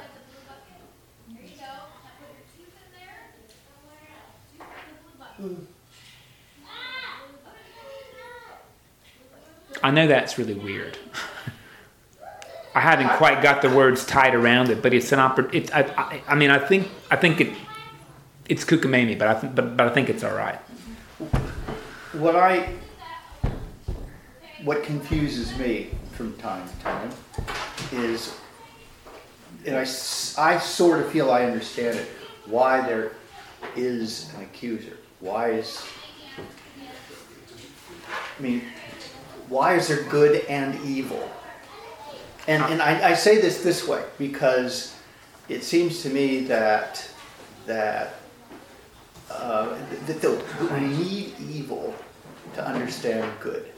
I 9.83 9.91
know 9.93 10.07
that's 10.09 10.39
really 10.39 10.55
weird. 10.55 10.99
I 12.75 12.81
haven't 12.81 13.11
quite 13.11 13.43
got 13.43 13.63
the 13.63 13.71
words 13.71 14.05
tied 14.05 14.35
around 14.35 14.71
it, 14.71 14.83
but 14.83 14.93
it's 14.93 15.13
an 15.13 15.21
opportunity. 15.21 15.59
it, 15.59 15.75
I, 15.75 15.83
I, 15.83 16.23
I 16.29 16.35
mean, 16.35 16.51
I 16.51 16.59
think 16.59 16.89
I 17.11 17.17
think 17.17 17.41
it 17.41 17.53
it's 18.49 18.65
kookamami, 18.65 19.19
but 19.19 19.29
I 19.29 19.41
th- 19.41 19.55
but, 19.55 19.77
but 19.77 19.87
I 19.87 19.91
think 19.91 20.09
it's 20.09 20.25
all 20.25 20.35
right. 20.35 20.59
What 22.13 22.37
I, 22.37 22.75
what 24.69 24.83
confuses 24.83 25.57
me 25.57 25.89
from 26.13 26.35
time 26.35 26.69
to 26.69 26.75
time 26.85 27.11
is, 27.91 28.37
and 29.65 29.75
I, 29.75 29.81
I 29.81 30.59
sort 30.59 31.01
of 31.01 31.11
feel 31.11 31.31
I 31.31 31.47
understand 31.47 31.99
it, 31.99 32.07
why 32.45 32.87
there 32.87 33.13
is 33.77 34.31
an 34.35 34.43
accuser. 34.43 34.99
Why 35.21 35.53
is, 35.53 35.83
I 38.39 38.43
mean, 38.43 38.61
why 39.49 39.73
is 39.75 39.89
there 39.89 40.03
good 40.03 40.45
and 40.51 40.79
evil? 40.85 41.31
And, 42.47 42.63
and 42.65 42.83
I, 42.83 43.13
I 43.13 43.15
say 43.15 43.41
this 43.41 43.63
this 43.63 43.89
way 43.89 44.05
because 44.19 44.95
it 45.49 45.65
seems 45.65 46.03
to 46.03 46.11
me 46.11 46.41
that, 46.41 47.09
that 47.65 48.17
uh, 49.31 49.79
that 50.07 50.21
the, 50.21 50.45
we 50.71 50.81
need 50.81 51.41
evil 51.41 51.95
to 52.53 52.67
understand 52.67 53.33
good. 53.41 53.73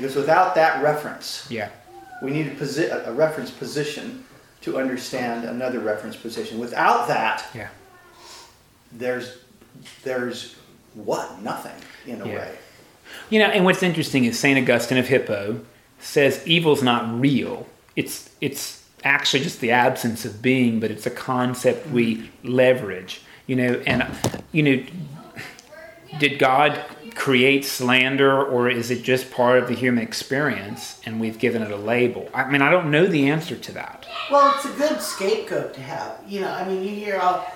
Because 0.00 0.16
without 0.16 0.54
that 0.54 0.82
reference, 0.82 1.46
Yeah. 1.50 1.68
we 2.22 2.30
need 2.30 2.46
a, 2.46 2.54
posi- 2.54 3.06
a 3.06 3.12
reference 3.12 3.50
position 3.50 4.24
to 4.62 4.78
understand 4.78 5.44
another 5.44 5.78
reference 5.78 6.16
position. 6.16 6.58
Without 6.58 7.06
that, 7.08 7.44
Yeah. 7.54 7.68
there's 8.92 9.36
there's 10.02 10.56
what 10.94 11.40
nothing 11.42 11.76
in 12.06 12.20
a 12.22 12.26
Yeah. 12.26 12.34
way. 12.34 12.50
You 13.28 13.38
know, 13.40 13.46
and 13.46 13.64
what's 13.64 13.82
interesting 13.82 14.24
is 14.24 14.38
Saint 14.38 14.58
Augustine 14.58 14.98
of 14.98 15.08
Hippo 15.08 15.60
says 16.00 16.40
evil's 16.46 16.82
not 16.82 17.20
real. 17.20 17.66
It's 17.94 18.30
it's 18.40 18.82
actually 19.04 19.42
just 19.42 19.60
the 19.60 19.70
absence 19.70 20.24
of 20.24 20.40
being, 20.42 20.80
but 20.80 20.90
it's 20.90 21.06
a 21.06 21.10
concept 21.10 21.88
we 21.90 22.16
mm-hmm. 22.16 22.48
leverage. 22.48 23.20
You 23.46 23.56
know, 23.56 23.82
and 23.86 24.06
you 24.52 24.62
know, 24.62 24.82
did 26.18 26.38
God 26.38 26.82
create 27.14 27.64
slander, 27.64 28.42
or 28.42 28.68
is 28.68 28.90
it 28.90 29.02
just 29.02 29.30
part 29.30 29.58
of 29.58 29.68
the 29.68 29.74
human 29.74 30.02
experience, 30.02 31.00
and 31.04 31.20
we've 31.20 31.38
given 31.38 31.62
it 31.62 31.70
a 31.70 31.76
label? 31.76 32.28
I 32.34 32.50
mean, 32.50 32.62
I 32.62 32.70
don't 32.70 32.90
know 32.90 33.06
the 33.06 33.28
answer 33.28 33.56
to 33.56 33.72
that. 33.72 34.06
Well, 34.30 34.54
it's 34.54 34.64
a 34.64 34.72
good 34.72 35.00
scapegoat 35.00 35.74
to 35.74 35.80
have. 35.80 36.18
You 36.26 36.40
know, 36.40 36.50
I 36.50 36.66
mean, 36.66 36.82
you 36.82 36.90
hear 36.90 37.18
all. 37.18 37.46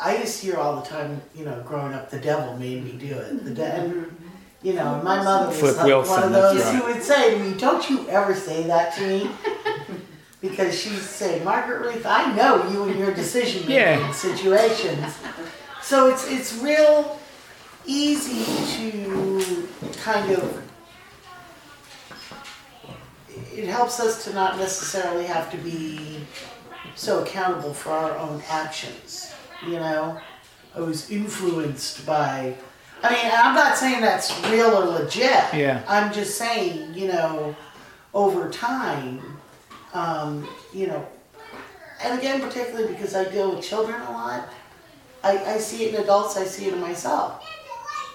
I 0.00 0.18
used 0.18 0.40
to 0.40 0.46
hear 0.46 0.56
all 0.56 0.80
the 0.80 0.86
time, 0.86 1.20
you 1.34 1.44
know, 1.44 1.60
growing 1.66 1.92
up, 1.92 2.08
the 2.08 2.20
devil 2.20 2.56
made 2.56 2.84
me 2.84 2.92
do 2.92 3.16
it. 3.16 3.44
The 3.44 3.50
devil, 3.50 3.88
mm-hmm. 3.88 4.14
you 4.62 4.74
know, 4.74 5.00
my 5.02 5.22
mother 5.24 5.48
was 5.48 5.58
Flip 5.58 5.76
like 5.76 5.86
Wilson, 5.86 6.14
one 6.14 6.22
of 6.22 6.32
those 6.32 6.62
right. 6.62 6.74
who 6.76 6.92
would 6.92 7.02
say 7.02 7.34
to 7.34 7.44
me, 7.44 7.58
"Don't 7.58 7.88
you 7.90 8.08
ever 8.08 8.34
say 8.34 8.62
that 8.64 8.94
to 8.94 9.06
me," 9.06 9.30
because 10.40 10.78
she'd 10.78 10.98
say, 10.98 11.42
"Margaret 11.42 11.80
Ruth, 11.80 12.06
I 12.06 12.32
know 12.36 12.68
you 12.70 12.84
and 12.84 12.98
your 12.98 13.12
decision 13.12 13.62
making 13.62 13.74
Yeah. 13.74 14.12
situations." 14.12 15.16
So 15.82 16.10
it's 16.10 16.30
it's 16.30 16.54
real 16.58 17.17
easy 17.88 18.44
to 18.76 19.68
kind 20.02 20.30
of 20.32 20.62
it 23.52 23.66
helps 23.66 23.98
us 23.98 24.24
to 24.24 24.32
not 24.34 24.58
necessarily 24.58 25.24
have 25.24 25.50
to 25.50 25.56
be 25.58 26.20
so 26.94 27.22
accountable 27.22 27.74
for 27.74 27.90
our 27.90 28.16
own 28.18 28.42
actions. 28.48 29.32
You 29.66 29.76
know, 29.76 30.20
I 30.76 30.80
was 30.80 31.10
influenced 31.10 32.06
by. 32.06 32.54
I 33.02 33.12
mean, 33.12 33.32
I'm 33.32 33.54
not 33.54 33.76
saying 33.76 34.00
that's 34.00 34.38
real 34.48 34.76
or 34.76 34.84
legit. 34.84 35.54
Yeah. 35.54 35.82
I'm 35.88 36.12
just 36.12 36.36
saying, 36.36 36.94
you 36.94 37.08
know, 37.08 37.56
over 38.12 38.48
time, 38.50 39.20
um, 39.94 40.48
you 40.72 40.88
know, 40.88 41.06
and 42.02 42.18
again, 42.18 42.40
particularly 42.40 42.92
because 42.92 43.14
I 43.14 43.24
deal 43.24 43.54
with 43.54 43.64
children 43.64 44.00
a 44.02 44.10
lot, 44.10 44.48
I, 45.22 45.54
I 45.54 45.58
see 45.58 45.84
it 45.84 45.94
in 45.94 46.02
adults, 46.02 46.36
I 46.36 46.44
see 46.44 46.66
it 46.66 46.74
in 46.74 46.80
myself. 46.80 47.44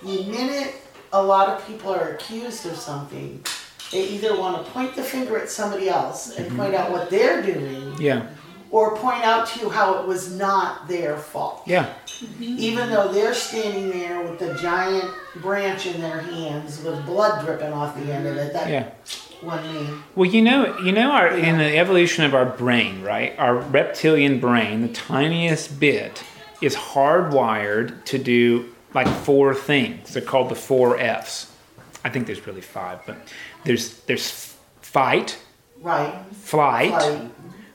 The 0.04 0.24
minute 0.26 0.76
a 1.14 1.22
lot 1.24 1.50
of 1.50 1.66
people 1.68 1.94
are 1.94 2.10
accused 2.10 2.66
of 2.66 2.76
something, 2.76 3.44
they 3.92 4.08
either 4.10 4.38
want 4.38 4.66
to 4.66 4.72
point 4.72 4.96
the 4.96 5.04
finger 5.04 5.38
at 5.38 5.50
somebody 5.50 5.88
else 5.88 6.36
and 6.36 6.48
mm-hmm. 6.48 6.58
point 6.58 6.76
out 6.76 6.92
what 6.92 7.10
they're 7.10 7.42
doing, 7.42 7.96
Yeah, 8.00 8.28
or 8.72 8.98
point 8.98 9.24
out 9.24 9.48
to 9.50 9.60
you 9.60 9.70
how 9.70 10.00
it 10.00 10.08
was 10.08 10.36
not 10.36 10.88
their 10.88 11.16
fault. 11.18 11.62
yeah, 11.68 11.94
mm-hmm. 12.08 12.44
Even 12.44 12.90
though 12.90 13.12
they're 13.14 13.36
standing 13.36 13.92
there 13.92 14.24
with 14.24 14.40
the 14.40 14.56
giant 14.56 15.10
branch 15.36 15.86
in 15.86 16.02
their 16.02 16.20
hands 16.20 16.84
with 16.84 17.06
blood 17.06 17.46
dripping 17.46 17.72
off 17.72 17.96
the 17.96 18.12
end 18.12 18.28
of 18.28 18.36
it, 18.36 18.52
that 18.54 18.70
yeah. 18.70 18.90
Well, 20.16 20.28
you 20.28 20.42
know, 20.42 20.78
you 20.80 20.94
know, 20.94 21.12
our 21.12 21.28
in 21.28 21.58
the 21.58 21.78
evolution 21.78 22.24
of 22.24 22.34
our 22.34 22.46
brain, 22.46 23.04
right? 23.04 23.38
Our 23.38 23.58
reptilian 23.58 24.40
brain, 24.40 24.82
the 24.82 24.88
tiniest 24.88 25.80
bit, 25.80 26.24
is 26.62 26.76
hardwired 26.76 28.06
to 28.06 28.18
do 28.18 28.73
like 28.94 29.08
four 29.08 29.54
things. 29.56 30.14
They're 30.14 30.22
called 30.22 30.50
the 30.50 30.56
four 30.56 30.98
Fs. 30.98 31.52
I 32.06 32.10
think 32.10 32.28
there's 32.28 32.46
really 32.46 32.62
five, 32.62 33.00
but 33.06 33.18
there's 33.64 34.00
there's 34.02 34.56
fight, 34.82 35.38
Right. 35.82 36.14
flight, 36.34 36.92
Right. 36.92 37.22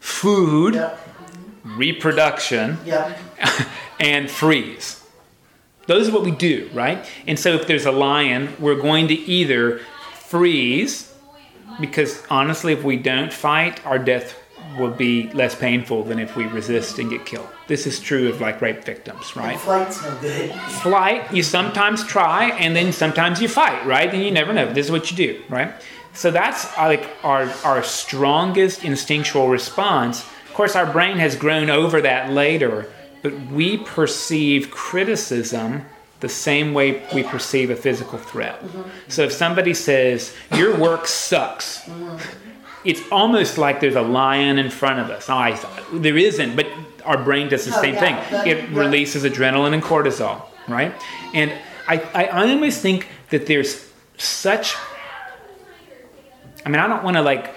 food, 0.01 0.75
Yep. 0.75 0.99
reproduction, 1.65 2.79
Yep. 2.85 3.19
and 4.01 4.31
freeze. 4.31 5.03
Those 5.87 6.09
are 6.09 6.13
what 6.13 6.23
we 6.25 6.31
do, 6.31 6.69
right? 6.75 7.05
And 7.27 7.39
so 7.39 7.55
if 7.55 7.67
there's 7.67 7.87
a 7.87 7.93
lion, 7.93 8.55
we're 8.59 8.75
going 8.75 9.09
to 9.09 9.15
either 9.15 9.81
freeze, 10.21 11.11
because 11.81 12.23
honestly, 12.29 12.73
if 12.75 12.83
we 12.85 12.97
don't 12.97 13.33
fight, 13.33 13.81
our 13.87 13.99
death 13.99 14.35
will 14.77 14.91
be 14.91 15.31
less 15.33 15.55
painful 15.55 16.05
than 16.05 16.19
if 16.19 16.37
we 16.37 16.45
resist 16.47 16.99
and 16.99 17.11
get 17.11 17.25
killed. 17.25 17.49
This 17.67 17.87
is 17.87 18.01
true 18.01 18.29
of 18.29 18.41
like 18.41 18.61
rape 18.61 18.85
victims, 18.85 19.33
And 19.35 19.45
right? 19.45 19.59
flight's 19.59 20.03
no 20.03 20.15
good. 20.21 20.53
Flight, 20.83 21.33
you 21.33 21.43
sometimes 21.43 22.05
try 22.05 22.51
and 22.51 22.75
then 22.75 22.93
sometimes 22.93 23.41
you 23.41 23.49
fight, 23.49 23.85
right? 23.87 24.13
And 24.13 24.23
you 24.23 24.31
never 24.31 24.53
know. 24.53 24.73
This 24.73 24.87
is 24.87 24.93
what 24.93 25.11
you 25.11 25.17
do, 25.17 25.43
right? 25.49 25.73
So 26.13 26.31
that's 26.31 26.77
like 26.77 27.09
our 27.23 27.49
our 27.65 27.83
strongest 27.83 28.85
instinctual 28.85 29.49
response. 29.49 30.23
Of 30.23 30.55
course, 30.55 30.75
our 30.75 30.87
brain 30.87 31.19
has 31.19 31.37
grown 31.37 31.71
over 31.71 32.01
that 32.01 32.33
later, 32.33 32.91
but 33.23 33.33
we 33.51 33.79
perceive 33.79 34.71
criticism 34.71 35.85
the 36.21 36.29
same 36.29 36.75
way 36.75 37.07
we 37.15 37.23
perceive 37.23 37.71
a 37.71 37.77
physical 37.77 38.19
threat. 38.19 38.61
Mm-hmm. 38.61 38.83
So 39.09 39.23
if 39.23 39.33
somebody 39.33 39.73
says 39.75 40.35
your 40.57 40.77
work 40.77 41.07
sucks, 41.07 41.83
mm-hmm. 41.83 42.48
It's 42.89 43.03
almost 43.13 43.59
like 43.59 43.81
there's 43.81 43.97
a 43.97 44.03
lion 44.03 44.59
in 44.59 44.71
front 44.71 44.99
of 44.99 45.11
us. 45.11 45.29
Oh, 45.29 45.35
I, 45.35 45.61
there 45.93 46.17
isn't, 46.17 46.57
but 46.57 46.67
our 47.05 47.23
brain 47.23 47.49
does 47.51 47.67
the 47.67 47.77
Oh, 47.77 47.83
same 47.83 47.95
yeah, 47.95 48.01
thing. 48.01 48.49
it 48.51 48.71
yeah. 48.71 48.79
releases 48.79 49.25
adrenaline 49.25 49.75
and 49.75 49.83
cortisol, 49.83 50.43
right? 50.67 50.95
And 51.35 51.53
I, 51.87 51.99
I, 52.15 52.27
always 52.29 52.81
think 52.81 53.09
that 53.29 53.45
there's 53.45 53.87
such. 54.17 54.75
I 56.65 56.71
mean, 56.71 56.81
I 56.81 56.87
don't 56.87 57.05
want 57.05 57.19
to 57.19 57.23
like 57.23 57.55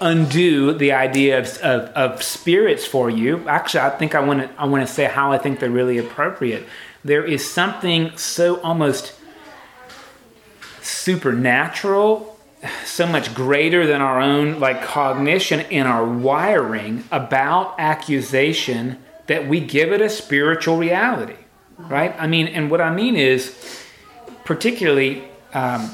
undo 0.00 0.72
the 0.74 0.92
idea 0.92 1.40
of, 1.40 1.46
of, 1.58 1.80
of 1.96 2.22
spirits 2.22 2.86
for 2.86 3.10
you. 3.10 3.48
Actually, 3.48 3.80
I 3.80 3.90
think 3.90 4.14
I 4.14 4.20
want 4.20 4.42
to 4.42 4.50
I 4.60 4.64
want 4.66 4.86
to 4.86 4.92
say 4.92 5.06
how 5.06 5.32
I 5.32 5.38
think 5.38 5.58
they're 5.58 5.70
really 5.70 5.98
appropriate. 5.98 6.64
There 7.04 7.24
is 7.24 7.48
something 7.50 8.16
so 8.16 8.60
almost 8.60 9.12
supernatural, 10.82 12.33
so 12.84 13.06
much 13.06 13.34
greater 13.34 13.86
than 13.86 14.00
our 14.00 14.20
own 14.20 14.60
like 14.60 14.82
cognition 14.82 15.60
and 15.60 15.88
our 15.88 16.04
wiring 16.04 17.04
about 17.10 17.74
accusation 17.78 18.98
that 19.26 19.48
we 19.48 19.60
give 19.60 19.92
it 19.92 20.00
a 20.00 20.08
spiritual 20.08 20.76
reality, 20.76 21.36
right? 21.78 22.14
I 22.18 22.26
mean, 22.26 22.46
and 22.48 22.70
what 22.70 22.80
I 22.80 22.94
mean 22.94 23.16
is, 23.16 23.56
particularly. 24.44 25.24
Um, 25.52 25.90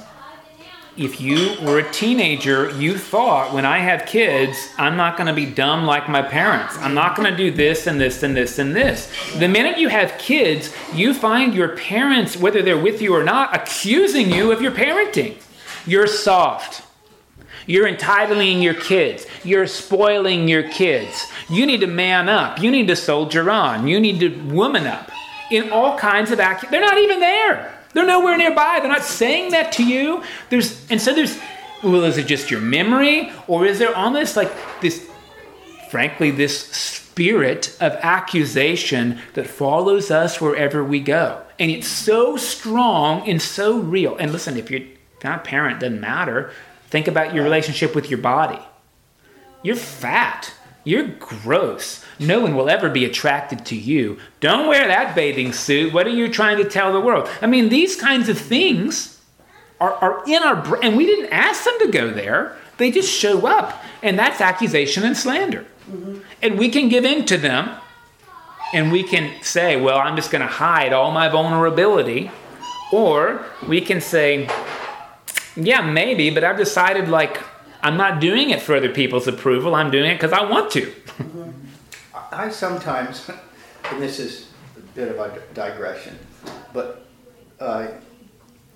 if 0.97 1.21
you 1.21 1.57
were 1.63 1.79
a 1.79 1.93
teenager, 1.93 2.71
you 2.73 2.99
thought 2.99 3.55
when 3.55 3.65
I 3.65 3.79
have 3.79 4.07
kids, 4.07 4.69
I'm 4.77 4.97
not 4.97 5.17
going 5.17 5.29
to 5.29 5.33
be 5.33 5.47
dumb 5.47 5.87
like 5.87 6.09
my 6.11 6.21
parents. 6.21 6.77
I'm 6.79 6.95
not 6.95 7.17
going 7.17 7.31
to 7.31 7.37
do 7.37 7.51
this 7.51 7.87
and 7.87 7.99
this 7.99 8.23
and 8.23 8.37
this 8.37 8.59
and 8.59 8.77
this. 8.77 9.11
The 9.39 9.49
minute 9.49 9.79
you 9.79 9.89
have 9.89 10.19
kids, 10.19 10.75
you 10.93 11.15
find 11.15 11.55
your 11.55 11.77
parents, 11.77 12.37
whether 12.37 12.61
they're 12.61 12.77
with 12.77 13.01
you 13.01 13.15
or 13.15 13.23
not, 13.23 13.55
accusing 13.55 14.31
you 14.31 14.53
of 14.53 14.61
your 14.61 14.73
parenting. 14.73 15.41
You're 15.87 16.07
soft. 16.07 16.83
You're 17.67 17.87
entitling 17.87 18.63
your 18.63 18.75
kids. 18.75 19.27
You're 19.45 19.67
spoiling 19.67 20.49
your 20.49 20.69
kids. 20.71 21.27
You 21.49 21.67
need 21.67 21.81
to 21.81 21.87
man 21.87 22.29
up. 22.29 22.61
You 22.61 22.71
need 22.71 22.89
to 22.89 22.97
soldier 22.97 23.51
on. 23.51 23.87
You 23.87 24.01
need 24.01 24.21
to 24.21 24.29
woman 24.45 24.87
up. 24.87 25.11
In 25.51 25.71
all 25.71 25.99
kinds 25.99 26.31
of 26.31 26.41
act, 26.41 26.71
they're 26.71 26.81
not 26.81 26.99
even 26.99 27.21
there. 27.21 27.77
They're 27.93 28.07
nowhere 28.07 28.37
nearby. 28.37 28.79
They're 28.81 28.91
not 28.91 29.03
saying 29.03 29.51
that 29.51 29.73
to 29.73 29.85
you. 29.85 30.23
There's 30.49 30.89
and 30.91 31.01
so 31.01 31.13
there's. 31.15 31.39
Well, 31.83 32.05
is 32.05 32.19
it 32.19 32.27
just 32.27 32.51
your 32.51 32.61
memory, 32.61 33.33
or 33.47 33.65
is 33.65 33.79
there 33.79 33.95
almost 33.97 34.37
like 34.37 34.53
this? 34.81 35.09
Frankly, 35.91 36.31
this 36.31 36.67
spirit 36.67 37.77
of 37.81 37.95
accusation 37.95 39.19
that 39.35 39.47
follows 39.47 40.11
us 40.11 40.41
wherever 40.41 40.85
we 40.85 41.01
go, 41.01 41.43
and 41.59 41.71
it's 41.71 41.89
so 41.89 42.37
strong 42.37 43.29
and 43.29 43.43
so 43.43 43.79
real. 43.79 44.17
And 44.17 44.31
listen, 44.31 44.57
if 44.57 44.71
you're 44.71 44.87
not 45.25 45.41
a 45.41 45.43
parent, 45.43 45.81
doesn't 45.81 46.01
matter. 46.01 46.53
Think 46.89 47.09
about 47.09 47.35
your 47.35 47.45
relationship 47.45 47.95
with 47.95 48.11
your 48.11 48.19
body. 48.19 48.59
You're 49.63 49.77
fat. 49.77 50.53
You're 50.83 51.09
gross. 51.09 52.05
No 52.19 52.41
one 52.41 52.57
will 52.57 52.71
ever 52.71 52.89
be 52.89 53.05
attracted 53.05 53.67
to 53.67 53.77
you. 53.77 54.19
Don't 54.41 54.67
wear 54.67 54.89
that 54.89 55.15
bathing 55.15 55.53
suit. 55.53 55.93
What 55.93 56.07
are 56.07 56.11
you 56.11 56.29
trying 56.29 56.57
to 56.57 56.65
tell 56.65 56.93
the 56.93 57.01
world? 57.01 57.29
I 57.43 57.47
mean, 57.47 57.69
these 57.69 57.97
kinds 57.97 58.29
of 58.29 58.39
things 58.39 59.21
are, 59.79 59.93
are 59.95 60.25
in 60.27 60.43
our 60.43 60.57
brain, 60.57 60.83
and 60.83 60.97
we 60.97 61.07
didn't 61.07 61.33
ask 61.33 61.65
them 61.65 61.79
to 61.81 61.89
go 61.89 62.11
there. 62.11 62.57
They 62.79 62.91
just 62.91 63.13
show 63.13 63.47
up, 63.47 63.83
and 64.03 64.19
that's 64.19 64.41
accusation 64.41 65.05
and 65.05 65.17
slander. 65.17 65.67
Mm-hmm. 65.91 66.21
And 66.43 66.59
we 66.59 66.71
can 66.71 66.89
give 66.89 67.05
in 67.05 67.27
to 67.27 67.37
them, 67.37 67.71
and 68.73 68.91
we 68.91 69.03
can 69.03 69.43
say, 69.43 69.79
well, 69.79 69.99
I'm 69.99 70.17
just 70.17 70.31
going 70.31 70.43
to 70.43 70.49
hide 70.49 70.93
all 70.93 71.11
my 71.11 71.29
vulnerability. 71.29 72.31
Or 72.93 73.45
we 73.69 73.81
can 73.81 74.01
say, 74.01 74.49
yeah, 75.57 75.81
maybe, 75.81 76.31
but 76.31 76.45
I've 76.45 76.57
decided 76.57 77.09
like 77.09 77.43
I'm 77.83 77.97
not 77.97 78.21
doing 78.21 78.51
it 78.51 78.61
for 78.61 78.77
other 78.77 78.93
people's 78.93 79.27
approval. 79.27 79.75
I'm 79.75 79.91
doing 79.91 80.11
it 80.11 80.15
because 80.15 80.33
I 80.33 80.45
want 80.45 80.71
to. 80.73 80.93
I 82.33 82.49
sometimes, 82.51 83.29
and 83.91 84.03
this 84.03 84.19
is 84.19 84.49
a 84.77 84.81
bit 84.95 85.09
of 85.09 85.19
a 85.19 85.43
digression, 85.55 86.19
but 86.73 87.07
uh, 87.59 87.89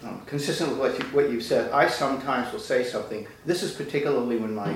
um, 0.03 0.22
consistent 0.27 0.70
with 0.70 0.79
what 0.79 0.99
you 0.99 1.05
what 1.07 1.31
you've 1.31 1.43
said, 1.43 1.70
I 1.72 1.89
sometimes 1.89 2.53
will 2.53 2.61
say 2.61 2.85
something. 2.85 3.27
This 3.47 3.62
is 3.62 3.72
particularly 3.72 4.37
when 4.37 4.55
my 4.55 4.72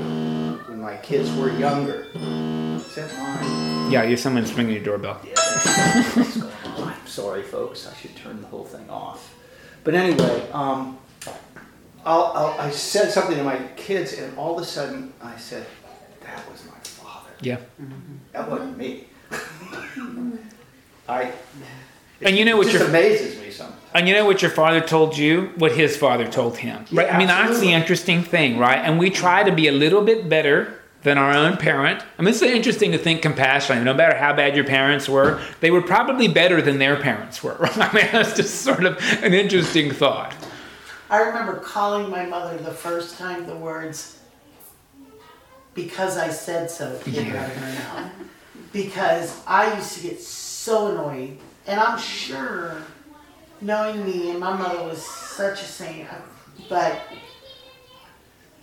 when 0.69 0.81
my 0.81 0.97
kids 0.99 1.31
were 1.37 1.51
younger. 1.51 2.07
Is 2.15 2.95
that 2.95 3.15
mine? 3.19 3.91
Yeah, 3.91 4.05
you're 4.05 4.17
someone's 4.17 4.55
ringing 4.55 4.75
your 4.75 4.85
doorbell. 4.85 5.15
What's 5.15 6.37
going 6.37 6.53
on? 6.77 6.93
I'm 6.95 7.07
sorry, 7.07 7.43
folks. 7.43 7.87
I 7.87 7.95
should 7.97 8.17
turn 8.17 8.41
the 8.41 8.47
whole 8.49 8.65
thing 8.65 8.89
off. 8.89 9.35
But 9.85 9.95
anyway, 9.95 10.49
um, 10.53 10.99
I'll, 12.05 12.33
I'll, 12.35 12.61
I 12.61 12.71
said 12.71 13.11
something 13.11 13.37
to 13.37 13.45
my 13.45 13.59
kids, 13.77 14.15
and 14.15 14.37
all 14.39 14.57
of 14.57 14.63
a 14.63 14.67
sudden 14.67 15.13
I 15.23 15.37
said, 15.37 15.67
"That 16.23 16.51
was 16.51 16.65
my 16.67 16.79
father. 16.83 17.31
Yeah. 17.41 17.59
That 18.33 18.51
wasn't 18.51 18.77
me." 18.79 19.09
I. 21.09 21.33
And 22.21 22.37
you 22.37 22.45
know 22.45 22.57
what 22.57 22.73
your- 22.73 22.85
amazes 22.85 23.41
me 23.41 23.51
sometimes. 23.51 23.77
And 23.95 24.07
you 24.09 24.15
know 24.15 24.27
what 24.27 24.43
your 24.43 24.51
father 24.51 24.81
told 24.81 25.17
you? 25.17 25.53
What 25.57 25.73
his 25.73 25.97
father 25.97 26.27
told 26.27 26.57
him. 26.59 26.85
Right? 26.93 27.07
Yeah, 27.07 27.15
I 27.15 27.19
mean, 27.19 27.29
that's 27.29 27.61
the 27.61 27.73
interesting 27.73 28.23
thing, 28.23 28.59
right? 28.59 28.79
And 28.79 28.99
we 28.99 29.09
try 29.11 29.43
to 29.45 29.53
be 29.53 29.69
a 29.69 29.73
little 29.73 30.03
bit 30.03 30.29
better 30.29 30.75
than 31.03 31.17
our 31.17 31.33
own 31.33 31.57
parent. 31.57 32.03
I 32.19 32.23
mean, 32.23 32.31
it's 32.31 32.43
interesting 32.43 32.93
to 32.93 32.99
think 32.99 33.23
compassionately. 33.23 33.85
No 33.85 33.95
matter 33.95 34.17
how 34.17 34.35
bad 34.35 34.57
your 34.57 34.65
parents 34.65 35.09
were, 35.09 35.41
they 35.61 35.71
were 35.71 35.81
probably 35.81 36.29
better 36.29 36.61
than 36.61 36.79
their 36.79 36.97
parents 36.97 37.43
were. 37.43 37.55
Right? 37.61 37.79
I 37.79 37.93
mean, 37.95 38.09
that's 38.13 38.35
just 38.35 38.63
sort 38.63 38.85
of 38.85 38.99
an 39.23 39.33
interesting 39.33 39.91
thought. 39.93 40.35
I 41.11 41.21
remember 41.23 41.55
calling 41.57 42.11
my 42.11 42.27
mother 42.27 42.59
the 42.59 42.71
first 42.71 43.17
time 43.19 43.47
the 43.47 43.57
words 43.57 44.19
because 45.75 46.19
I 46.19 46.29
said 46.31 46.71
so 46.71 46.99
came 47.05 47.35
out 47.35 47.47
of 47.47 47.57
her 47.57 48.01
mouth. 48.01 48.13
Because 48.73 49.41
I 49.47 49.75
used 49.77 49.95
to 49.97 50.03
get 50.03 50.21
so 50.21 50.89
annoyed. 50.89 51.39
And 51.67 51.79
I'm 51.81 51.99
sure, 51.99 52.83
knowing 53.61 54.05
me, 54.05 54.31
and 54.31 54.41
my 54.41 54.55
mother 54.57 54.83
was 54.83 55.03
such 55.05 55.63
a 55.63 55.65
saint, 55.65 56.11
uh, 56.13 56.17
but 56.69 57.01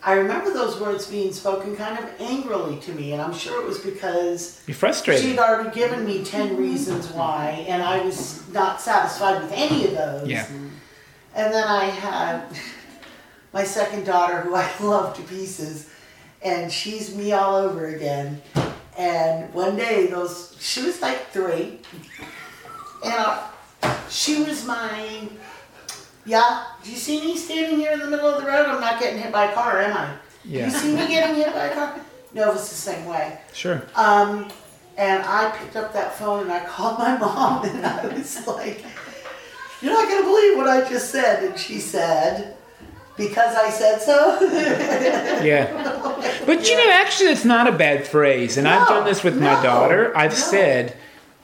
I 0.04 0.14
remember 0.14 0.54
those 0.54 0.80
words 0.80 1.08
being 1.08 1.32
spoken 1.34 1.76
kind 1.76 1.98
of 1.98 2.10
angrily 2.20 2.78
to 2.82 2.92
me. 2.92 3.14
And 3.14 3.22
I'm 3.22 3.34
sure 3.34 3.62
it 3.62 3.66
was 3.68 3.80
because 3.80 4.62
You're 4.68 4.76
frustrated. 4.76 5.24
she'd 5.24 5.40
already 5.40 5.70
given 5.74 6.06
me 6.06 6.24
10 6.24 6.58
reasons 6.58 7.08
why, 7.10 7.66
and 7.68 7.82
I 7.82 8.02
was 8.02 8.48
not 8.52 8.82
satisfied 8.82 9.42
with 9.42 9.52
any 9.54 9.86
of 9.88 9.94
those. 9.94 10.28
Yeah. 10.28 10.48
And 11.36 11.54
then 11.54 11.68
I 11.68 11.86
had 11.86 12.44
my 13.54 13.64
second 13.64 14.06
daughter, 14.06 14.42
who 14.42 14.56
I 14.56 14.70
love 14.82 15.16
to 15.18 15.22
pieces, 15.24 15.90
and 16.42 16.72
she's 16.72 17.16
me 17.16 17.34
all 17.34 17.56
over 17.56 17.88
again. 17.88 18.42
And 18.98 19.54
one 19.54 19.76
day, 19.76 20.08
those 20.08 20.56
she 20.60 20.82
was 20.84 21.02
like 21.02 21.28
three, 21.28 21.80
and 23.04 23.14
I, 23.14 23.50
she 24.10 24.44
was 24.44 24.66
my 24.66 25.28
yeah. 26.26 26.66
Do 26.84 26.92
you 26.92 26.98
see 26.98 27.22
me 27.22 27.38
standing 27.38 27.80
here 27.80 27.92
in 27.92 28.00
the 28.00 28.08
middle 28.08 28.28
of 28.28 28.42
the 28.42 28.48
road? 28.48 28.66
I'm 28.68 28.82
not 28.82 29.00
getting 29.00 29.20
hit 29.20 29.32
by 29.32 29.52
a 29.52 29.54
car, 29.54 29.82
am 29.82 29.96
I? 29.96 30.14
Yeah. 30.44 30.66
You 30.66 30.72
see 30.72 30.96
me 30.96 31.08
getting 31.08 31.36
hit 31.36 31.54
by 31.54 31.66
a 31.66 31.74
car? 31.74 32.00
No, 32.34 32.52
it's 32.54 32.70
the 32.70 32.76
same 32.76 33.06
way. 33.06 33.38
Sure. 33.54 33.84
Um, 33.96 34.50
and 34.98 35.24
I 35.24 35.52
picked 35.58 35.76
up 35.76 35.94
that 35.94 36.16
phone 36.16 36.44
and 36.44 36.52
I 36.52 36.66
called 36.66 37.00
my 37.00 37.18
mom 37.20 37.66
and 37.66 37.86
I 37.86 38.08
was 38.08 38.46
like, 38.48 38.84
You're 39.82 39.94
not 39.94 40.08
gonna 40.10 40.26
believe 40.26 40.58
what 40.58 40.68
I 40.68 40.88
just 40.90 41.12
said. 41.12 41.44
And 41.44 41.60
she 41.60 41.80
said, 41.80 42.56
Because 43.18 43.56
I 43.56 43.70
said 43.70 44.00
so. 44.02 44.40
Yeah. 45.46 45.92
But 46.46 46.70
you 46.70 46.78
know, 46.78 46.92
actually, 46.92 47.30
it's 47.30 47.46
not 47.46 47.66
a 47.68 47.72
bad 47.72 48.08
phrase. 48.08 48.58
And 48.58 48.68
I've 48.68 48.88
done 48.88 49.04
this 49.04 49.24
with 49.24 49.40
my 49.42 49.62
daughter. 49.64 50.16
I've 50.16 50.32
no. 50.32 50.38
said, 50.38 50.96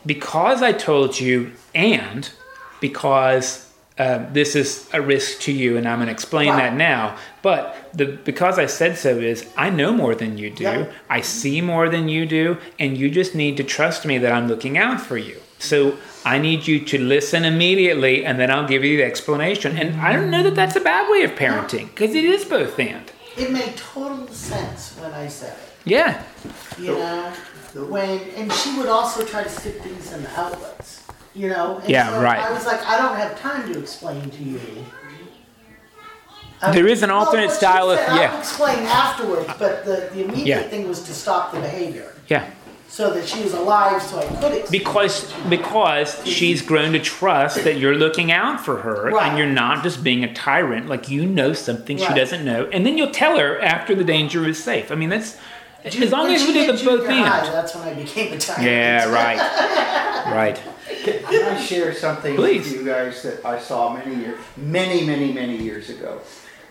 because 0.06 0.62
I 0.62 0.74
told 0.74 1.20
you, 1.20 1.54
and 1.74 2.30
because 2.80 3.68
uh, 3.98 4.26
this 4.32 4.56
is 4.56 4.88
a 4.94 5.02
risk 5.02 5.40
to 5.42 5.52
you, 5.52 5.76
and 5.78 5.88
I'm 5.88 5.98
going 5.98 6.06
to 6.08 6.12
explain 6.14 6.50
Right. 6.50 6.58
that 6.58 6.76
now. 6.76 7.18
But 7.42 7.76
the 7.94 8.06
because 8.06 8.60
I 8.60 8.68
said 8.68 8.96
so 8.98 9.18
is 9.18 9.48
I 9.58 9.72
know 9.72 9.92
more 9.92 10.14
than 10.14 10.38
you 10.38 10.52
do. 10.52 10.64
Yep. 10.64 10.94
I 11.10 11.22
see 11.22 11.62
more 11.62 11.90
than 11.90 12.08
you 12.08 12.28
do, 12.28 12.58
and 12.78 12.96
you 12.96 13.10
just 13.10 13.34
need 13.34 13.58
to 13.58 13.64
trust 13.64 14.06
me 14.06 14.20
that 14.20 14.32
I'm 14.32 14.48
looking 14.48 14.78
out 14.78 15.02
for 15.02 15.18
you. 15.18 15.41
So 15.62 15.98
I 16.26 16.38
need 16.40 16.68
you 16.68 16.80
to 16.86 16.98
listen 16.98 17.46
immediately, 17.46 18.26
and 18.26 18.40
then 18.40 18.50
I'll 18.52 18.68
give 18.68 18.84
you 18.84 18.98
the 18.98 19.04
explanation. 19.04 19.78
And 19.78 20.02
I 20.02 20.14
don't 20.14 20.30
know 20.32 20.44
that 20.44 20.56
that's 20.56 20.76
a 20.76 20.80
bad 20.82 21.10
way 21.10 21.24
of 21.24 21.32
parenting 21.32 21.88
because 21.90 22.16
it 22.16 22.24
is 22.26 22.44
both 22.46 22.80
and. 22.80 23.12
it 23.38 23.52
made 23.52 23.76
total 23.78 24.28
sense 24.28 24.98
when 25.00 25.12
I 25.14 25.28
said 25.28 25.54
it. 25.58 25.70
Yeah. 25.86 26.24
You 26.80 26.94
know? 26.96 27.32
When 27.88 28.20
and 28.36 28.52
she 28.52 28.78
would 28.78 28.88
also 28.90 29.24
try 29.26 29.44
to 29.44 29.50
stick 29.50 29.82
things 29.82 30.12
in 30.12 30.24
the 30.24 30.40
outlets. 30.40 31.04
You 31.34 31.50
know? 31.50 31.78
And 31.78 31.90
Yeah, 31.90 32.10
so 32.10 32.22
right. 32.22 32.40
I 32.40 32.52
was 32.52 32.66
like, 32.66 32.82
I 32.86 32.98
don't 32.98 33.16
have 33.16 33.40
time 33.40 33.72
to 33.72 33.80
explain 33.80 34.30
to 34.30 34.44
you 34.44 34.60
Um, 36.62 36.74
There 36.74 36.88
is 36.88 37.02
an 37.02 37.10
alternate 37.10 37.50
she 37.50 37.56
style 37.56 37.90
of- 37.90 37.98
said, 38.00 38.10
I'll 38.10 38.18
yeah. 38.22 38.38
explain 38.40 38.80
afterwards, 38.80 39.50
but 39.58 39.86
the, 39.86 40.10
the 40.14 40.26
immediate 40.26 40.46
Yeah. 40.46 40.62
thing 40.70 40.88
was 40.88 41.02
to 41.04 41.14
stop 41.14 41.54
the 41.54 41.60
behavior. 41.62 42.14
Yeah. 42.28 42.46
So 42.92 43.14
that 43.14 43.26
she 43.26 43.42
was 43.42 43.54
alive 43.54 44.02
so 44.02 44.20
I 44.20 44.26
could 44.26 44.52
explain. 44.52 44.70
Because 44.70 45.34
because 45.50 46.22
she's 46.28 46.62
grown 46.62 46.92
to 46.92 47.00
trust 47.00 47.64
that 47.64 47.78
you're 47.78 47.96
looking 47.96 48.34
out 48.34 48.64
for 48.66 48.82
her 48.82 49.10
Right. 49.12 49.30
and 49.30 49.38
you're 49.38 49.48
not 49.48 49.82
just 49.82 50.04
being 50.04 50.26
a 50.26 50.34
tyrant, 50.34 50.90
like 50.90 51.08
you 51.08 51.26
know 51.26 51.54
something 51.54 51.98
she 51.98 52.14
doesn't 52.14 52.44
know, 52.44 52.66
and 52.74 52.86
then 52.86 52.98
you'll 52.98 53.12
tell 53.12 53.38
her 53.40 53.62
after 53.62 53.96
the 53.96 54.04
danger 54.04 54.46
is 54.46 54.62
safe. 54.62 54.92
I 54.92 54.96
mean 54.96 55.08
that's 55.08 55.38
as 55.86 56.12
long 56.12 56.34
as 56.34 56.42
she 56.42 56.48
we 56.48 56.54
do 56.54 56.68
the 56.68 56.74
both 56.84 57.06
junior 57.08 57.26
ends. 57.26 57.50
That's 57.50 57.74
when 57.76 57.88
I 57.88 57.94
became 57.94 58.34
a 58.34 58.38
tyrant. 58.38 58.64
Yeah, 58.66 59.10
right. 59.10 59.98
Right. 60.32 60.62
Can 61.04 61.56
I 61.56 61.60
share 61.60 61.94
something 61.96 62.36
Please. 62.36 62.66
with 62.70 62.74
you 62.82 62.86
guys 62.86 63.24
that 63.24 63.44
I 63.44 63.58
saw 63.58 63.92
many 63.96 64.16
years, 64.18 64.40
many, 64.56 65.04
many, 65.04 65.34
many 65.34 65.58
years 65.58 65.90
ago? 65.90 66.22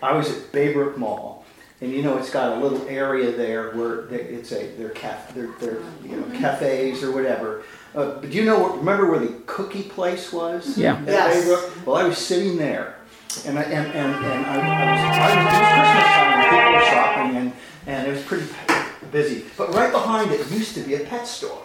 I 0.01 0.13
was 0.13 0.31
at 0.31 0.51
Baybrook 0.53 0.95
Mall, 0.97 1.40
and 1.81 1.91
you 1.91 2.01
know 2.03 2.17
it's 2.17 2.29
got 2.29 2.57
a 2.57 2.61
little 2.61 2.87
area 2.87 3.31
there 3.31 3.71
where 3.71 4.03
they- 4.03 4.21
it's 4.21 4.51
a 4.51 4.67
they're 4.77 4.89
caf, 4.89 5.33
they're, 5.33 5.49
they're 5.59 5.79
you 6.03 6.15
know 6.17 6.39
cafes 6.39 7.03
or 7.03 7.11
whatever. 7.11 7.63
Uh, 7.93 8.11
but 8.21 8.29
do 8.29 8.37
you 8.37 8.45
know? 8.45 8.75
Remember 8.77 9.09
where 9.11 9.19
the 9.19 9.33
cookie 9.47 9.83
place 9.83 10.31
was? 10.31 10.77
Yeah. 10.77 11.01
Yes. 11.05 11.43
Baybrook. 11.45 11.85
Well, 11.85 11.95
I 11.97 12.03
was 12.07 12.17
sitting 12.17 12.55
there, 12.57 12.95
and 13.45 13.59
I 13.59 13.63
and 13.63 13.87
and, 13.87 14.15
and 14.25 14.45
I, 14.45 14.53
I 14.55 14.95
was, 14.95 15.17
I 15.17 15.35
was 15.35 15.51
it 15.51 15.67
was 15.67 15.81
Christmas 15.81 16.05
time. 16.15 16.39
and 16.39 16.49
People 16.49 16.73
were 16.73 16.85
shopping, 16.85 17.35
and 17.37 17.53
and 17.87 18.07
it 18.07 18.11
was 18.11 18.21
pretty 18.23 18.47
busy. 19.11 19.45
But 19.57 19.73
right 19.75 19.91
behind 19.91 20.31
it 20.31 20.49
used 20.51 20.73
to 20.75 20.81
be 20.81 20.95
a 20.95 20.99
pet 21.01 21.27
store. 21.27 21.63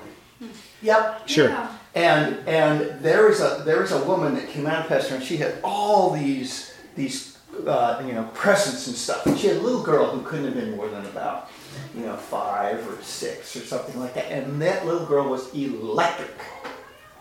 Yep. 0.82 1.28
Sure. 1.28 1.68
And 1.94 2.36
and 2.48 3.00
there 3.00 3.26
was 3.28 3.40
a 3.40 3.62
there 3.64 3.80
was 3.80 3.92
a 3.92 4.04
woman 4.04 4.34
that 4.34 4.48
came 4.48 4.66
out 4.66 4.82
of 4.82 4.88
Pester 4.88 5.14
and 5.14 5.24
she 5.24 5.36
had 5.38 5.54
all 5.64 6.10
these 6.10 6.74
these 6.96 7.35
uh, 7.66 8.02
you 8.06 8.12
know 8.12 8.28
presents 8.34 8.86
and 8.86 8.96
stuff. 8.96 9.26
And 9.26 9.38
she 9.38 9.48
had 9.48 9.56
a 9.56 9.60
little 9.60 9.82
girl 9.82 10.10
who 10.10 10.22
couldn't 10.22 10.46
have 10.46 10.54
been 10.54 10.76
more 10.76 10.88
than 10.88 11.04
about 11.06 11.50
you 11.94 12.02
know 12.02 12.16
five 12.16 12.86
or 12.88 13.02
six 13.02 13.56
or 13.56 13.60
something 13.60 13.98
like 13.98 14.14
that. 14.14 14.30
And 14.30 14.60
that 14.62 14.86
little 14.86 15.06
girl 15.06 15.28
was 15.28 15.52
electric. 15.54 16.34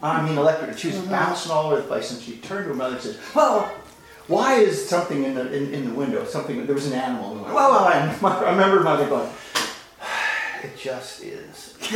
I 0.02 0.28
mean 0.28 0.38
electric. 0.38 0.78
She 0.78 0.88
was 0.88 1.00
bouncing 1.00 1.52
all 1.52 1.68
over 1.68 1.78
the 1.78 1.88
place. 1.88 2.12
And 2.12 2.22
she 2.22 2.38
turned 2.38 2.66
to 2.66 2.70
her 2.70 2.76
mother 2.76 2.96
and 2.96 3.04
said, 3.04 3.20
"Well, 3.34 3.72
why 4.28 4.56
is 4.56 4.88
something 4.88 5.24
in 5.24 5.36
the 5.36 5.52
in, 5.54 5.74
in 5.74 5.86
the 5.86 5.96
window? 5.96 6.26
Something 6.26 6.66
there 6.66 6.76
was 6.76 6.88
an 6.88 6.94
animal 6.94 7.32
in 7.32 7.38
the 7.38 7.44
window." 7.44 7.56
Well, 7.56 7.72
well, 7.72 7.86
I, 7.86 8.46
I 8.46 8.52
remember 8.52 8.82
mother 8.82 9.08
going, 9.08 9.30
"It 10.66 10.78
just 10.78 11.24
is." 11.24 11.74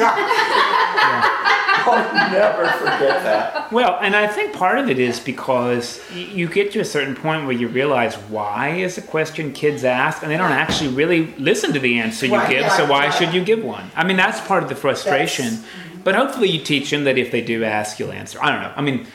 I'll 1.82 2.32
never 2.32 2.67
forget 2.78 3.24
that. 3.24 3.72
Well, 3.72 3.97
and 4.01 4.15
I 4.15 4.28
think 4.28 4.53
part 4.53 4.78
of 4.80 4.89
it 4.89 4.99
is 4.99 5.20
because 5.20 5.99
you 6.13 6.47
get 6.47 6.72
to 6.74 6.80
a 6.80 6.86
certain 6.86 7.15
point 7.15 7.43
where 7.45 7.55
you 7.55 7.67
realize 7.67 8.15
why 8.15 8.70
is 8.76 8.97
a 8.97 9.01
question 9.01 9.53
kids 9.53 9.84
ask, 9.84 10.22
and 10.22 10.32
they 10.32 10.38
don't 10.38 10.51
actually 10.51 10.89
really 10.93 11.28
listen 11.38 11.74
to 11.74 11.80
the 11.80 11.99
answer 11.99 12.26
you 12.26 12.36
Right, 12.36 12.49
give. 12.49 12.61
yeah, 12.61 12.78
so 12.78 12.86
why 12.86 13.05
yeah. 13.05 13.11
should 13.11 13.34
you 13.34 13.43
give 13.43 13.63
one? 13.63 13.89
I 13.95 14.03
mean, 14.03 14.17
that's 14.17 14.39
part 14.41 14.63
of 14.63 14.70
the 14.70 14.76
frustration. 14.76 15.63
But 16.03 16.15
hopefully, 16.15 16.49
you 16.49 16.59
teach 16.63 16.89
them 16.91 17.03
that 17.05 17.17
if 17.17 17.32
they 17.32 17.41
do 17.41 17.63
ask, 17.63 17.99
you'll 17.99 18.11
answer. 18.11 18.39
I 18.41 18.51
don't 18.51 18.61
know. 18.61 18.74
I 18.76 18.82
mean, 18.82 19.07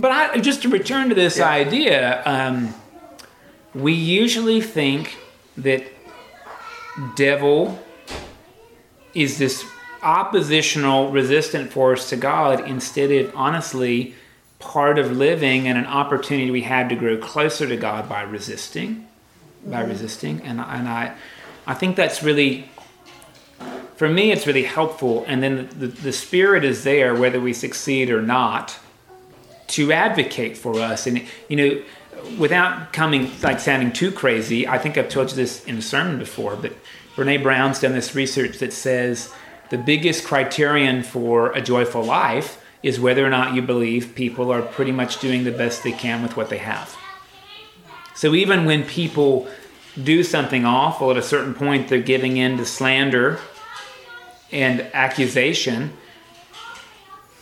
but 0.00 0.10
I, 0.10 0.38
just 0.38 0.62
to 0.62 0.68
return 0.68 1.08
to 1.08 1.14
this 1.14 1.38
Yeah. 1.38 1.48
idea, 1.48 2.22
um, 2.24 2.74
we 3.74 3.92
usually 3.92 4.60
think 4.60 5.16
that 5.56 5.84
devil 7.16 7.78
is 9.14 9.38
this 9.38 9.64
oppositional, 10.02 11.10
resistant 11.10 11.72
force 11.72 12.08
to 12.10 12.16
God 12.16 12.66
instead 12.66 13.10
of 13.10 13.34
honestly 13.36 14.14
part 14.58 14.98
of 14.98 15.16
living 15.16 15.66
and 15.66 15.78
an 15.78 15.86
opportunity 15.86 16.50
we 16.50 16.62
had 16.62 16.88
to 16.90 16.94
grow 16.94 17.16
closer 17.16 17.66
to 17.66 17.76
God 17.76 18.08
by 18.08 18.22
resisting, 18.22 19.06
by 19.64 19.80
mm-hmm. 19.80 19.90
resisting, 19.90 20.40
and 20.42 20.60
and 20.60 20.88
I, 20.88 21.14
I 21.66 21.74
think 21.74 21.96
that's 21.96 22.22
really. 22.22 22.68
For 23.96 24.08
me, 24.08 24.32
it's 24.32 24.46
really 24.46 24.62
helpful, 24.62 25.26
and 25.28 25.42
then 25.42 25.56
the, 25.56 25.62
the, 25.62 25.86
the 25.88 26.12
spirit 26.12 26.64
is 26.64 26.84
there, 26.84 27.14
whether 27.14 27.38
we 27.38 27.52
succeed 27.52 28.08
or 28.08 28.22
not, 28.22 28.78
to 29.66 29.92
advocate 29.92 30.56
for 30.56 30.80
us. 30.80 31.06
And 31.06 31.22
you 31.50 31.56
know, 31.56 31.82
without 32.38 32.94
coming 32.94 33.30
like 33.42 33.60
sounding 33.60 33.92
too 33.92 34.10
crazy, 34.10 34.66
I 34.66 34.78
think 34.78 34.96
I've 34.96 35.10
told 35.10 35.30
you 35.30 35.36
this 35.36 35.64
in 35.66 35.76
a 35.76 35.82
sermon 35.82 36.18
before, 36.18 36.56
but 36.56 36.72
Brene 37.20 37.42
Brown's 37.42 37.80
done 37.80 37.92
this 37.92 38.14
research 38.14 38.60
that 38.60 38.72
says 38.72 39.30
the 39.68 39.76
biggest 39.76 40.24
criterion 40.24 41.02
for 41.02 41.52
a 41.52 41.60
joyful 41.60 42.02
life 42.02 42.64
is 42.82 42.98
whether 42.98 43.26
or 43.26 43.28
not 43.28 43.54
you 43.54 43.60
believe 43.60 44.14
people 44.14 44.50
are 44.50 44.62
pretty 44.62 44.90
much 44.90 45.20
doing 45.20 45.44
the 45.44 45.52
best 45.52 45.84
they 45.84 45.92
can 45.92 46.22
with 46.22 46.34
what 46.38 46.48
they 46.48 46.56
have. 46.56 46.96
So 48.14 48.34
even 48.34 48.64
when 48.64 48.84
people 48.84 49.48
do 50.02 50.24
something 50.24 50.64
awful, 50.64 51.10
at 51.10 51.18
a 51.18 51.22
certain 51.22 51.52
point 51.52 51.88
they're 51.88 52.00
giving 52.00 52.38
in 52.38 52.56
to 52.56 52.64
slander 52.64 53.38
and 54.50 54.80
accusation 54.94 55.92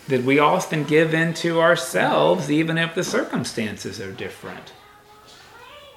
that 0.08 0.24
we 0.24 0.40
often 0.40 0.82
give 0.82 1.14
in 1.14 1.34
to 1.34 1.60
ourselves, 1.60 2.50
even 2.50 2.78
if 2.78 2.96
the 2.96 3.04
circumstances 3.04 4.00
are 4.00 4.10
different. 4.10 4.72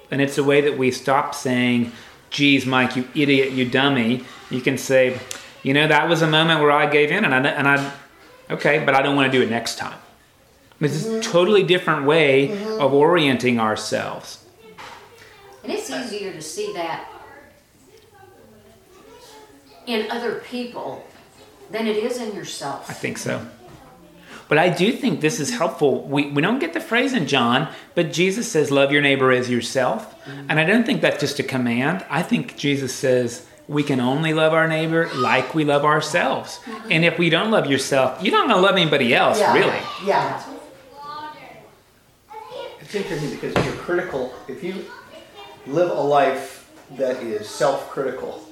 And 0.08 0.20
it's 0.20 0.38
a 0.38 0.44
way 0.44 0.60
that 0.60 0.78
we 0.78 0.92
stop 0.92 1.34
saying, 1.34 1.90
geez, 2.32 2.66
Mike, 2.66 2.96
you 2.96 3.06
idiot, 3.14 3.52
you 3.52 3.68
dummy. 3.68 4.24
You 4.50 4.60
can 4.60 4.76
say, 4.76 5.20
you 5.62 5.72
know, 5.72 5.86
that 5.86 6.08
was 6.08 6.22
a 6.22 6.26
moment 6.26 6.60
where 6.60 6.72
I 6.72 6.90
gave 6.90 7.12
in 7.12 7.24
and 7.24 7.32
I, 7.34 7.50
and 7.50 7.68
I 7.68 7.92
okay, 8.50 8.84
but 8.84 8.94
I 8.94 9.02
don't 9.02 9.14
want 9.14 9.30
to 9.30 9.38
do 9.38 9.44
it 9.44 9.50
next 9.50 9.78
time. 9.78 9.98
It's 10.80 11.06
a 11.06 11.08
mm-hmm. 11.08 11.20
totally 11.20 11.62
different 11.62 12.06
way 12.06 12.48
mm-hmm. 12.48 12.80
of 12.80 12.92
orienting 12.92 13.60
ourselves. 13.60 14.44
And 15.62 15.70
it's 15.72 15.88
easier 15.88 16.32
to 16.32 16.42
see 16.42 16.72
that 16.72 17.08
in 19.86 20.10
other 20.10 20.40
people 20.40 21.06
than 21.70 21.86
it 21.86 21.96
is 21.96 22.18
in 22.18 22.34
yourself. 22.34 22.90
I 22.90 22.94
think 22.94 23.18
so. 23.18 23.46
But 24.48 24.58
I 24.58 24.70
do 24.70 24.92
think 24.92 25.20
this 25.20 25.38
is 25.38 25.50
mm-hmm. 25.50 25.58
helpful. 25.58 26.02
We, 26.02 26.30
we 26.30 26.42
don't 26.42 26.58
get 26.58 26.72
the 26.72 26.80
phrase 26.80 27.12
in 27.12 27.28
John, 27.28 27.68
but 27.94 28.12
Jesus 28.12 28.50
says, 28.50 28.72
Love 28.72 28.90
your 28.90 29.02
neighbor 29.02 29.30
as 29.30 29.48
yourself. 29.48 30.11
And 30.26 30.58
I 30.60 30.64
don't 30.64 30.84
think 30.84 31.00
that's 31.00 31.20
just 31.20 31.38
a 31.38 31.42
command. 31.42 32.04
I 32.08 32.22
think 32.22 32.56
Jesus 32.56 32.94
says, 32.94 33.46
we 33.68 33.82
can 33.82 34.00
only 34.00 34.34
love 34.34 34.52
our 34.52 34.68
neighbor 34.68 35.08
like 35.14 35.54
we 35.54 35.64
love 35.64 35.84
ourselves. 35.84 36.58
Mm-hmm. 36.64 36.92
And 36.92 37.04
if 37.04 37.18
we 37.18 37.30
don't 37.30 37.50
love 37.50 37.66
yourself, 37.70 38.22
you're 38.22 38.32
not 38.32 38.48
going 38.48 38.56
to 38.60 38.62
love 38.62 38.76
anybody 38.76 39.14
else, 39.14 39.38
Yeah. 39.38 39.54
really. 39.54 39.80
Yeah. 40.04 40.42
It's 42.80 42.94
interesting 42.94 43.30
because 43.30 43.56
if 43.56 43.64
you're 43.64 43.74
critical, 43.76 44.34
if 44.48 44.62
you 44.62 44.84
live 45.66 45.90
a 45.90 46.00
life 46.00 46.70
that 46.98 47.22
is 47.22 47.48
self-critical, 47.48 48.46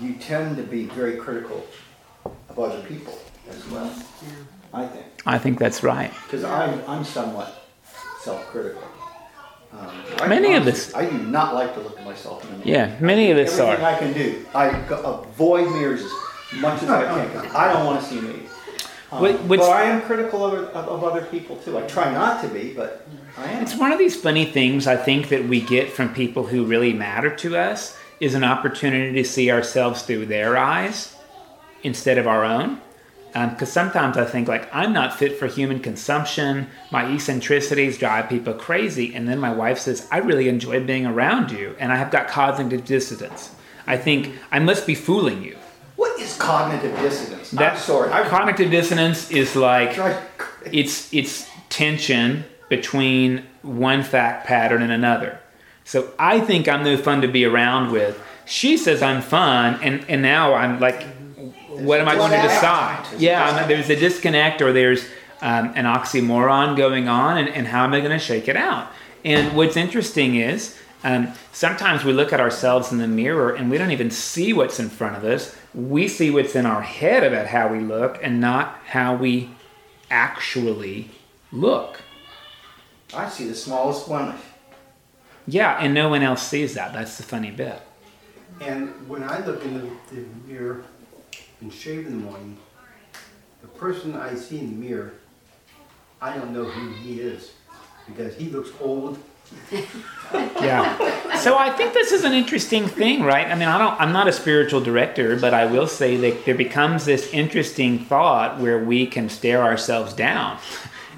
you 0.00 0.14
tend 0.14 0.56
to 0.56 0.62
be 0.62 0.86
very 0.86 1.16
critical 1.16 1.64
of 2.24 2.58
other 2.58 2.82
people 2.82 3.16
as 3.50 3.64
well. 3.68 3.92
I 4.74 4.86
think 4.86 5.06
I 5.24 5.38
think 5.38 5.58
that's 5.58 5.82
right. 5.82 6.12
because 6.24 6.44
I'm 6.44 6.82
I'm 6.88 7.04
somewhat 7.04 7.68
self-critical. 8.20 8.82
Um, 9.72 9.88
I- 10.20 10.26
Many 10.28 10.54
of 10.54 10.62
honestly, 10.62 10.94
us- 10.94 10.94
I 10.94 11.10
do 11.10 11.18
not 11.18 11.54
like 11.54 11.74
to 11.74 11.80
look 11.80 11.98
at 11.98 12.04
myself 12.04 12.42
in 12.44 12.58
the 12.60 12.64
mirror. 12.66 12.78
Yeah, 12.88 12.96
many 13.00 13.30
of 13.30 13.38
us 13.38 13.58
are. 13.58 13.72
Everything 13.74 13.84
are. 13.84 13.88
I 13.94 13.98
can 13.98 14.12
do, 14.12 14.46
I 14.54 14.70
go- 14.88 15.24
avoid 15.30 15.70
mirrors 15.72 16.02
as 16.02 16.58
much 16.60 16.82
as 16.82 16.90
I 16.90 17.04
can. 17.04 17.30
'cause 17.42 17.54
I 17.54 17.72
don't 17.72 17.84
want 17.84 18.00
to 18.02 18.06
see 18.06 18.20
me. 18.20 18.34
Um, 19.12 19.20
What- 19.22 19.48
but 19.48 19.60
I 19.60 19.84
am 19.84 20.02
critical 20.02 20.44
of, 20.44 20.54
of, 20.54 20.88
of 20.88 21.04
other 21.04 21.22
people 21.22 21.56
too. 21.56 21.78
I 21.78 21.82
try 21.82 22.12
not 22.12 22.42
to 22.42 22.48
be, 22.48 22.72
but 22.76 23.06
I 23.38 23.50
am. 23.50 23.62
It's 23.62 23.74
one 23.76 23.92
of 23.92 23.98
these 23.98 24.16
funny 24.16 24.44
things 24.46 24.86
I 24.86 24.96
think 24.96 25.28
that 25.28 25.46
we 25.48 25.60
get 25.60 25.92
from 25.92 26.10
people 26.14 26.44
who 26.44 26.64
really 26.64 26.92
matter 26.92 27.30
to 27.30 27.56
us 27.56 27.96
is 28.20 28.34
an 28.34 28.44
opportunity 28.44 29.12
to 29.22 29.28
see 29.28 29.50
ourselves 29.50 30.02
through 30.02 30.26
their 30.26 30.56
eyes 30.58 31.14
instead 31.82 32.18
of 32.18 32.26
our 32.26 32.44
own. 32.44 32.80
Um, 33.34 33.50
because 33.50 33.70
sometimes 33.70 34.16
I 34.16 34.24
think 34.24 34.48
like 34.48 34.68
I'm 34.74 34.92
not 34.92 35.18
fit 35.18 35.38
for 35.38 35.46
human 35.46 35.80
consumption. 35.80 36.68
My 36.90 37.12
eccentricities 37.12 37.98
drive 37.98 38.28
people 38.28 38.54
crazy, 38.54 39.14
and 39.14 39.28
then 39.28 39.38
my 39.38 39.52
wife 39.52 39.78
says 39.78 40.08
I 40.10 40.18
really 40.18 40.48
enjoy 40.48 40.84
being 40.84 41.06
around 41.06 41.50
you, 41.50 41.76
and 41.78 41.92
I 41.92 41.96
have 41.96 42.10
got 42.10 42.28
cognitive 42.28 42.84
dissonance. 42.84 43.54
I 43.86 43.96
think 43.96 44.34
I 44.50 44.58
must 44.58 44.86
be 44.86 44.94
fooling 44.94 45.42
you. 45.42 45.56
What 45.96 46.18
is 46.20 46.36
cognitive 46.36 46.96
dissonance? 47.00 47.56
I'm 47.56 47.76
sorry. 47.76 48.12
I 48.12 48.26
cognitive 48.28 48.70
dissonance 48.70 49.30
is 49.30 49.56
like 49.56 49.98
it's 50.70 51.12
it's 51.12 51.48
tension 51.68 52.44
between 52.68 53.44
one 53.62 54.02
fact 54.02 54.46
pattern 54.46 54.82
and 54.82 54.92
another. 54.92 55.40
So 55.84 56.12
I 56.18 56.40
think 56.40 56.68
I'm 56.68 56.84
no 56.84 56.96
fun 56.96 57.22
to 57.22 57.28
be 57.28 57.44
around 57.44 57.92
with. 57.92 58.22
She 58.44 58.76
says 58.76 59.02
I'm 59.02 59.22
fun, 59.22 59.78
and 59.82 60.04
and 60.08 60.22
now 60.22 60.54
I'm 60.54 60.78
like, 60.80 61.04
what 61.84 62.00
am 62.00 62.08
I 62.08 62.16
going 62.16 62.32
to 62.32 62.42
decide? 62.42 63.06
Yeah, 63.18 63.44
I'm, 63.44 63.68
there's 63.68 63.90
a 63.90 63.96
disconnect, 63.96 64.62
or 64.62 64.72
there's 64.72 65.04
um, 65.40 65.72
an 65.74 65.84
oxymoron 65.84 66.76
going 66.76 67.08
on, 67.08 67.38
and, 67.38 67.48
and 67.48 67.66
how 67.66 67.84
am 67.84 67.94
I 67.94 68.00
going 68.00 68.12
to 68.12 68.18
shake 68.18 68.48
it 68.48 68.56
out? 68.56 68.90
And 69.24 69.56
what's 69.56 69.76
interesting 69.76 70.36
is. 70.36 70.76
Um, 71.04 71.32
sometimes 71.52 72.02
we 72.02 72.12
look 72.12 72.32
at 72.32 72.40
ourselves 72.40 72.90
in 72.90 72.98
the 72.98 73.06
mirror 73.06 73.54
and 73.54 73.70
we 73.70 73.78
don't 73.78 73.92
even 73.92 74.10
see 74.10 74.52
what's 74.52 74.80
in 74.80 74.88
front 74.88 75.16
of 75.16 75.22
us. 75.22 75.56
We 75.72 76.08
see 76.08 76.28
what's 76.28 76.56
in 76.56 76.66
our 76.66 76.82
head 76.82 77.22
about 77.22 77.46
how 77.46 77.68
we 77.68 77.78
look 77.78 78.18
and 78.20 78.40
not 78.40 78.80
how 78.84 79.14
we 79.14 79.50
actually 80.10 81.12
look. 81.52 82.00
I 83.14 83.28
see 83.28 83.46
the 83.46 83.54
smallest 83.54 84.06
blemish. 84.06 84.40
Yeah, 85.46 85.78
and 85.80 85.94
no 85.94 86.08
one 86.08 86.22
else 86.22 86.42
sees 86.42 86.74
that. 86.74 86.92
That's 86.92 87.16
the 87.16 87.22
funny 87.22 87.50
bit. 87.50 87.80
And 88.60 89.08
when 89.08 89.22
I 89.22 89.44
look 89.46 89.64
in 89.64 89.74
the, 89.74 89.90
the 90.14 90.24
mirror 90.46 90.84
and 91.60 91.72
shave 91.72 92.06
in 92.06 92.18
the 92.18 92.24
morning, 92.24 92.56
the 93.62 93.68
person 93.68 94.14
I 94.14 94.34
see 94.34 94.58
in 94.58 94.70
the 94.70 94.86
mirror, 94.86 95.14
I 96.20 96.36
don't 96.36 96.52
know 96.52 96.64
who 96.64 96.92
he 96.94 97.20
is 97.20 97.52
because 98.06 98.34
he 98.36 98.48
looks 98.48 98.70
old. 98.80 99.18
Yeah. 100.60 101.38
So 101.38 101.56
I 101.56 101.70
think 101.70 101.94
this 101.94 102.12
is 102.12 102.24
an 102.24 102.34
interesting 102.34 102.86
thing, 102.86 103.22
right? 103.22 103.46
I 103.46 103.54
mean, 103.54 103.68
I 103.68 103.78
don't 103.78 103.98
I'm 103.98 104.12
not 104.12 104.28
a 104.28 104.32
spiritual 104.32 104.80
director, 104.80 105.38
but 105.38 105.54
I 105.54 105.64
will 105.64 105.86
say 105.86 106.16
that 106.16 106.44
there 106.44 106.54
becomes 106.54 107.06
this 107.06 107.32
interesting 107.32 108.00
thought 108.00 108.58
where 108.58 108.78
we 108.84 109.06
can 109.06 109.30
stare 109.30 109.62
ourselves 109.62 110.12
down 110.12 110.58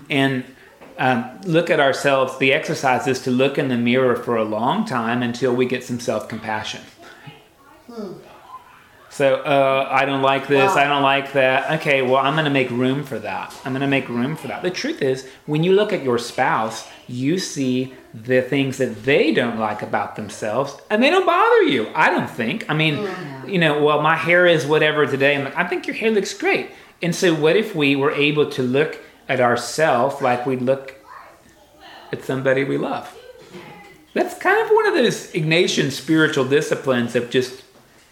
and 0.09 0.45
um, 0.99 1.41
look 1.45 1.71
at 1.71 1.81
ourselves. 1.81 2.39
The 2.39 2.53
exercise 2.53 3.09
is 3.09 3.21
to 3.23 3.31
look 3.33 3.59
in 3.59 3.69
the 3.69 3.77
mirror 3.77 4.15
for 4.15 4.37
a 4.37 4.45
long 4.45 4.85
time 4.85 5.23
until 5.23 5.55
we 5.55 5.67
get 5.67 5.83
some 5.83 5.99
self 5.99 6.29
compassion. 6.29 6.83
So 9.21 9.35
uh, 9.35 9.87
I 9.91 10.07
don't 10.07 10.23
like 10.23 10.49
this. 10.49 10.73
I 10.73 10.85
don't 10.85 11.03
like 11.03 11.35
that. 11.35 11.79
Okay, 11.79 12.01
well 12.01 12.17
I'm 12.17 12.33
going 12.33 12.47
to 12.47 12.51
make 12.51 12.71
room 12.71 13.05
for 13.05 13.19
that. 13.19 13.55
I'm 13.67 13.73
going 13.73 13.83
to 13.83 13.87
make 13.87 14.09
room 14.09 14.35
for 14.35 14.49
that. 14.49 14.63
The 14.63 14.71
truth 14.71 15.03
is, 15.03 15.29
when 15.45 15.63
you 15.63 15.75
look 15.75 15.93
at 15.93 16.03
your 16.03 16.17
spouse, 16.17 16.89
you 17.07 17.39
see 17.39 17.93
the 18.15 18.41
things 18.41 18.79
that 18.79 19.03
they 19.05 19.35
don't 19.35 19.59
like 19.59 19.83
about 19.83 20.17
themselves, 20.17 20.75
and 20.89 21.03
they 21.03 21.11
don't 21.11 21.27
bother 21.27 21.65
you. 21.65 21.89
I 21.95 22.09
don't 22.09 22.31
think. 22.31 22.65
I 22.71 22.73
mean, 22.73 23.07
you 23.47 23.59
know, 23.59 23.85
well 23.85 24.01
my 24.01 24.17
hair 24.17 24.47
is 24.47 24.65
whatever 24.65 25.05
today. 25.05 25.37
I'm 25.37 25.45
like, 25.45 25.55
I 25.55 25.69
think 25.69 25.87
your 25.87 25.97
hair 25.97 26.11
looks 26.11 26.33
great. 26.33 26.71
And 27.03 27.15
so, 27.15 27.35
what 27.35 27.57
if 27.57 27.75
we 27.75 27.97
were 27.97 28.13
able 28.13 28.49
to 28.53 28.63
look 28.63 28.99
at 29.29 29.39
ourselves 29.39 30.23
like 30.23 30.47
we 30.47 30.57
look 30.57 30.95
at 32.11 32.25
somebody 32.25 32.65
we 32.65 32.79
love? 32.79 33.15
That's 34.15 34.39
kind 34.39 34.65
of 34.65 34.71
one 34.71 34.87
of 34.87 34.95
those 34.95 35.31
Ignatian 35.33 35.91
spiritual 35.91 36.47
disciplines 36.47 37.15
of 37.15 37.29
just 37.29 37.65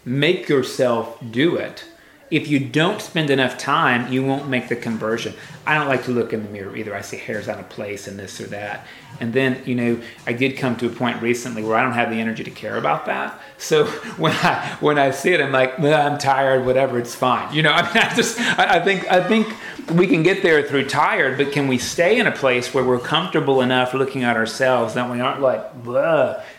make 0.05 0.49
yourself 0.49 1.17
do 1.31 1.55
it. 1.55 1.85
If 2.31 2.47
you 2.47 2.59
don't 2.59 3.01
spend 3.01 3.31
enough 3.31 3.57
time, 3.57 4.13
you 4.13 4.23
won't 4.23 4.47
make 4.47 4.69
the 4.69 4.75
conversion. 4.75 5.33
I 5.65 5.73
don't 5.73 5.87
like 5.87 6.03
to 6.03 6.11
look 6.11 6.31
in 6.31 6.43
the 6.43 6.49
mirror 6.49 6.75
either. 6.77 6.95
I 6.95 7.01
see 7.01 7.17
hairs 7.17 7.49
out 7.49 7.59
of 7.59 7.69
place 7.69 8.07
and 8.07 8.19
this 8.19 8.39
or 8.39 8.45
that. 8.47 8.85
And 9.19 9.33
then, 9.33 9.59
you 9.65 9.73
know, 9.73 9.99
I 10.27 10.33
did 10.33 10.55
come 10.55 10.75
to 10.77 10.85
a 10.85 10.89
point 10.89 11.23
recently 11.23 11.63
where 11.63 11.75
I 11.75 11.81
don't 11.81 11.93
have 11.93 12.11
the 12.11 12.19
energy 12.19 12.43
to 12.43 12.51
care 12.51 12.77
about 12.77 13.07
that. 13.07 13.39
So 13.57 13.85
when 14.17 14.31
I 14.33 14.77
when 14.79 14.99
I 14.99 15.09
see 15.09 15.33
it, 15.33 15.41
I'm 15.41 15.51
like, 15.51 15.79
well, 15.79 16.07
I'm 16.07 16.19
tired, 16.19 16.67
whatever, 16.67 16.99
it's 16.99 17.15
fine. 17.15 17.53
You 17.53 17.63
know, 17.63 17.71
I 17.73 17.81
mean, 17.81 18.03
I 18.03 18.13
just 18.13 18.39
I, 18.39 18.77
I 18.77 18.83
think 18.83 19.11
I 19.11 19.27
think 19.27 19.51
we 19.95 20.05
can 20.05 20.21
get 20.21 20.43
there 20.43 20.61
through 20.61 20.87
tired, 20.87 21.35
but 21.35 21.51
can 21.51 21.67
we 21.67 21.79
stay 21.79 22.19
in 22.19 22.27
a 22.27 22.31
place 22.31 22.75
where 22.75 22.83
we're 22.83 22.99
comfortable 22.99 23.61
enough 23.61 23.95
looking 23.95 24.23
at 24.23 24.37
ourselves 24.37 24.93
that 24.93 25.09
we 25.09 25.19
aren't 25.19 25.41
like, 25.41 25.83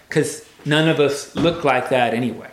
because 0.09 0.45
none 0.65 0.89
of 0.89 0.99
us 0.99 1.37
look 1.37 1.63
like 1.63 1.91
that 1.91 2.13
anyway 2.13 2.49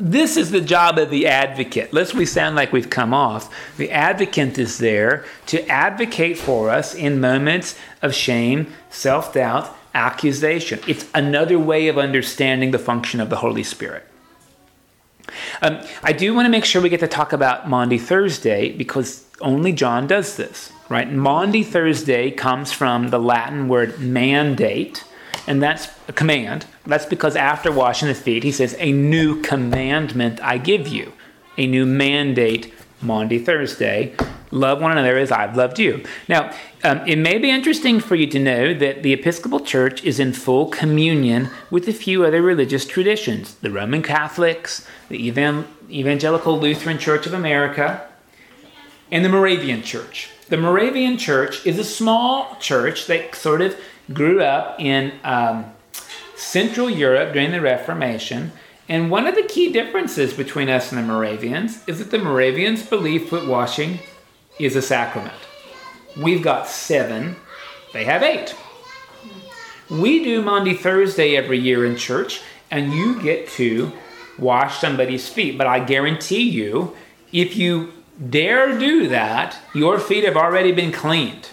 this 0.00 0.36
is 0.38 0.50
the 0.50 0.62
job 0.62 0.98
of 0.98 1.10
the 1.10 1.26
advocate. 1.26 1.92
Lest 1.92 2.14
we 2.14 2.24
sound 2.24 2.56
like 2.56 2.72
we've 2.72 2.90
come 2.90 3.12
off, 3.12 3.54
the 3.76 3.90
advocate 3.90 4.58
is 4.58 4.78
there 4.78 5.24
to 5.46 5.66
advocate 5.68 6.38
for 6.38 6.70
us 6.70 6.94
in 6.94 7.20
moments 7.20 7.78
of 8.00 8.14
shame, 8.14 8.72
self 8.88 9.34
doubt, 9.34 9.76
accusation. 9.94 10.80
It's 10.88 11.06
another 11.14 11.58
way 11.58 11.88
of 11.88 11.98
understanding 11.98 12.70
the 12.70 12.78
function 12.78 13.20
of 13.20 13.28
the 13.28 13.36
Holy 13.36 13.62
Spirit. 13.62 14.06
Um, 15.62 15.80
I 16.02 16.12
do 16.12 16.34
want 16.34 16.46
to 16.46 16.50
make 16.50 16.64
sure 16.64 16.80
we 16.80 16.88
get 16.88 17.00
to 17.00 17.08
talk 17.08 17.32
about 17.32 17.68
Maundy 17.68 17.98
Thursday 17.98 18.72
because 18.72 19.26
only 19.40 19.72
John 19.72 20.06
does 20.06 20.36
this, 20.36 20.72
right? 20.88 21.10
Maundy 21.10 21.62
Thursday 21.62 22.30
comes 22.30 22.72
from 22.72 23.08
the 23.08 23.18
Latin 23.18 23.68
word 23.68 24.00
mandate 24.00 25.04
and 25.46 25.62
that's 25.62 25.88
a 26.08 26.12
command. 26.12 26.66
That's 26.86 27.06
because 27.06 27.36
after 27.36 27.72
washing 27.72 28.08
the 28.08 28.14
feet, 28.14 28.42
he 28.42 28.52
says, 28.52 28.76
A 28.78 28.92
new 28.92 29.40
commandment 29.42 30.42
I 30.42 30.58
give 30.58 30.88
you, 30.88 31.12
a 31.56 31.66
new 31.66 31.86
mandate, 31.86 32.72
Maundy 33.02 33.38
Thursday. 33.38 34.14
Love 34.50 34.82
one 34.82 34.92
another 34.92 35.16
as 35.16 35.30
I've 35.30 35.56
loved 35.56 35.78
you. 35.78 36.04
Now, 36.28 36.52
um, 36.82 37.06
it 37.06 37.16
may 37.16 37.38
be 37.38 37.50
interesting 37.50 38.00
for 38.00 38.16
you 38.16 38.26
to 38.26 38.38
know 38.38 38.74
that 38.74 39.02
the 39.02 39.12
Episcopal 39.12 39.60
Church 39.60 40.02
is 40.02 40.18
in 40.18 40.32
full 40.32 40.66
communion 40.66 41.50
with 41.70 41.86
a 41.88 41.92
few 41.92 42.24
other 42.24 42.42
religious 42.42 42.84
traditions 42.84 43.54
the 43.56 43.70
Roman 43.70 44.02
Catholics, 44.02 44.86
the 45.08 45.26
Evangelical 45.26 46.58
Lutheran 46.58 46.98
Church 46.98 47.26
of 47.26 47.32
America, 47.32 48.06
and 49.10 49.24
the 49.24 49.28
Moravian 49.28 49.82
Church. 49.82 50.30
The 50.48 50.56
Moravian 50.56 51.16
Church 51.16 51.64
is 51.64 51.78
a 51.78 51.84
small 51.84 52.56
church 52.56 53.06
that 53.06 53.34
sort 53.36 53.62
of 53.62 53.76
grew 54.12 54.42
up 54.42 54.80
in 54.80 55.12
um, 55.24 55.72
Central 56.36 56.90
Europe 56.90 57.32
during 57.32 57.52
the 57.52 57.60
Reformation. 57.60 58.52
And 58.88 59.10
one 59.10 59.26
of 59.26 59.34
the 59.34 59.44
key 59.44 59.72
differences 59.72 60.32
between 60.32 60.68
us 60.68 60.90
and 60.90 60.98
the 60.98 61.06
Moravians 61.06 61.86
is 61.86 61.98
that 61.98 62.10
the 62.10 62.18
Moravians 62.18 62.84
believe 62.84 63.28
foot 63.28 63.46
washing 63.46 64.00
is 64.58 64.74
a 64.74 64.82
sacrament. 64.82 65.34
We've 66.16 66.42
got 66.42 66.66
seven, 66.66 67.36
they 67.92 68.04
have 68.04 68.22
eight. 68.22 68.54
We 69.88 70.24
do 70.24 70.42
Maundy 70.42 70.74
Thursday 70.74 71.36
every 71.36 71.58
year 71.58 71.84
in 71.84 71.96
church, 71.96 72.42
and 72.70 72.92
you 72.92 73.20
get 73.22 73.48
to 73.50 73.92
wash 74.38 74.80
somebody's 74.80 75.28
feet. 75.28 75.58
But 75.58 75.66
I 75.66 75.80
guarantee 75.80 76.48
you, 76.48 76.96
if 77.32 77.56
you 77.56 77.92
dare 78.28 78.78
do 78.78 79.08
that, 79.08 79.56
your 79.74 79.98
feet 79.98 80.24
have 80.24 80.36
already 80.36 80.72
been 80.72 80.92
cleaned. 80.92 81.48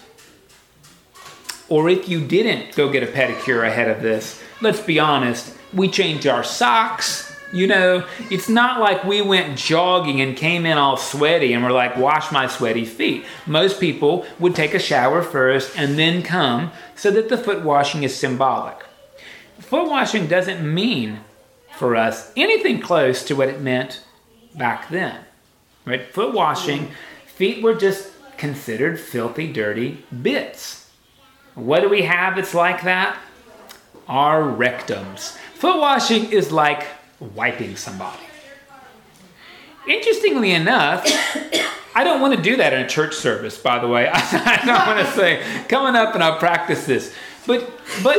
Or 1.68 1.88
if 1.88 2.08
you 2.08 2.24
didn't 2.24 2.74
go 2.74 2.90
get 2.90 3.02
a 3.02 3.06
pedicure 3.06 3.66
ahead 3.66 3.88
of 3.88 4.02
this, 4.02 4.42
let's 4.60 4.80
be 4.80 4.98
honest, 4.98 5.54
we 5.72 5.88
change 5.88 6.26
our 6.26 6.42
socks. 6.42 7.26
You 7.52 7.66
know, 7.66 8.06
it's 8.30 8.48
not 8.48 8.80
like 8.80 9.04
we 9.04 9.22
went 9.22 9.58
jogging 9.58 10.20
and 10.20 10.36
came 10.36 10.66
in 10.66 10.76
all 10.76 10.96
sweaty 10.96 11.52
and 11.52 11.64
we're 11.64 11.72
like, 11.72 11.96
wash 11.96 12.30
my 12.30 12.46
sweaty 12.46 12.84
feet. 12.84 13.24
Most 13.46 13.80
people 13.80 14.26
would 14.38 14.54
take 14.54 14.74
a 14.74 14.78
shower 14.78 15.22
first 15.22 15.78
and 15.78 15.98
then 15.98 16.22
come 16.22 16.72
so 16.94 17.10
that 17.10 17.28
the 17.28 17.38
foot 17.38 17.64
washing 17.64 18.02
is 18.02 18.14
symbolic. 18.14 18.84
Foot 19.60 19.88
washing 19.88 20.26
doesn't 20.26 20.74
mean 20.74 21.20
for 21.76 21.96
us 21.96 22.32
anything 22.36 22.80
close 22.80 23.24
to 23.24 23.34
what 23.34 23.48
it 23.48 23.60
meant 23.60 24.02
back 24.54 24.88
then. 24.90 25.20
Right? 25.84 26.12
Foot 26.12 26.34
washing, 26.34 26.90
feet 27.26 27.62
were 27.62 27.74
just 27.74 28.12
considered 28.36 29.00
filthy, 29.00 29.50
dirty 29.50 30.04
bits. 30.22 30.77
What 31.58 31.80
do 31.80 31.88
we 31.88 32.02
have 32.02 32.36
that's 32.36 32.54
like 32.54 32.82
that? 32.84 33.18
Our 34.06 34.42
rectums. 34.42 35.32
Foot 35.54 35.80
washing 35.80 36.30
is 36.30 36.52
like 36.52 36.86
wiping 37.18 37.74
somebody. 37.74 38.22
Interestingly 39.88 40.52
enough, 40.52 41.04
I 41.96 42.04
don't 42.04 42.20
want 42.20 42.36
to 42.36 42.40
do 42.40 42.58
that 42.58 42.72
in 42.72 42.82
a 42.82 42.88
church 42.88 43.14
service, 43.14 43.58
by 43.58 43.80
the 43.80 43.88
way. 43.88 44.08
I 44.12 44.62
don't 44.64 44.86
want 44.86 45.04
to 45.04 45.12
say, 45.14 45.42
coming 45.68 45.96
up 45.96 46.14
and 46.14 46.22
I'll 46.22 46.38
practice 46.38 46.86
this. 46.86 47.12
But, 47.44 47.68
but, 48.04 48.18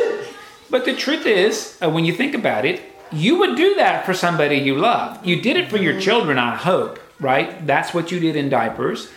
but 0.70 0.84
the 0.84 0.96
truth 0.96 1.26
is, 1.26 1.78
uh, 1.82 1.90
when 1.90 2.04
you 2.04 2.14
think 2.14 2.36
about 2.36 2.66
it, 2.66 2.82
you 3.10 3.40
would 3.40 3.56
do 3.56 3.76
that 3.76 4.06
for 4.06 4.14
somebody 4.14 4.58
you 4.58 4.76
love. 4.76 5.26
You 5.26 5.42
did 5.42 5.56
it 5.56 5.70
for 5.70 5.78
your 5.78 6.00
children, 6.02 6.38
I 6.38 6.58
hope, 6.58 7.00
right? 7.22 7.66
That's 7.66 7.94
what 7.94 8.12
you 8.12 8.20
did 8.20 8.36
in 8.36 8.50
diapers 8.50 9.10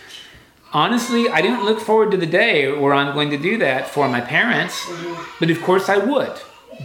honestly, 0.73 1.29
I 1.29 1.41
didn't 1.41 1.63
look 1.63 1.79
forward 1.79 2.11
to 2.11 2.17
the 2.17 2.25
day 2.25 2.71
where 2.71 2.93
I'm 2.93 3.13
going 3.13 3.29
to 3.29 3.37
do 3.37 3.57
that 3.59 3.87
for 3.87 4.09
my 4.09 4.21
parents, 4.21 4.85
mm-hmm. 4.85 5.35
but 5.39 5.49
of 5.49 5.61
course 5.61 5.89
I 5.89 5.97
would 5.97 6.33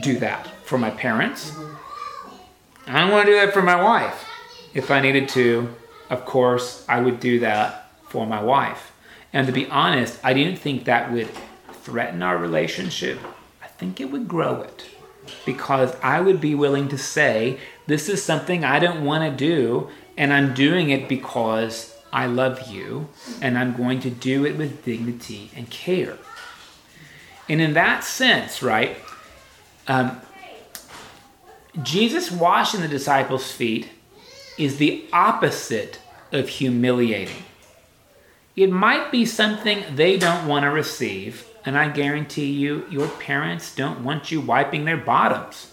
do 0.00 0.18
that 0.18 0.46
for 0.64 0.78
my 0.78 0.90
parents. 0.90 1.50
Mm-hmm. 1.50 1.74
I 2.88 3.10
want 3.10 3.26
to 3.26 3.32
do 3.32 3.38
that 3.38 3.52
for 3.52 3.62
my 3.62 3.82
wife. 3.82 4.26
If 4.74 4.90
I 4.90 5.00
needed 5.00 5.28
to, 5.30 5.74
of 6.10 6.24
course, 6.24 6.84
I 6.88 7.00
would 7.00 7.20
do 7.20 7.40
that 7.40 7.90
for 8.08 8.26
my 8.26 8.42
wife. 8.42 8.92
And 9.32 9.46
to 9.46 9.52
be 9.52 9.66
honest, 9.66 10.18
I 10.24 10.32
didn't 10.32 10.58
think 10.58 10.84
that 10.84 11.12
would 11.12 11.28
threaten 11.82 12.22
our 12.22 12.38
relationship. 12.38 13.18
I 13.62 13.66
think 13.66 14.00
it 14.00 14.10
would 14.10 14.26
grow 14.26 14.62
it 14.62 14.86
because 15.44 15.94
I 16.02 16.20
would 16.20 16.40
be 16.40 16.54
willing 16.54 16.88
to 16.88 16.98
say, 16.98 17.58
This 17.86 18.08
is 18.08 18.22
something 18.22 18.64
I 18.64 18.78
don't 18.78 19.04
want 19.04 19.30
to 19.30 19.36
do, 19.36 19.90
and 20.16 20.32
I'm 20.32 20.54
doing 20.54 20.90
it 20.90 21.08
because 21.08 21.97
I 22.12 22.26
love 22.26 22.68
you, 22.68 23.08
and 23.42 23.58
I'm 23.58 23.76
going 23.76 24.00
to 24.00 24.10
do 24.10 24.46
it 24.46 24.56
with 24.56 24.84
dignity 24.84 25.50
and 25.54 25.68
care. 25.70 26.18
And 27.48 27.60
in 27.60 27.74
that 27.74 28.04
sense, 28.04 28.62
right, 28.62 28.96
um, 29.86 30.20
Jesus 31.82 32.30
washing 32.30 32.80
the 32.80 32.88
disciples' 32.88 33.52
feet 33.52 33.90
is 34.58 34.78
the 34.78 35.06
opposite 35.12 36.00
of 36.32 36.48
humiliating. 36.48 37.44
It 38.56 38.70
might 38.70 39.12
be 39.12 39.24
something 39.24 39.84
they 39.94 40.18
don't 40.18 40.48
want 40.48 40.64
to 40.64 40.70
receive, 40.70 41.46
and 41.64 41.78
I 41.78 41.90
guarantee 41.90 42.50
you, 42.50 42.86
your 42.90 43.08
parents 43.08 43.74
don't 43.74 44.02
want 44.02 44.32
you 44.32 44.40
wiping 44.40 44.84
their 44.84 44.96
bottoms. 44.96 45.72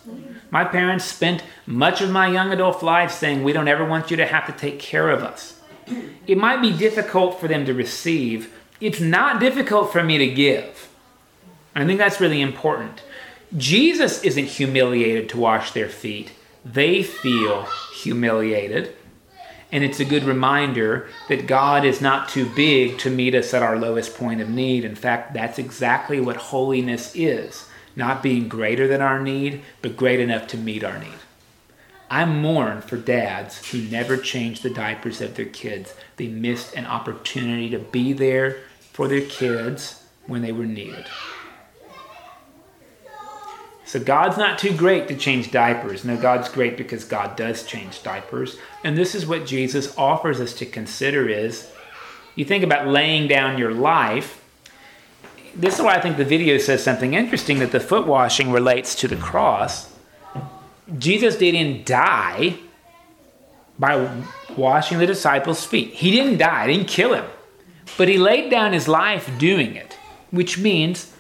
My 0.52 0.64
parents 0.66 1.06
spent 1.06 1.44
much 1.66 2.02
of 2.02 2.12
my 2.12 2.28
young 2.28 2.52
adult 2.52 2.84
life 2.84 3.12
saying, 3.12 3.44
We 3.44 3.54
don't 3.54 3.68
ever 3.68 3.86
want 3.86 4.12
you 4.12 4.18
to 4.18 4.26
have 4.26 4.46
to 4.46 4.52
take 4.52 4.80
care 4.80 5.10
of 5.10 5.24
us 5.24 5.55
it 6.28 6.38
might 6.38 6.62
be 6.62 6.76
difficult 6.76 7.40
for 7.40 7.48
them 7.48 7.66
to 7.66 7.74
receive. 7.74 8.54
It's 8.82 9.00
not 9.00 9.40
difficult 9.40 9.92
for 9.92 10.04
me 10.04 10.18
to 10.18 10.28
give. 10.28 10.90
I 11.76 11.86
think 11.86 12.00
that's 12.00 12.22
really 12.22 12.42
important. 12.42 13.04
Jesus 13.56 14.24
isn't 14.24 14.46
humiliated 14.46 15.30
to 15.30 15.38
wash 15.38 15.72
their 15.72 15.90
feet. 15.90 16.32
They 16.64 17.04
feel 17.04 17.68
humiliated. 17.94 18.96
And 19.72 19.84
it's 19.84 20.00
a 20.00 20.06
good 20.06 20.24
reminder 20.24 21.10
that 21.28 21.48
God 21.48 21.86
is 21.86 22.02
not 22.02 22.30
too 22.30 22.50
big 22.56 22.98
to 23.00 23.10
meet 23.10 23.36
us 23.36 23.54
at 23.54 23.64
our 23.64 23.78
lowest 23.78 24.16
point 24.16 24.42
of 24.42 24.50
need. 24.50 24.86
In 24.86 24.96
fact, 24.96 25.34
that's 25.34 25.60
exactly 25.60 26.20
what 26.20 26.38
holiness 26.38 27.12
is 27.16 27.68
not 27.96 28.22
being 28.22 28.48
greater 28.48 28.88
than 28.88 29.02
our 29.02 29.20
need, 29.20 29.62
but 29.82 29.98
great 29.98 30.20
enough 30.20 30.48
to 30.48 30.58
meet 30.58 30.84
our 30.84 31.00
need. 31.00 31.18
I 32.10 32.26
mourn 32.26 32.82
for 32.82 32.98
dads 32.98 33.72
who 33.72 33.82
never 33.82 34.18
changed 34.18 34.64
the 34.64 34.70
diapers 34.70 35.22
of 35.22 35.36
their 35.36 35.46
kids. 35.46 35.94
They 36.18 36.28
missed 36.28 36.76
an 36.76 36.86
opportunity 36.86 37.70
to 37.72 37.80
be 37.80 38.14
there 38.14 38.58
for 38.94 39.08
their 39.08 39.22
kids 39.22 40.04
when 40.28 40.42
they 40.42 40.52
were 40.52 40.66
needed. 40.66 41.06
So 43.86 44.00
God's 44.00 44.38
not 44.38 44.58
too 44.58 44.76
great 44.76 45.08
to 45.08 45.16
change 45.16 45.52
diapers. 45.52 46.04
No, 46.04 46.18
God's 46.18 46.50
great 46.50 46.76
because 46.76 47.06
God 47.06 47.36
does 47.36 47.66
change 47.66 48.02
diapers. 48.02 48.58
And 48.84 48.98
this 48.98 49.14
is 49.14 49.26
what 49.26 49.46
Jesus 49.46 49.96
offers 49.98 50.42
us 50.42 50.54
to 50.56 50.66
consider 50.66 51.30
is 51.30 51.72
you 52.36 52.46
think 52.46 52.64
about 52.64 52.88
laying 52.88 53.28
down 53.28 53.58
your 53.58 53.74
life. 53.74 54.44
This 55.56 55.76
is 55.76 55.82
why 55.82 55.96
I 55.96 56.02
think 56.02 56.18
the 56.18 56.26
video 56.26 56.58
says 56.58 56.84
something 56.84 57.14
interesting 57.14 57.60
that 57.60 57.72
the 57.72 57.80
foot 57.80 58.08
washing 58.08 58.52
relates 58.52 58.96
to 58.96 59.08
the 59.08 59.16
cross. 59.16 59.95
Jesus 60.98 61.38
didn't 61.38 61.86
die 61.86 62.58
by 63.78 64.24
washing 64.56 65.00
the 65.00 65.08
disciples' 65.08 65.66
feet. 65.66 65.94
He 65.94 66.12
didn't 66.12 66.38
die, 66.38 66.68
he 66.68 66.78
didn't 66.78 66.90
kill 66.90 67.14
him. 67.14 67.26
But 67.98 68.08
he 68.08 68.18
laid 68.18 68.50
down 68.50 68.74
his 68.74 68.88
life 68.88 69.30
doing 69.38 69.76
it, 69.76 69.98
which 70.32 70.58
means 70.58 71.14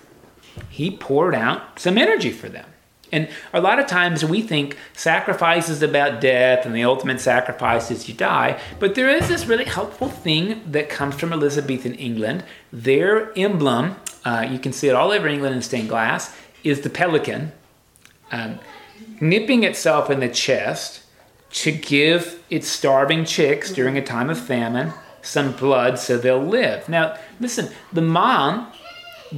he 0.70 0.92
poured 0.92 1.36
out 1.36 1.80
some 1.80 1.98
energy 1.98 2.32
for 2.32 2.50
them. 2.50 2.66
And 3.12 3.30
a 3.54 3.62
lot 3.62 3.80
of 3.80 3.88
times 3.88 4.26
we 4.26 4.42
think 4.42 4.78
sacrifice 4.94 5.70
is 5.70 5.82
about 5.82 6.20
death 6.20 6.66
and 6.66 6.76
the 6.76 6.84
ultimate 6.84 7.22
sacrifice 7.22 7.92
is 7.92 8.10
you 8.10 8.16
die. 8.16 8.60
But 8.80 8.96
there 8.96 9.10
is 9.10 9.28
this 9.28 9.46
really 9.46 9.66
helpful 9.66 10.10
thing 10.10 10.62
that 10.72 10.90
comes 10.90 11.16
from 11.16 11.32
Elizabethan 11.32 11.96
England. 11.96 12.44
Their 12.74 13.32
emblem, 13.38 13.96
uh, 14.26 14.48
you 14.50 14.60
can 14.60 14.74
see 14.74 14.90
it 14.90 14.96
all 14.96 15.12
over 15.12 15.28
England 15.28 15.56
in 15.56 15.62
stained 15.62 15.90
glass, 15.90 16.36
is 16.64 16.82
the 16.82 16.90
pelican 16.90 17.52
um, 18.32 18.60
nipping 19.22 19.64
itself 19.64 20.10
in 20.10 20.20
the 20.20 20.30
chest 20.30 21.02
to 21.52 21.72
give 21.72 22.44
its 22.50 22.68
starving 22.68 23.26
chicks 23.26 23.68
mm-hmm. 23.68 23.76
during 23.76 23.98
a 23.98 24.06
time 24.06 24.30
of 24.30 24.40
famine 24.40 24.94
some 25.22 25.54
blood 25.54 25.98
so 25.98 26.18
they'll 26.18 26.40
live. 26.40 26.88
Now, 26.88 27.18
listen, 27.40 27.70
the 27.92 28.02
mom 28.02 28.72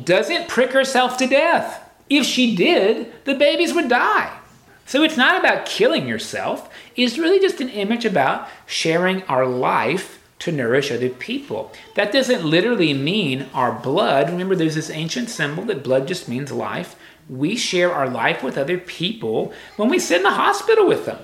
doesn't 0.04 0.50
prick 0.50 0.72
herself 0.72 1.18
to 1.18 1.28
death. 1.28 1.90
If 2.10 2.26
she 2.26 2.56
did, 2.56 3.14
the 3.26 3.36
babies 3.36 3.74
would 3.74 3.90
die. 3.90 4.38
So 4.86 5.04
it's 5.04 5.18
not 5.18 5.40
about 5.40 5.66
killing 5.66 6.08
yourself, 6.08 6.74
it's 6.96 7.18
really 7.18 7.40
just 7.40 7.60
an 7.60 7.70
image 7.70 8.06
about 8.06 8.48
sharing 8.66 9.22
our 9.24 9.46
life 9.46 10.24
to 10.40 10.52
nourish 10.52 10.92
other 10.92 11.10
people. 11.10 11.74
That 11.96 12.12
doesn't 12.12 12.46
literally 12.46 12.94
mean 12.94 13.48
our 13.54 13.72
blood. 13.72 14.30
Remember, 14.30 14.56
there's 14.56 14.76
this 14.76 14.90
ancient 14.90 15.30
symbol 15.30 15.66
that 15.66 15.84
blood 15.84 16.08
just 16.08 16.30
means 16.30 16.52
life. 16.52 16.96
We 17.30 17.56
share 17.56 17.94
our 17.94 18.10
life 18.10 18.42
with 18.44 18.58
other 18.58 18.78
people 18.78 19.54
when 19.76 19.90
we 19.90 20.00
sit 20.00 20.18
in 20.18 20.24
the 20.24 20.32
hospital 20.32 20.88
with 20.88 21.06
them. 21.06 21.20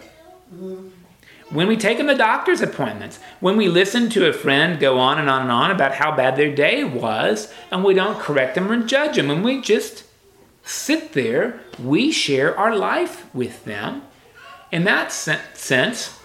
When 1.50 1.68
we 1.68 1.78
take 1.78 1.98
them 1.98 2.08
to 2.08 2.16
doctor's 2.16 2.62
appointments, 2.62 3.20
when 3.40 3.58
we 3.58 3.70
listen 3.70 4.10
to 4.10 4.28
a 4.28 4.34
friend 4.34 4.80
go 4.80 4.98
on 4.98 5.20
and 5.20 5.30
on 5.30 5.44
and 5.44 5.52
on 5.52 5.72
about 5.72 5.94
how 5.96 6.16
bad 6.16 6.36
their 6.36 6.54
day 6.54 6.84
was, 6.84 7.54
and 7.70 7.84
we 7.84 7.94
don't 7.94 8.20
correct 8.20 8.56
them 8.56 8.72
or 8.72 8.84
judge 8.84 9.18
them, 9.18 9.30
and 9.30 9.44
we 9.44 9.62
just 9.62 10.04
sit 10.64 11.14
there, 11.14 11.60
we 11.78 12.12
share 12.12 12.58
our 12.58 12.76
life 12.76 13.34
with 13.36 13.66
them. 13.66 14.02
In 14.72 14.84
that 14.86 15.12
sense, 15.12 16.20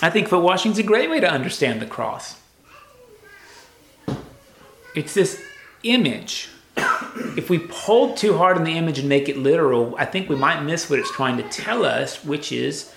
I 0.00 0.10
think 0.10 0.28
foot 0.28 0.42
washing 0.42 0.72
is 0.72 0.78
a 0.78 0.82
great 0.82 1.10
way 1.10 1.20
to 1.20 1.30
understand 1.30 1.82
the 1.82 1.86
cross. 1.86 2.40
It's 4.94 5.12
this 5.12 5.42
image. 5.82 6.48
If 7.36 7.50
we 7.50 7.58
pull 7.58 8.14
too 8.14 8.38
hard 8.38 8.56
on 8.56 8.64
the 8.64 8.78
image 8.78 8.98
and 8.98 9.08
make 9.08 9.28
it 9.28 9.36
literal, 9.36 9.94
I 9.98 10.06
think 10.06 10.28
we 10.28 10.36
might 10.36 10.62
miss 10.62 10.88
what 10.88 10.98
it's 10.98 11.12
trying 11.12 11.36
to 11.36 11.42
tell 11.42 11.84
us, 11.84 12.24
which 12.24 12.50
is 12.50 12.92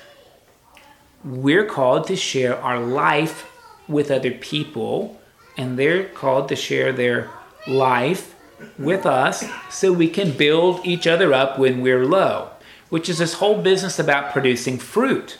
we're 1.23 1.65
called 1.65 2.07
to 2.07 2.15
share 2.15 2.57
our 2.57 2.79
life 2.79 3.45
with 3.89 4.09
other 4.11 4.31
people, 4.31 5.19
and 5.57 5.77
they're 5.77 6.05
called 6.05 6.47
to 6.49 6.55
share 6.55 6.93
their 6.93 7.29
life 7.67 8.35
with 8.77 9.05
us 9.05 9.43
so 9.69 9.91
we 9.91 10.09
can 10.09 10.31
build 10.31 10.85
each 10.85 11.07
other 11.07 11.33
up 11.33 11.59
when 11.59 11.81
we're 11.81 12.05
low, 12.05 12.49
which 12.89 13.09
is 13.09 13.17
this 13.17 13.33
whole 13.35 13.61
business 13.61 13.99
about 13.99 14.31
producing 14.31 14.77
fruit. 14.77 15.37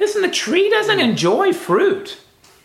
Listen, 0.00 0.22
the 0.22 0.30
tree 0.30 0.70
doesn't 0.70 1.00
enjoy 1.00 1.52
fruit. 1.52 2.18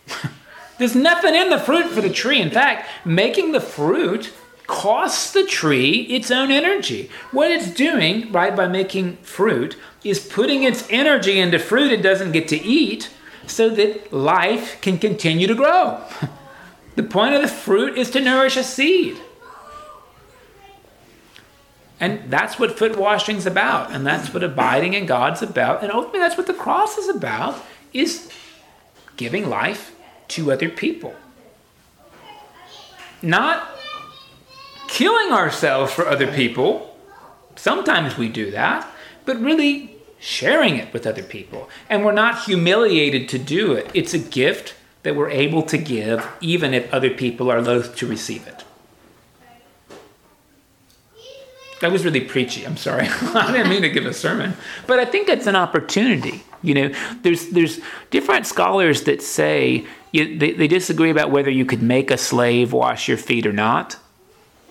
There's 0.78 0.94
nothing 0.94 1.34
in 1.34 1.50
the 1.50 1.58
fruit 1.58 1.90
for 1.90 2.00
the 2.00 2.10
tree. 2.10 2.40
In 2.40 2.50
fact, 2.50 2.88
making 3.04 3.52
the 3.52 3.60
fruit 3.60 4.32
costs 4.70 5.32
the 5.32 5.44
tree 5.44 6.02
its 6.02 6.30
own 6.30 6.52
energy. 6.52 7.10
What 7.32 7.50
it's 7.50 7.72
doing, 7.72 8.30
right, 8.30 8.54
by 8.54 8.68
making 8.68 9.16
fruit, 9.16 9.76
is 10.04 10.20
putting 10.20 10.62
its 10.62 10.86
energy 10.88 11.40
into 11.40 11.58
fruit 11.58 11.90
it 11.90 12.02
doesn't 12.02 12.30
get 12.30 12.46
to 12.48 12.56
eat 12.56 13.10
so 13.48 13.68
that 13.70 14.12
life 14.12 14.80
can 14.80 14.96
continue 14.96 15.48
to 15.48 15.56
grow. 15.56 16.00
the 16.94 17.02
point 17.02 17.34
of 17.34 17.42
the 17.42 17.48
fruit 17.48 17.98
is 17.98 18.10
to 18.12 18.20
nourish 18.20 18.56
a 18.56 18.62
seed. 18.62 19.18
And 21.98 22.30
that's 22.30 22.56
what 22.56 22.78
foot 22.78 22.96
washing's 22.96 23.46
about, 23.46 23.90
and 23.90 24.06
that's 24.06 24.32
what 24.32 24.44
abiding 24.44 24.94
in 24.94 25.04
God's 25.04 25.42
about, 25.42 25.82
and 25.82 25.90
ultimately 25.90 26.20
that's 26.20 26.38
what 26.38 26.46
the 26.46 26.54
cross 26.54 26.96
is 26.96 27.08
about, 27.08 27.60
is 27.92 28.30
giving 29.16 29.50
life 29.50 29.94
to 30.28 30.52
other 30.52 30.68
people. 30.68 31.14
Not 33.20 33.79
killing 34.90 35.32
ourselves 35.32 35.92
for 35.92 36.06
other 36.06 36.30
people. 36.30 36.94
Sometimes 37.56 38.18
we 38.18 38.28
do 38.28 38.50
that, 38.50 38.86
but 39.24 39.40
really 39.40 39.96
sharing 40.18 40.76
it 40.76 40.92
with 40.92 41.06
other 41.06 41.22
people. 41.22 41.70
And 41.88 42.04
we're 42.04 42.12
not 42.12 42.44
humiliated 42.44 43.28
to 43.30 43.38
do 43.38 43.72
it. 43.72 43.90
It's 43.94 44.12
a 44.12 44.18
gift 44.18 44.74
that 45.02 45.16
we're 45.16 45.30
able 45.30 45.62
to 45.62 45.78
give, 45.78 46.26
even 46.40 46.74
if 46.74 46.92
other 46.92 47.10
people 47.10 47.50
are 47.50 47.62
loath 47.62 47.96
to 47.96 48.06
receive 48.06 48.46
it. 48.46 48.64
That 51.80 51.92
was 51.92 52.04
really 52.04 52.20
preachy. 52.20 52.66
I'm 52.66 52.76
sorry. 52.76 53.06
I 53.22 53.52
didn't 53.52 53.70
mean 53.70 53.82
to 53.82 53.88
give 53.88 54.04
a 54.04 54.12
sermon, 54.12 54.54
but 54.86 54.98
I 54.98 55.06
think 55.06 55.30
it's 55.30 55.46
an 55.46 55.56
opportunity. 55.56 56.42
You 56.62 56.74
know, 56.74 56.94
there's 57.22 57.48
there's 57.48 57.80
different 58.10 58.46
scholars 58.46 59.04
that 59.04 59.22
say 59.22 59.86
you, 60.12 60.36
they, 60.38 60.52
they 60.52 60.68
disagree 60.68 61.08
about 61.08 61.30
whether 61.30 61.48
you 61.48 61.64
could 61.64 61.80
make 61.80 62.10
a 62.10 62.18
slave 62.18 62.74
wash 62.74 63.08
your 63.08 63.16
feet 63.16 63.46
or 63.46 63.52
not 63.54 63.96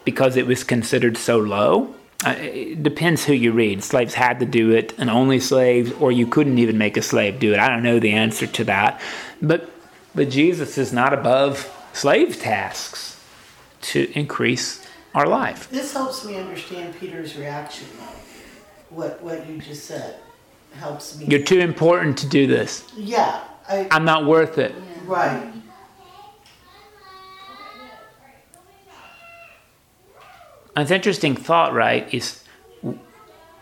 because 0.06 0.36
it 0.36 0.48
was 0.48 0.64
considered 0.64 1.18
so 1.18 1.38
low. 1.38 1.94
Uh, 2.26 2.36
it 2.38 2.84
depends 2.84 3.26
who 3.26 3.34
you 3.34 3.52
read. 3.52 3.82
Slaves 3.84 4.14
had 4.14 4.40
to 4.42 4.46
do 4.46 4.72
it, 4.72 4.94
and 4.98 5.10
only 5.10 5.40
slaves, 5.40 5.92
or 5.94 6.12
you 6.12 6.28
couldn't 6.28 6.58
even 6.58 6.78
make 6.78 6.98
a 6.98 7.02
slave 7.02 7.40
do 7.40 7.54
it. 7.54 7.60
I 7.60 7.70
don't 7.70 7.84
know 7.84 8.00
the 8.00 8.12
answer 8.12 8.46
to 8.48 8.64
that, 8.66 9.02
but 9.42 9.70
but 10.14 10.30
Jesus 10.30 10.78
is 10.78 10.92
not 10.92 11.14
above 11.14 11.72
slave 11.94 12.40
tasks 12.40 13.24
to 13.82 14.12
increase 14.18 14.86
our 15.16 15.28
life. 15.28 15.70
This 15.70 15.94
helps 15.94 16.26
me 16.26 16.36
understand 16.36 16.94
Peter's 17.00 17.38
reaction, 17.38 17.88
What 18.90 19.22
what 19.24 19.48
you 19.48 19.60
just 19.60 19.86
said 19.86 20.20
helps 20.74 21.18
me. 21.18 21.26
You're 21.26 21.44
too 21.44 21.60
important 21.60 22.18
to 22.20 22.28
do 22.28 22.48
this. 22.48 22.86
Yeah, 22.96 23.44
I, 23.68 23.88
I'm 23.92 24.06
not 24.06 24.26
worth 24.26 24.58
it. 24.58 24.76
Right. 25.06 25.52
An 30.80 30.92
interesting 30.92 31.36
thought, 31.36 31.74
right, 31.74 32.12
is 32.14 32.44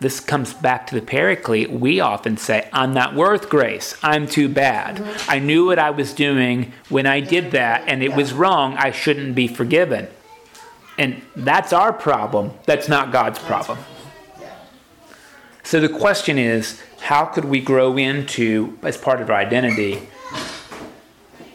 this 0.00 0.20
comes 0.20 0.54
back 0.54 0.86
to 0.86 0.94
the 0.94 1.02
paraclete. 1.02 1.70
We 1.70 2.00
often 2.00 2.36
say, 2.36 2.68
I'm 2.72 2.94
not 2.94 3.14
worth 3.14 3.48
grace. 3.48 3.96
I'm 4.02 4.28
too 4.28 4.48
bad. 4.48 4.96
Mm-hmm. 4.96 5.30
I 5.30 5.38
knew 5.40 5.66
what 5.66 5.78
I 5.78 5.90
was 5.90 6.12
doing 6.12 6.72
when 6.88 7.06
I 7.06 7.20
did 7.20 7.50
that, 7.50 7.84
and 7.88 8.02
it 8.02 8.10
yeah. 8.10 8.16
was 8.16 8.32
wrong. 8.32 8.76
I 8.76 8.92
shouldn't 8.92 9.34
be 9.34 9.48
forgiven. 9.48 10.08
And 10.96 11.22
that's 11.34 11.72
our 11.72 11.92
problem. 11.92 12.52
That's 12.64 12.88
not 12.88 13.12
God's 13.12 13.38
problem. 13.38 13.78
So 15.64 15.80
the 15.80 15.88
question 15.88 16.38
is 16.38 16.80
how 17.00 17.24
could 17.24 17.44
we 17.44 17.60
grow 17.60 17.96
into, 17.96 18.78
as 18.82 18.96
part 18.96 19.20
of 19.20 19.30
our 19.30 19.36
identity, 19.36 20.08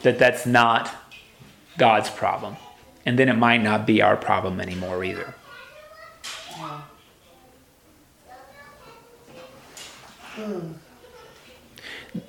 that 0.02 0.18
that's 0.18 0.46
not 0.46 0.94
God's 1.78 2.10
problem? 2.10 2.56
And 3.06 3.18
then 3.18 3.28
it 3.28 3.36
might 3.36 3.62
not 3.62 3.86
be 3.86 4.00
our 4.00 4.16
problem 4.16 4.60
anymore 4.60 5.04
either. 5.04 5.34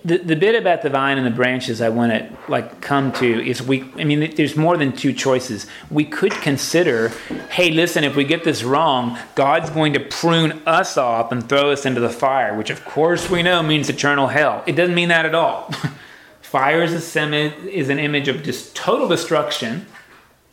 The, 0.04 0.18
the 0.18 0.36
bit 0.36 0.56
about 0.56 0.82
the 0.82 0.90
vine 0.90 1.18
and 1.18 1.28
the 1.28 1.32
branches 1.32 1.80
I 1.80 1.90
want 1.90 2.12
to 2.12 2.38
like 2.48 2.82
come 2.82 3.12
to 3.14 3.48
is 3.48 3.62
we 3.62 3.84
I 3.98 4.04
mean 4.04 4.34
there's 4.36 4.56
more 4.56 4.78
than 4.78 4.92
two 4.92 5.14
choices. 5.14 5.68
We 5.92 6.06
could 6.06 6.32
consider, 6.32 7.10
hey 7.52 7.70
listen, 7.70 8.04
if 8.04 8.16
we 8.16 8.24
get 8.24 8.44
this 8.44 8.64
wrong, 8.64 9.18
God's 9.36 9.70
going 9.70 9.94
to 9.94 10.00
prune 10.00 10.64
us 10.66 10.98
off 10.98 11.32
and 11.32 11.48
throw 11.48 11.72
us 11.72 11.86
into 11.86 12.02
the 12.02 12.10
fire, 12.10 12.58
which 12.58 12.72
of 12.72 12.84
course 12.84 13.30
we 13.30 13.44
know 13.44 13.62
means 13.62 13.90
eternal 13.90 14.28
hell. 14.28 14.64
It 14.66 14.74
doesn't 14.74 14.96
mean 14.96 15.10
that 15.10 15.26
at 15.26 15.36
all. 15.36 15.72
fire 16.42 16.82
is 16.82 16.94
a 16.94 17.02
semi, 17.02 17.54
is 17.70 17.90
an 17.90 18.00
image 18.00 18.28
of 18.28 18.42
just 18.42 18.76
total 18.76 19.08
destruction 19.08 19.86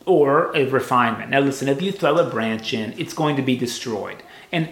or 0.05 0.55
a 0.55 0.65
refinement. 0.69 1.31
Now 1.31 1.39
listen, 1.39 1.67
if 1.67 1.81
you 1.81 1.91
throw 1.91 2.17
a 2.17 2.29
branch 2.29 2.73
in, 2.73 2.93
it's 2.99 3.13
going 3.13 3.35
to 3.37 3.41
be 3.41 3.55
destroyed. 3.55 4.21
And 4.51 4.69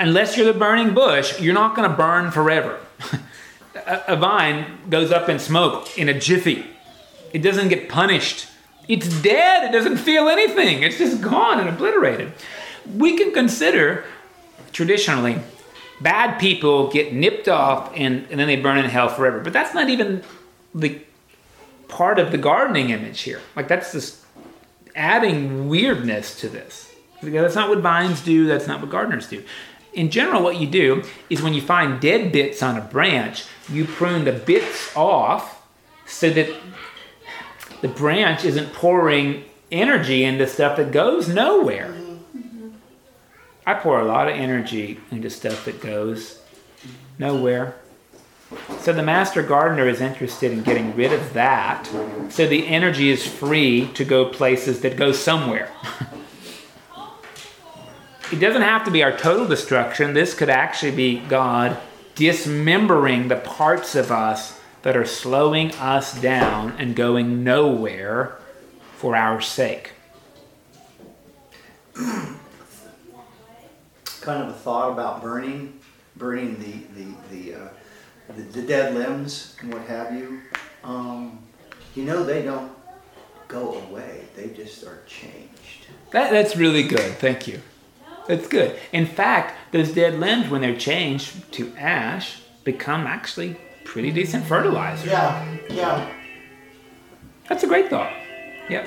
unless 0.00 0.36
you're 0.36 0.50
the 0.50 0.58
burning 0.58 0.94
bush, 0.94 1.40
you're 1.40 1.54
not 1.54 1.76
going 1.76 1.88
to 1.88 1.96
burn 1.96 2.32
forever. 2.32 2.80
a, 3.74 4.02
a 4.08 4.16
vine 4.16 4.78
goes 4.88 5.12
up 5.12 5.28
in 5.28 5.38
smoke 5.38 5.96
in 5.96 6.08
a 6.08 6.18
jiffy. 6.18 6.66
It 7.32 7.40
doesn't 7.40 7.68
get 7.68 7.88
punished. 7.88 8.48
It's 8.88 9.08
dead. 9.22 9.68
It 9.68 9.72
doesn't 9.72 9.98
feel 9.98 10.28
anything. 10.28 10.82
It's 10.82 10.98
just 10.98 11.20
gone 11.20 11.60
and 11.60 11.68
obliterated. 11.68 12.32
We 12.96 13.16
can 13.16 13.32
consider 13.32 14.04
traditionally 14.72 15.38
bad 16.00 16.40
people 16.40 16.90
get 16.90 17.12
nipped 17.12 17.46
off 17.46 17.92
and, 17.94 18.26
and 18.30 18.40
then 18.40 18.46
they 18.48 18.56
burn 18.56 18.78
in 18.78 18.86
hell 18.86 19.08
forever. 19.08 19.38
But 19.40 19.52
that's 19.52 19.74
not 19.74 19.90
even 19.90 20.24
the 20.74 21.00
part 21.88 22.18
of 22.18 22.32
the 22.32 22.38
gardening 22.38 22.90
image 22.90 23.20
here. 23.20 23.40
Like 23.54 23.68
that's 23.68 23.92
just 23.92 24.24
adding 24.96 25.68
weirdness 25.68 26.40
to 26.40 26.48
this. 26.48 26.90
That's 27.22 27.54
not 27.54 27.68
what 27.68 27.80
vines 27.80 28.22
do. 28.22 28.46
That's 28.46 28.66
not 28.66 28.80
what 28.80 28.88
gardeners 28.88 29.28
do 29.28 29.44
in 29.92 30.10
general, 30.10 30.42
what 30.42 30.60
you 30.60 30.66
do 30.66 31.02
is 31.28 31.42
when 31.42 31.54
you 31.54 31.60
find 31.60 32.00
dead 32.00 32.32
bits 32.32 32.62
on 32.62 32.76
a 32.76 32.80
branch, 32.80 33.44
you 33.68 33.84
prune 33.84 34.24
the 34.24 34.32
bits 34.32 34.94
off 34.96 35.66
so 36.06 36.30
that 36.30 36.54
the 37.80 37.88
branch 37.88 38.44
isn't 38.44 38.72
pouring 38.72 39.44
energy 39.72 40.24
into 40.24 40.46
stuff 40.46 40.76
that 40.76 40.92
goes 40.92 41.28
nowhere. 41.28 41.94
I 43.66 43.74
pour 43.74 44.00
a 44.00 44.04
lot 44.04 44.28
of 44.28 44.34
energy 44.34 45.00
into 45.10 45.30
stuff 45.30 45.64
that 45.64 45.80
goes 45.80 46.42
nowhere. 47.18 47.76
So 48.80 48.92
the 48.92 49.02
master 49.02 49.42
gardener 49.42 49.88
is 49.88 50.00
interested 50.00 50.50
in 50.50 50.62
getting 50.62 50.96
rid 50.96 51.12
of 51.12 51.34
that 51.34 51.88
so 52.30 52.46
the 52.48 52.66
energy 52.66 53.10
is 53.10 53.24
free 53.24 53.88
to 53.94 54.04
go 54.04 54.26
places 54.26 54.80
that 54.80 54.96
go 54.96 55.12
somewhere. 55.12 55.70
it 58.32 58.38
doesn't 58.38 58.62
have 58.62 58.84
to 58.84 58.90
be 58.90 59.02
our 59.02 59.16
total 59.16 59.46
destruction. 59.46 60.14
This 60.14 60.34
could 60.34 60.50
actually 60.50 60.92
be 60.92 61.18
God 61.20 61.76
dismembering 62.14 63.28
the 63.28 63.36
parts 63.36 63.94
of 63.94 64.12
us 64.12 64.60
that 64.82 64.96
are 64.96 65.04
slowing 65.04 65.72
us 65.72 66.18
down 66.20 66.72
and 66.78 66.94
going 66.94 67.42
nowhere 67.42 68.38
for 68.96 69.16
our 69.16 69.40
sake. 69.40 69.92
kind 74.20 74.42
of 74.42 74.48
a 74.50 74.52
thought 74.52 74.92
about 74.92 75.22
burning, 75.22 75.80
burning 76.16 76.58
the 76.58 76.72
the 76.94 77.14
the, 77.30 77.54
uh, 77.54 77.68
the, 78.36 78.42
the 78.42 78.62
dead 78.62 78.94
limbs 78.94 79.56
and 79.60 79.72
what 79.72 79.82
have 79.86 80.14
you. 80.14 80.40
Um, 80.84 81.38
you 81.94 82.04
know, 82.04 82.22
they 82.22 82.42
don't 82.42 82.70
go 83.48 83.74
away; 83.88 84.26
they 84.36 84.48
just 84.48 84.84
are 84.84 85.02
changed. 85.06 85.86
That, 86.12 86.30
that's 86.30 86.56
really 86.56 86.82
good. 86.82 87.16
Thank 87.18 87.48
you. 87.48 87.60
That's 88.26 88.46
good. 88.48 88.78
In 88.92 89.06
fact, 89.06 89.72
those 89.72 89.92
dead 89.92 90.20
limbs, 90.20 90.48
when 90.48 90.60
they're 90.60 90.76
changed 90.76 91.52
to 91.52 91.72
ash, 91.76 92.42
become 92.64 93.06
actually 93.06 93.56
pretty 93.84 94.10
decent 94.10 94.44
fertilizer. 94.44 95.08
Yeah, 95.08 95.56
yeah. 95.68 96.12
That's 97.48 97.64
a 97.64 97.66
great 97.66 97.90
thought. 97.90 98.12
Yep. 98.68 98.86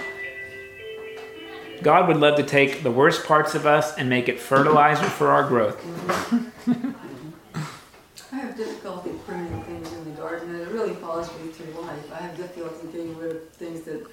God 1.81 2.07
would 2.07 2.17
love 2.17 2.37
to 2.37 2.43
take 2.43 2.83
the 2.83 2.91
worst 2.91 3.25
parts 3.25 3.55
of 3.55 3.65
us 3.65 3.97
and 3.97 4.09
make 4.09 4.29
it 4.29 4.39
fertilizer 4.39 5.03
for 5.03 5.31
our 5.31 5.45
growth. 5.45 5.83
I 8.31 8.35
have 8.37 8.55
difficulty 8.55 9.11
pruning 9.25 9.61
things 9.63 9.91
in 9.91 10.05
the 10.05 10.11
garden, 10.11 10.55
and 10.55 10.61
it 10.61 10.69
really 10.69 10.93
follows 10.95 11.29
me 11.41 11.51
through 11.51 11.81
life. 11.81 12.11
I 12.13 12.21
have 12.21 12.37
difficulty 12.37 12.87
getting 12.87 13.17
rid 13.17 13.35
of 13.35 13.49
things 13.49 13.81
that 13.81 14.07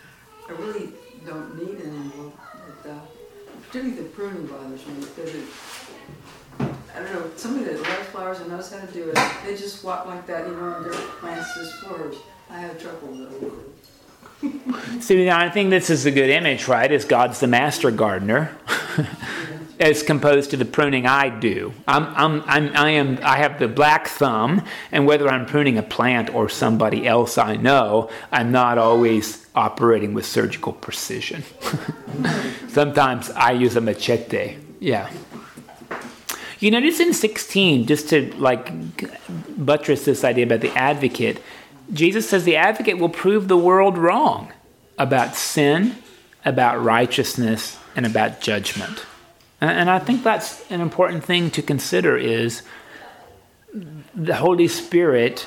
I 0.48 0.52
really 0.52 0.92
don't 1.24 1.56
need 1.56 1.80
anymore. 1.80 2.32
But, 2.82 2.90
uh, 2.90 2.98
particularly 3.70 4.02
the 4.02 4.08
pruning 4.08 4.46
bothers 4.46 4.84
me 4.84 4.94
because 4.94 5.32
it, 5.32 5.44
I 6.58 6.98
don't 6.98 7.12
know, 7.12 7.30
somebody 7.36 7.66
that 7.66 7.80
loves 7.80 8.08
flowers 8.08 8.40
and 8.40 8.48
knows 8.48 8.72
how 8.72 8.84
to 8.84 8.92
do 8.92 9.10
it, 9.10 9.18
they 9.44 9.56
just 9.56 9.84
walk 9.84 10.06
like 10.06 10.26
that, 10.26 10.48
you 10.48 10.56
know, 10.56 10.74
and 10.74 10.86
their 10.86 10.92
plants 10.92 11.54
just 11.54 11.74
flourish. 11.74 12.16
I 12.50 12.58
have 12.58 12.82
trouble. 12.82 13.16
See, 15.00 15.30
I 15.30 15.48
think 15.50 15.70
this 15.70 15.88
is 15.88 16.04
a 16.04 16.10
good 16.10 16.30
image, 16.30 16.66
right? 16.66 16.90
As 16.90 17.04
God's 17.04 17.38
the 17.38 17.46
master 17.46 17.92
gardener, 17.92 18.56
as 19.78 20.02
composed 20.02 20.50
to 20.50 20.56
the 20.56 20.64
pruning 20.64 21.06
I 21.06 21.28
do. 21.28 21.72
I'm, 21.86 22.06
I'm, 22.16 22.42
I'm, 22.46 22.76
I 22.76 22.90
am, 22.90 23.20
I 23.22 23.36
have 23.36 23.60
the 23.60 23.68
black 23.68 24.08
thumb, 24.08 24.64
and 24.90 25.06
whether 25.06 25.28
I'm 25.28 25.46
pruning 25.46 25.78
a 25.78 25.82
plant 25.84 26.34
or 26.34 26.48
somebody 26.48 27.06
else 27.06 27.38
I 27.38 27.54
know, 27.54 28.10
I'm 28.32 28.50
not 28.50 28.78
always 28.78 29.39
operating 29.61 30.14
with 30.14 30.24
surgical 30.24 30.72
precision. 30.72 31.44
Sometimes 32.68 33.30
I 33.32 33.52
use 33.52 33.76
a 33.76 33.80
machete. 33.82 34.56
Yeah. 34.78 35.11
You 36.61 36.70
notice 36.70 36.98
in 36.98 37.12
16, 37.12 37.86
just 37.86 38.08
to 38.08 38.34
like 38.36 38.72
buttress 39.62 40.06
this 40.06 40.24
idea 40.24 40.46
about 40.46 40.62
the 40.62 40.74
advocate, 40.74 41.42
Jesus 41.92 42.26
says 42.26 42.44
the 42.44 42.56
advocate 42.56 42.98
will 42.98 43.11
prove 43.11 43.48
the 43.48 43.56
world 43.58 43.98
wrong 43.98 44.50
about 44.96 45.36
sin, 45.36 45.96
about 46.42 46.82
righteousness, 46.82 47.78
and 47.94 48.06
about 48.06 48.40
judgment. 48.40 49.04
And 49.61 49.90
I 49.90 49.98
think 49.98 50.22
that's 50.22 50.70
an 50.70 50.80
important 50.80 51.22
thing 51.22 51.50
to 51.50 51.61
consider 51.61 52.16
is 52.16 52.62
the 54.14 54.36
Holy 54.36 54.68
Spirit 54.68 55.46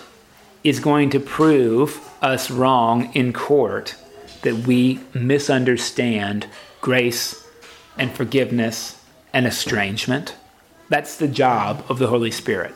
is 0.64 0.80
going 0.80 1.10
to 1.10 1.20
prove 1.20 2.00
us 2.22 2.52
wrong 2.52 3.12
in 3.14 3.34
court 3.34 3.96
that 4.44 4.68
we 4.68 5.00
misunderstand 5.14 6.48
grace 6.82 7.46
and 7.98 8.12
forgiveness 8.12 9.02
and 9.34 9.46
estrangement. 9.48 10.36
That's 10.90 11.18
the 11.18 11.28
job 11.28 11.84
of 11.90 12.00
the 12.00 12.08
Holy 12.08 12.32
Spirit. 12.32 12.74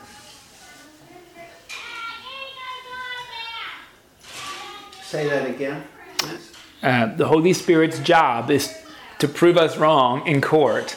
Say 5.02 5.28
that 5.28 5.48
again. 5.48 5.84
Uh, 6.82 7.14
the 7.16 7.26
Holy 7.26 7.52
Spirit's 7.52 7.98
job 8.00 8.50
is 8.50 8.74
to 9.18 9.26
prove 9.26 9.56
us 9.56 9.76
wrong 9.78 10.26
in 10.26 10.40
court 10.40 10.96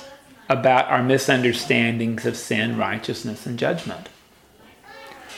about 0.49 0.85
our 0.87 1.01
misunderstandings 1.01 2.25
of 2.25 2.35
sin, 2.35 2.77
righteousness, 2.77 3.45
and 3.45 3.57
judgment. 3.57 4.09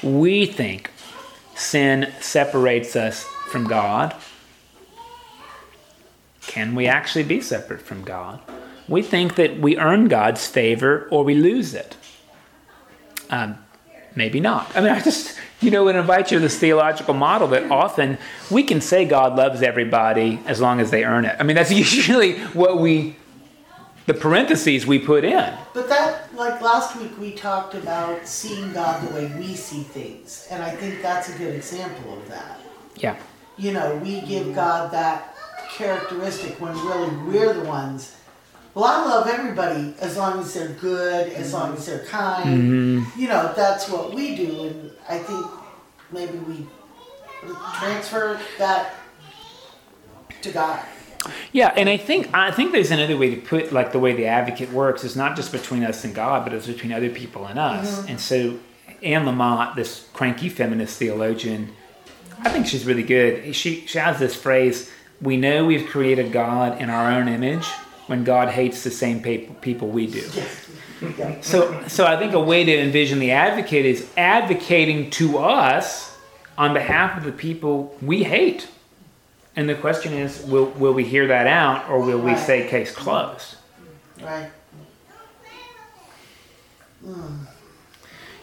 We 0.02 0.48
think 0.48 0.90
sin 1.56 2.12
separates 2.20 2.96
us 2.96 3.24
from 3.24 3.66
God. 3.66 4.16
Can 6.48 6.76
we 6.76 6.88
actually 6.88 7.24
be 7.24 7.42
separate 7.42 7.82
from 7.82 8.04
God? 8.04 8.40
We 8.88 9.02
think 9.02 9.36
that 9.36 9.60
we 9.60 9.78
earn 9.78 10.08
God's 10.08 10.46
favor 10.46 11.08
or 11.10 11.24
we 11.24 11.36
lose 11.36 11.74
it. 11.74 11.96
Um, 13.30 13.58
maybe 14.16 14.40
not. 14.40 14.76
I 14.76 14.82
mean, 14.82 14.92
I 14.92 15.00
just, 15.00 15.40
you 15.62 15.72
know, 15.72 15.86
would 15.86 15.96
invite 15.96 16.32
you 16.32 16.38
to 16.38 16.42
this 16.42 16.60
theological 16.60 17.14
model 17.14 17.48
that 17.50 17.72
often 17.72 18.18
we 18.52 18.64
can 18.64 18.82
say 18.82 19.06
God 19.06 19.36
loves 19.36 19.62
everybody 19.62 20.40
as 20.46 20.60
long 20.60 20.80
as 20.80 20.92
they 20.92 21.06
earn 21.06 21.26
it. 21.26 21.36
I 21.40 21.44
mean, 21.44 21.56
that's 21.56 21.72
usually 21.86 22.40
what 22.48 22.80
we, 22.80 23.16
the 24.06 24.14
parentheses 24.14 24.86
we 24.86 25.00
put 25.00 25.24
in. 25.24 25.54
But 25.74 25.88
that, 25.88 26.36
like 26.36 26.62
last 26.62 26.98
week, 26.98 27.18
we 27.18 27.32
talked 27.32 27.74
about 27.76 28.28
seeing 28.28 28.74
God 28.74 29.08
the 29.08 29.14
way 29.16 29.34
we 29.40 29.56
see 29.56 29.84
things. 29.84 30.48
And 30.52 30.62
I 30.62 30.72
think 30.72 31.02
that's 31.02 31.34
a 31.34 31.38
good 31.38 31.56
example 31.56 32.18
of 32.18 32.28
that. 32.28 32.60
Yeah. 32.98 33.18
You 33.58 33.72
know, 33.72 33.96
we 34.04 34.22
give 34.22 34.54
God 34.54 34.92
that 34.92 35.33
characteristic 35.74 36.60
when 36.62 36.74
really 36.74 37.16
we're 37.28 37.54
the 37.54 37.64
ones. 37.64 38.16
Well, 38.74 38.86
I 38.86 39.06
love 39.06 39.28
everybody 39.28 39.94
as 40.00 40.18
long 40.18 40.40
as 40.40 40.54
they're 40.54 40.70
good, 40.70 41.32
as 41.34 41.54
long 41.54 41.74
as 41.74 41.86
they're 41.86 42.06
kind. 42.06 42.64
Mm-hmm. 42.64 43.20
You 43.20 43.28
know, 43.28 43.54
that's 43.56 43.88
what 43.88 44.14
we 44.14 44.36
do. 44.36 44.64
And 44.64 44.92
I 45.08 45.20
think 45.20 45.46
maybe 46.12 46.38
we 46.40 46.68
transfer 47.78 48.40
that 48.58 48.96
to 50.42 50.52
God. 50.52 50.84
Yeah, 51.52 51.74
and 51.78 51.88
I 51.88 51.98
think 51.98 52.34
I 52.34 52.52
think 52.52 52.72
there's 52.72 52.92
another 52.92 53.16
way 53.16 53.34
to 53.34 53.40
put 53.40 53.72
like 53.72 53.92
the 53.92 54.00
way 54.00 54.14
the 54.14 54.26
advocate 54.26 54.72
works 54.72 55.04
is 55.04 55.16
not 55.16 55.36
just 55.36 55.52
between 55.52 55.84
us 55.84 56.04
and 56.04 56.14
God, 56.14 56.44
but 56.44 56.54
it's 56.54 56.68
between 56.68 56.92
other 56.92 57.10
people 57.10 57.46
and 57.46 57.58
us. 57.58 58.00
Mm-hmm. 58.00 58.10
And 58.10 58.20
so 58.20 58.60
Anne 59.02 59.26
Lamott, 59.26 59.76
this 59.76 60.10
cranky 60.14 60.50
feminist 60.50 60.98
theologian, 60.98 61.74
I 62.40 62.50
think 62.50 62.68
she's 62.68 62.86
really 62.86 63.04
good. 63.04 63.56
She 63.56 63.86
she 63.86 63.98
has 64.00 64.20
this 64.20 64.36
phrase: 64.36 64.92
"We 65.24 65.38
know 65.38 65.66
we've 65.66 65.88
created 65.88 66.32
God 66.32 66.82
in 66.82 66.90
our 66.90 67.12
own 67.12 67.28
image 67.28 67.66
when 68.08 68.24
God 68.24 68.50
hates 68.50 68.84
the 68.84 68.92
same 68.92 69.22
people 69.22 69.88
we 69.88 70.08
do." 70.08 70.24
So 71.42 71.84
so 71.88 72.06
I 72.06 72.18
think 72.18 72.34
a 72.34 72.40
way 72.40 72.64
to 72.64 72.78
envision 72.78 73.20
the 73.20 73.32
advocate 73.32 73.86
is 73.86 74.08
advocating 74.16 75.10
to 75.12 75.38
us 75.38 76.18
on 76.58 76.74
behalf 76.74 77.18
of 77.18 77.24
the 77.24 77.32
people 77.32 77.96
we 78.02 78.24
hate. 78.24 78.68
And 79.56 79.70
the 79.70 79.76
question 79.76 80.14
is, 80.14 80.44
will, 80.44 80.66
will 80.66 80.94
we 80.94 81.04
hear 81.04 81.28
that 81.28 81.46
out 81.46 81.90
or 81.90 82.00
will 82.00 82.20
we 82.20 82.36
say 82.36 82.68
case 82.68 82.94
closed? 82.94 83.56
Right. 84.22 84.50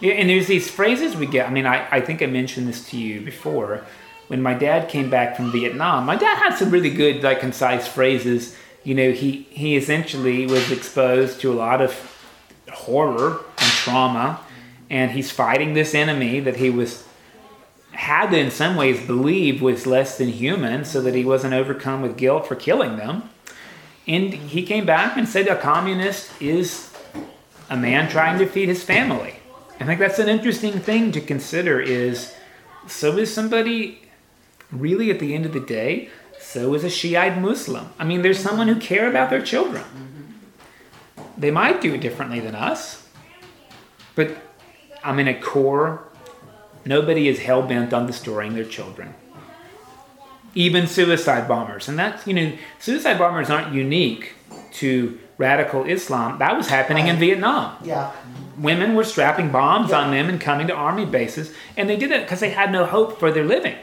Yeah, 0.01 0.13
and 0.15 0.31
there's 0.31 0.47
these 0.47 0.71
phrases 0.71 1.17
we 1.17 1.27
get. 1.27 1.49
I 1.49 1.53
mean, 1.53 1.67
I, 1.67 1.87
I 1.91 2.01
think 2.01 2.23
I 2.23 2.27
mentioned 2.27 2.69
this 2.69 2.89
to 2.91 2.97
you 2.97 3.21
before. 3.21 3.85
When 4.31 4.43
my 4.43 4.55
dad 4.55 4.89
came 4.89 5.11
back 5.11 5.35
from 5.35 5.51
Vietnam, 5.51 6.07
my 6.07 6.15
dad 6.15 6.37
had 6.37 6.57
some 6.57 6.71
really 6.71 6.91
good, 6.91 7.21
like, 7.21 7.41
concise 7.41 7.89
phrases. 7.89 8.57
You 8.85 8.95
know, 8.95 9.11
he, 9.11 9.49
he 9.51 9.77
essentially 9.77 10.47
was 10.47 10.71
exposed 10.71 11.41
to 11.41 11.53
a 11.53 11.55
lot 11.55 11.81
of 11.81 11.93
horror 12.73 13.41
and 13.59 13.71
trauma, 13.73 14.39
and 14.89 15.11
he's 15.11 15.33
fighting 15.33 15.75
this 15.75 15.97
enemy 15.97 16.39
that 16.39 16.59
he 16.59 16.71
was 16.71 17.03
had 17.91 18.31
to, 18.31 18.39
in 18.39 18.53
some 18.53 18.77
ways, 18.77 19.05
believe 19.05 19.61
was 19.61 19.85
less 19.85 20.17
than 20.17 20.29
human, 20.29 20.85
so 20.85 21.03
that 21.03 21.17
he 21.17 21.25
wasn't 21.25 21.53
overcome 21.53 22.01
with 22.01 22.17
guilt 22.17 22.47
for 22.47 22.55
killing 22.55 22.99
them. 22.99 23.29
And 24.07 24.33
he 24.33 24.63
came 24.63 24.87
back 24.87 25.17
and 25.17 25.29
said 25.29 25.49
a 25.49 25.57
communist 25.57 26.41
is 26.41 26.95
a 27.69 27.77
man 27.77 28.09
trying 28.09 28.39
to 28.39 28.47
feed 28.47 28.69
his 28.69 28.85
family. 28.85 29.35
I 29.81 29.87
think 29.87 29.99
that's 29.99 30.21
an 30.21 30.29
interesting 30.29 30.75
thing 30.79 31.11
to 31.11 31.21
consider 31.21 31.81
is 31.81 32.33
so 32.87 33.19
is 33.19 33.35
somebody 33.35 34.03
really 34.73 35.11
at 35.11 35.19
the 35.19 35.35
end 35.35 35.47
of 35.47 35.53
the 35.53 35.61
day, 35.61 36.09
so 36.39 36.75
is 36.75 36.85
a 36.85 36.91
Shiite 36.91 37.39
Muslim. 37.41 37.91
I 37.99 38.05
mean, 38.05 38.23
there's 38.23 38.39
someone 38.39 38.69
who 38.69 38.77
care 38.81 39.09
about 39.09 39.31
their 39.31 39.43
children. 39.43 39.83
Mm-hmm. 39.83 41.23
They 41.41 41.51
might 41.51 41.81
do 41.81 41.95
it 41.95 42.01
differently 42.01 42.41
than 42.41 42.55
us, 42.55 43.09
but 44.15 44.37
I 45.03 45.13
mean, 45.13 45.29
at 45.29 45.41
core, 45.43 46.05
nobody 46.85 47.29
is 47.29 47.41
hell 47.41 47.63
bent 47.63 47.93
on 47.93 48.07
destroying 48.07 48.55
their 48.55 48.65
children. 48.65 49.15
Even 50.55 50.87
suicide 50.89 51.47
bombers, 51.47 51.89
and 51.89 51.99
that's 51.99 52.27
you 52.27 52.35
know, 52.35 52.53
suicide 52.79 53.19
bombers 53.19 53.51
aren't 53.51 53.73
unique 53.73 54.33
to 54.73 55.19
radical 55.39 55.85
Islam. 55.85 56.39
That 56.39 56.57
was 56.57 56.69
happening 56.69 57.07
in 57.07 57.17
Vietnam 57.17 57.77
Yeah. 57.83 58.11
women 58.59 58.95
were 58.95 59.05
strapping 59.05 59.51
bombs 59.51 59.91
Yeah. 59.91 60.01
on 60.01 60.11
them 60.11 60.29
and 60.29 60.39
coming 60.41 60.67
to 60.67 60.75
army 60.75 61.07
bases 61.07 61.53
and 61.79 61.89
they 61.89 61.97
did 61.97 62.11
it 62.11 62.23
because 62.23 62.41
they 62.41 62.51
had 62.51 62.71
no 62.71 62.85
hope 62.85 63.19
for 63.19 63.31
their 63.33 63.45
living 63.45 63.77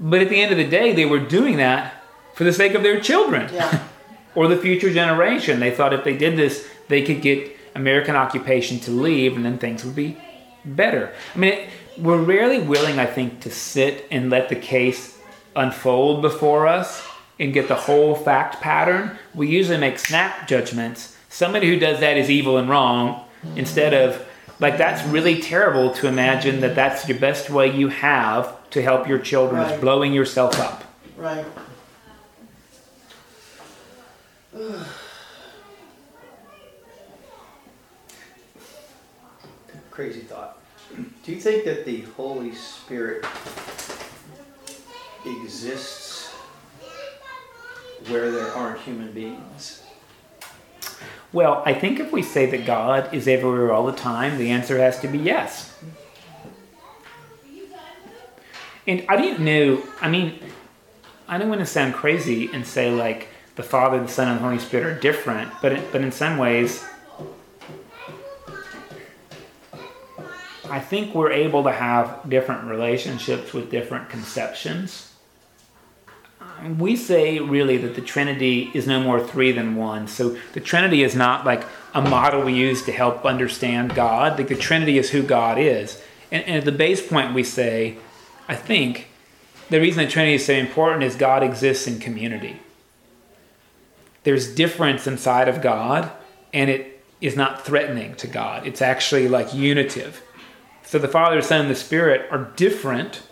but 0.00 0.20
at 0.20 0.28
the 0.28 0.40
end 0.40 0.50
of 0.50 0.58
the 0.58 0.68
day 0.68 0.92
they 0.92 1.04
were 1.04 1.20
doing 1.20 1.58
that 1.58 2.02
for 2.34 2.44
the 2.44 2.52
sake 2.52 2.74
of 2.74 2.82
their 2.82 3.00
children. 3.00 3.52
Yeah. 3.52 3.86
or 4.34 4.48
the 4.48 4.56
future 4.56 4.92
generation. 4.92 5.60
They 5.60 5.70
thought 5.70 5.92
if 5.92 6.02
they 6.02 6.16
did 6.16 6.36
this 6.36 6.68
they 6.88 7.02
could 7.02 7.22
get 7.22 7.56
american 7.76 8.16
occupation 8.16 8.80
to 8.80 8.90
leave 8.90 9.36
and 9.36 9.44
then 9.44 9.58
things 9.58 9.84
would 9.84 9.94
be 9.94 10.16
better. 10.64 11.12
I 11.34 11.38
mean 11.38 11.52
it, 11.52 11.70
we're 11.98 12.22
rarely 12.22 12.60
willing 12.60 12.98
i 12.98 13.04
think 13.04 13.40
to 13.40 13.50
sit 13.50 14.06
and 14.10 14.30
let 14.30 14.48
the 14.48 14.56
case 14.56 15.18
unfold 15.54 16.22
before 16.22 16.66
us 16.66 17.06
and 17.38 17.52
get 17.52 17.68
the 17.68 17.74
whole 17.74 18.14
fact 18.14 18.60
pattern. 18.60 19.18
We 19.34 19.48
usually 19.48 19.78
make 19.78 19.98
snap 19.98 20.46
judgments. 20.46 21.16
Somebody 21.28 21.68
who 21.68 21.78
does 21.78 22.00
that 22.00 22.16
is 22.16 22.30
evil 22.30 22.58
and 22.58 22.68
wrong 22.68 23.24
instead 23.56 23.94
of 23.94 24.26
like 24.58 24.76
that's 24.76 25.02
really 25.08 25.40
terrible 25.40 25.90
to 25.94 26.06
imagine 26.06 26.60
that 26.60 26.74
that's 26.74 27.04
the 27.04 27.14
best 27.14 27.48
way 27.48 27.74
you 27.74 27.88
have 27.88 28.54
to 28.70 28.82
help 28.82 29.08
your 29.08 29.18
children 29.18 29.62
is 29.62 29.80
blowing 29.80 30.12
yourself 30.12 30.58
up 30.60 30.84
Right. 31.20 31.44
Crazy 39.90 40.20
thought. 40.20 40.56
Do 41.22 41.32
you 41.32 41.40
think 41.40 41.64
that 41.66 41.84
the 41.84 42.00
Holy 42.16 42.54
Spirit 42.54 43.26
exists 45.26 46.32
where 48.08 48.30
there 48.30 48.50
aren't 48.54 48.80
human 48.80 49.12
beings? 49.12 49.82
Well, 51.34 51.62
I 51.66 51.74
think 51.74 52.00
if 52.00 52.10
we 52.12 52.22
say 52.22 52.46
that 52.46 52.64
God 52.64 53.12
is 53.12 53.28
everywhere 53.28 53.74
all 53.74 53.84
the 53.84 53.92
time, 53.92 54.38
the 54.38 54.48
answer 54.50 54.78
has 54.78 54.98
to 55.00 55.08
be 55.08 55.18
yes. 55.18 55.76
And 58.86 59.04
I 59.08 59.16
didn't 59.16 59.44
know, 59.44 59.82
I 60.00 60.08
mean, 60.08 60.38
I 61.28 61.38
don't 61.38 61.48
want 61.48 61.60
to 61.60 61.66
sound 61.66 61.94
crazy 61.94 62.50
and 62.52 62.66
say 62.66 62.90
like 62.90 63.28
the 63.56 63.62
Father, 63.62 64.00
the 64.00 64.08
Son, 64.08 64.28
and 64.28 64.38
the 64.38 64.42
Holy 64.42 64.58
Spirit 64.58 64.86
are 64.86 65.00
different, 65.00 65.52
but 65.60 65.72
it, 65.72 65.92
but 65.92 66.00
in 66.00 66.12
some 66.12 66.38
ways, 66.38 66.84
I 70.68 70.80
think 70.80 71.14
we're 71.14 71.32
able 71.32 71.64
to 71.64 71.72
have 71.72 72.28
different 72.28 72.64
relationships 72.64 73.52
with 73.52 73.70
different 73.70 74.08
conceptions 74.08 75.10
we 76.78 76.96
say 76.96 77.38
really 77.38 77.76
that 77.78 77.94
the 77.94 78.00
Trinity 78.00 78.70
is 78.74 78.86
no 78.86 79.00
more 79.00 79.24
three 79.24 79.52
than 79.52 79.76
one. 79.76 80.06
So 80.08 80.36
the 80.52 80.60
Trinity 80.60 81.02
is 81.02 81.14
not 81.14 81.46
like 81.46 81.64
a 81.94 82.02
model 82.02 82.42
we 82.42 82.54
use 82.54 82.82
to 82.84 82.92
help 82.92 83.24
understand 83.24 83.94
God. 83.94 84.38
Like 84.38 84.48
the 84.48 84.56
Trinity 84.56 84.98
is 84.98 85.10
who 85.10 85.22
God 85.22 85.58
is. 85.58 86.00
And, 86.30 86.44
and 86.44 86.56
at 86.56 86.64
the 86.64 86.72
base 86.72 87.06
point, 87.06 87.34
we 87.34 87.44
say, 87.44 87.96
I 88.50 88.56
think, 88.56 89.06
the 89.68 89.80
reason 89.80 90.04
the 90.04 90.10
Trinity 90.10 90.34
is 90.34 90.44
so 90.44 90.54
important 90.54 91.04
is 91.04 91.14
God 91.14 91.44
exists 91.44 91.86
in 91.86 92.00
community. 92.00 92.58
There's 94.24 94.52
difference 94.52 95.06
inside 95.06 95.46
of 95.46 95.62
God, 95.62 96.10
and 96.52 96.68
it 96.68 97.00
is 97.20 97.36
not 97.36 97.64
threatening 97.64 98.16
to 98.16 98.26
God. 98.26 98.66
It's 98.66 98.82
actually 98.82 99.28
like 99.28 99.54
unitive. 99.54 100.20
So 100.82 100.98
the 100.98 101.06
Father, 101.06 101.40
Son, 101.42 101.60
and 101.60 101.70
the 101.70 101.76
Spirit 101.76 102.26
are 102.32 102.50
different 102.56 103.22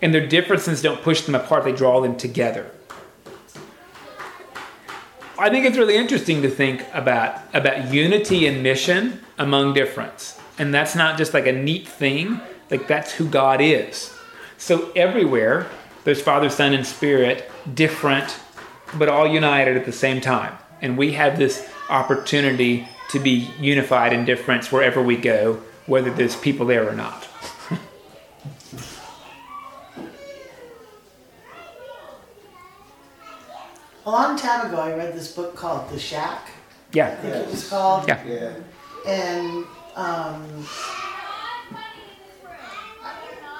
and 0.00 0.14
their 0.14 0.24
differences 0.24 0.82
don't 0.82 1.02
push 1.02 1.22
them 1.22 1.34
apart, 1.34 1.64
they 1.64 1.72
draw 1.72 2.00
them 2.00 2.16
together. 2.16 2.70
I 5.36 5.50
think 5.50 5.66
it's 5.66 5.78
really 5.78 5.96
interesting 5.96 6.42
to 6.42 6.48
think 6.48 6.86
about, 6.92 7.40
about 7.52 7.92
unity 7.92 8.46
and 8.46 8.62
mission 8.62 9.20
among 9.36 9.74
difference. 9.74 10.38
And 10.60 10.72
that's 10.72 10.94
not 10.94 11.18
just 11.18 11.34
like 11.34 11.48
a 11.48 11.52
neat 11.52 11.88
thing, 11.88 12.40
like 12.70 12.86
that's 12.86 13.12
who 13.12 13.28
God 13.28 13.60
is. 13.60 14.14
So 14.60 14.92
everywhere, 14.94 15.66
there's 16.04 16.20
Father, 16.20 16.50
Son, 16.50 16.74
and 16.74 16.86
Spirit, 16.86 17.50
different, 17.72 18.38
but 18.98 19.08
all 19.08 19.26
united 19.26 19.74
at 19.78 19.86
the 19.86 19.92
same 19.92 20.20
time. 20.20 20.56
And 20.82 20.98
we 20.98 21.12
have 21.12 21.38
this 21.38 21.66
opportunity 21.88 22.86
to 23.08 23.18
be 23.18 23.50
unified 23.58 24.12
in 24.12 24.26
difference 24.26 24.70
wherever 24.70 25.02
we 25.02 25.16
go, 25.16 25.62
whether 25.86 26.10
there's 26.10 26.36
people 26.36 26.66
there 26.66 26.86
or 26.86 26.92
not. 26.94 27.26
A 34.06 34.10
long 34.10 34.36
time 34.36 34.66
ago, 34.68 34.78
I 34.80 34.94
read 34.94 35.14
this 35.14 35.32
book 35.32 35.54
called 35.56 35.90
The 35.90 35.98
Shack. 35.98 36.48
Yeah. 36.92 37.06
I 37.06 37.08
Yeah. 37.10 37.16
think 37.16 37.34
it 37.34 37.50
was 37.50 37.68
called. 37.68 38.08
Yeah. 38.08 38.24
Yeah. 38.26 38.52
and 39.06 39.64
um, 39.96 40.66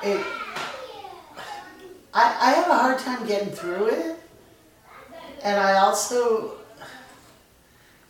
it 0.02 0.26
I, 2.12 2.22
I 2.40 2.50
have 2.52 2.68
a 2.68 2.74
hard 2.74 2.98
time 2.98 3.26
getting 3.26 3.50
through 3.52 3.86
it. 3.86 4.16
And 5.42 5.58
i 5.58 5.78
also 5.78 6.52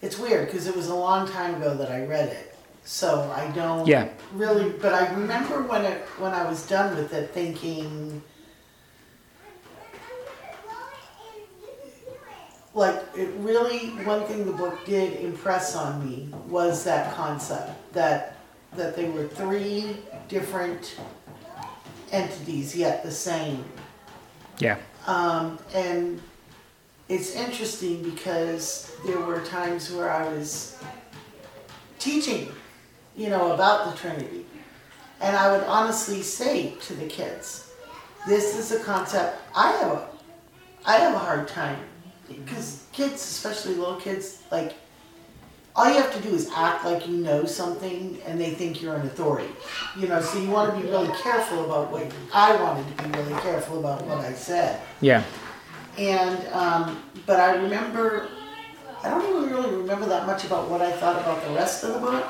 it's 0.02 0.18
weird 0.18 0.46
because 0.46 0.66
it 0.66 0.74
was 0.74 0.88
a 0.88 0.94
long 0.94 1.28
time 1.28 1.56
ago 1.56 1.76
that 1.76 1.90
i 1.90 2.04
read 2.04 2.28
it. 2.28 2.56
So 2.84 3.30
i 3.36 3.48
don't 3.52 3.86
Yeah. 3.86 4.08
really 4.32 4.70
but 4.70 4.92
i 4.94 5.12
remember 5.12 5.62
when 5.62 5.84
it 5.84 6.00
when 6.18 6.32
i 6.32 6.48
was 6.48 6.66
done 6.66 6.96
with 6.96 7.12
it 7.12 7.30
thinking 7.30 8.20
like 12.74 13.02
it 13.16 13.28
really 13.38 13.88
one 14.04 14.24
thing 14.26 14.44
the 14.46 14.52
book 14.52 14.84
did 14.86 15.20
impress 15.20 15.74
on 15.76 16.04
me 16.08 16.28
was 16.48 16.84
that 16.84 17.14
concept 17.14 17.92
that 17.92 18.36
that 18.76 18.94
they 18.96 19.08
were 19.10 19.26
three 19.28 19.96
different 20.28 20.96
entities 22.12 22.74
yet 22.76 23.02
the 23.02 23.10
same 23.10 23.64
Yeah. 24.60 24.78
um, 25.06 25.58
and 25.74 26.20
it's 27.08 27.34
interesting 27.34 28.02
because 28.02 28.92
there 29.04 29.18
were 29.18 29.40
times 29.40 29.90
where 29.92 30.10
I 30.10 30.28
was 30.28 30.78
teaching, 31.98 32.52
you 33.16 33.28
know, 33.30 33.52
about 33.52 33.90
the 33.90 33.96
Trinity. 33.98 34.46
And 35.20 35.36
I 35.36 35.50
would 35.50 35.66
honestly 35.66 36.22
say 36.22 36.74
to 36.82 36.94
the 36.94 37.06
kids, 37.06 37.72
this 38.28 38.56
is 38.56 38.72
a 38.72 38.82
concept 38.84 39.38
I 39.54 39.72
have 39.72 39.92
a, 39.92 40.08
I 40.86 40.96
have 40.96 41.14
a 41.14 41.18
hard 41.18 41.48
time 41.48 41.78
because 42.28 42.84
kids, 42.92 43.14
especially 43.14 43.74
little 43.74 43.96
kids, 43.96 44.42
like 44.52 44.74
all 45.76 45.88
you 45.88 46.00
have 46.00 46.12
to 46.14 46.20
do 46.20 46.34
is 46.34 46.50
act 46.54 46.84
like 46.84 47.06
you 47.06 47.16
know 47.16 47.44
something 47.44 48.18
and 48.26 48.40
they 48.40 48.50
think 48.50 48.82
you're 48.82 48.96
an 48.96 49.06
authority. 49.06 49.50
You 49.96 50.08
know, 50.08 50.20
so 50.20 50.38
you 50.40 50.50
want 50.50 50.74
to 50.74 50.80
be 50.80 50.88
really 50.88 51.12
careful 51.22 51.64
about 51.64 51.90
what 51.90 52.12
I 52.34 52.60
wanted 52.60 52.96
to 52.96 53.04
be 53.04 53.18
really 53.18 53.40
careful 53.40 53.78
about 53.78 54.04
what 54.06 54.18
I 54.18 54.32
said. 54.32 54.80
Yeah. 55.00 55.22
And 55.98 56.46
um, 56.52 57.02
but 57.26 57.40
I 57.40 57.56
remember, 57.56 58.28
I 59.02 59.10
don't 59.10 59.28
even 59.28 59.50
really 59.50 59.76
remember 59.76 60.06
that 60.06 60.26
much 60.26 60.44
about 60.44 60.68
what 60.68 60.80
I 60.80 60.92
thought 60.92 61.20
about 61.20 61.44
the 61.44 61.52
rest 61.52 61.84
of 61.84 61.94
the 61.94 62.00
book, 62.00 62.26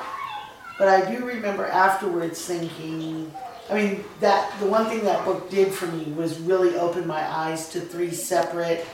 but 0.78 0.88
I 0.88 1.10
do 1.10 1.24
remember 1.24 1.66
afterwards 1.66 2.44
thinking, 2.44 3.32
I 3.70 3.74
mean, 3.74 4.04
that 4.20 4.52
the 4.60 4.66
one 4.66 4.86
thing 4.86 5.04
that 5.04 5.24
book 5.24 5.48
did 5.50 5.72
for 5.72 5.86
me 5.86 6.12
was 6.12 6.38
really 6.40 6.76
open 6.76 7.06
my 7.06 7.22
eyes 7.22 7.68
to 7.70 7.80
three 7.80 8.10
separate 8.10 8.84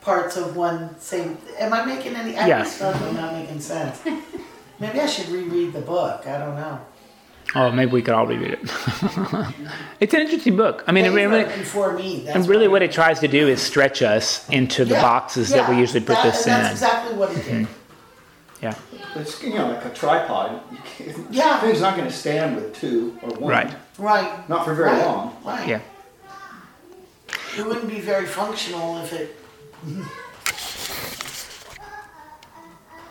parts 0.00 0.36
of 0.36 0.56
one 0.56 0.98
same. 0.98 1.38
Am 1.58 1.72
I 1.72 1.84
making 1.84 2.14
any? 2.16 2.36
I'm 2.36 2.48
Yeah. 2.48 2.64
certainly 2.64 3.12
not 3.12 3.32
making 3.34 3.60
sense. 3.60 4.00
Maybe 4.80 5.00
I 5.00 5.06
should 5.06 5.28
reread 5.28 5.72
the 5.74 5.80
book. 5.82 6.26
I 6.26 6.38
don't 6.38 6.54
know. 6.56 6.80
Oh, 7.54 7.70
maybe 7.72 7.90
we 7.90 8.00
could 8.00 8.14
all 8.14 8.26
reread 8.28 8.52
it. 8.52 8.60
it's 10.00 10.14
an 10.14 10.20
interesting 10.20 10.56
book. 10.56 10.84
I 10.86 10.92
mean, 10.92 11.04
it 11.04 11.10
Maybe 11.12 11.26
really, 11.26 11.44
for- 11.64 11.64
for 11.64 11.92
me, 11.94 12.22
that's 12.24 12.36
and 12.36 12.46
really 12.48 12.68
what 12.68 12.74
what 12.74 12.82
it 12.82 12.92
tries 12.92 13.18
to 13.20 13.28
do 13.28 13.48
is 13.48 13.60
stretch 13.60 14.02
us 14.02 14.48
into 14.50 14.84
the 14.84 14.94
Yeah, 14.94 15.02
boxes 15.02 15.48
that 15.50 15.68
we 15.68 15.74
yeah, 15.74 15.80
usually 15.80 15.98
put 16.00 16.14
that- 16.14 16.24
this 16.32 16.46
and 16.46 16.54
in. 16.56 16.62
That's 16.62 16.72
exactly 16.74 17.16
what 17.16 17.30
it 17.32 17.44
did. 17.44 17.66
Mm-hmm. 17.66 17.72
Yeah. 18.62 18.74
It's, 19.16 19.42
you 19.42 19.54
know, 19.54 19.68
like 19.68 19.84
a 19.84 19.90
tripod. 19.90 20.60
You 20.70 20.78
can't, 20.84 21.32
Yeah. 21.32 21.58
Thing's 21.60 21.80
not 21.80 21.96
gonna 21.96 22.12
stand 22.12 22.54
with 22.54 22.74
two 22.76 23.18
or 23.22 23.30
one. 23.30 23.50
Right. 23.50 23.74
Right. 23.98 24.48
Not 24.48 24.64
for 24.64 24.72
very 24.74 24.90
right, 24.90 25.04
long. 25.04 25.36
Right. 25.44 25.66
Yeah. 25.68 25.80
It 27.58 27.66
wouldn't 27.66 27.88
be 27.88 28.00
very 28.00 28.26
functional 28.26 28.98
if 28.98 29.12
it. 29.12 29.36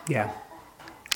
Yeah. 0.08 0.28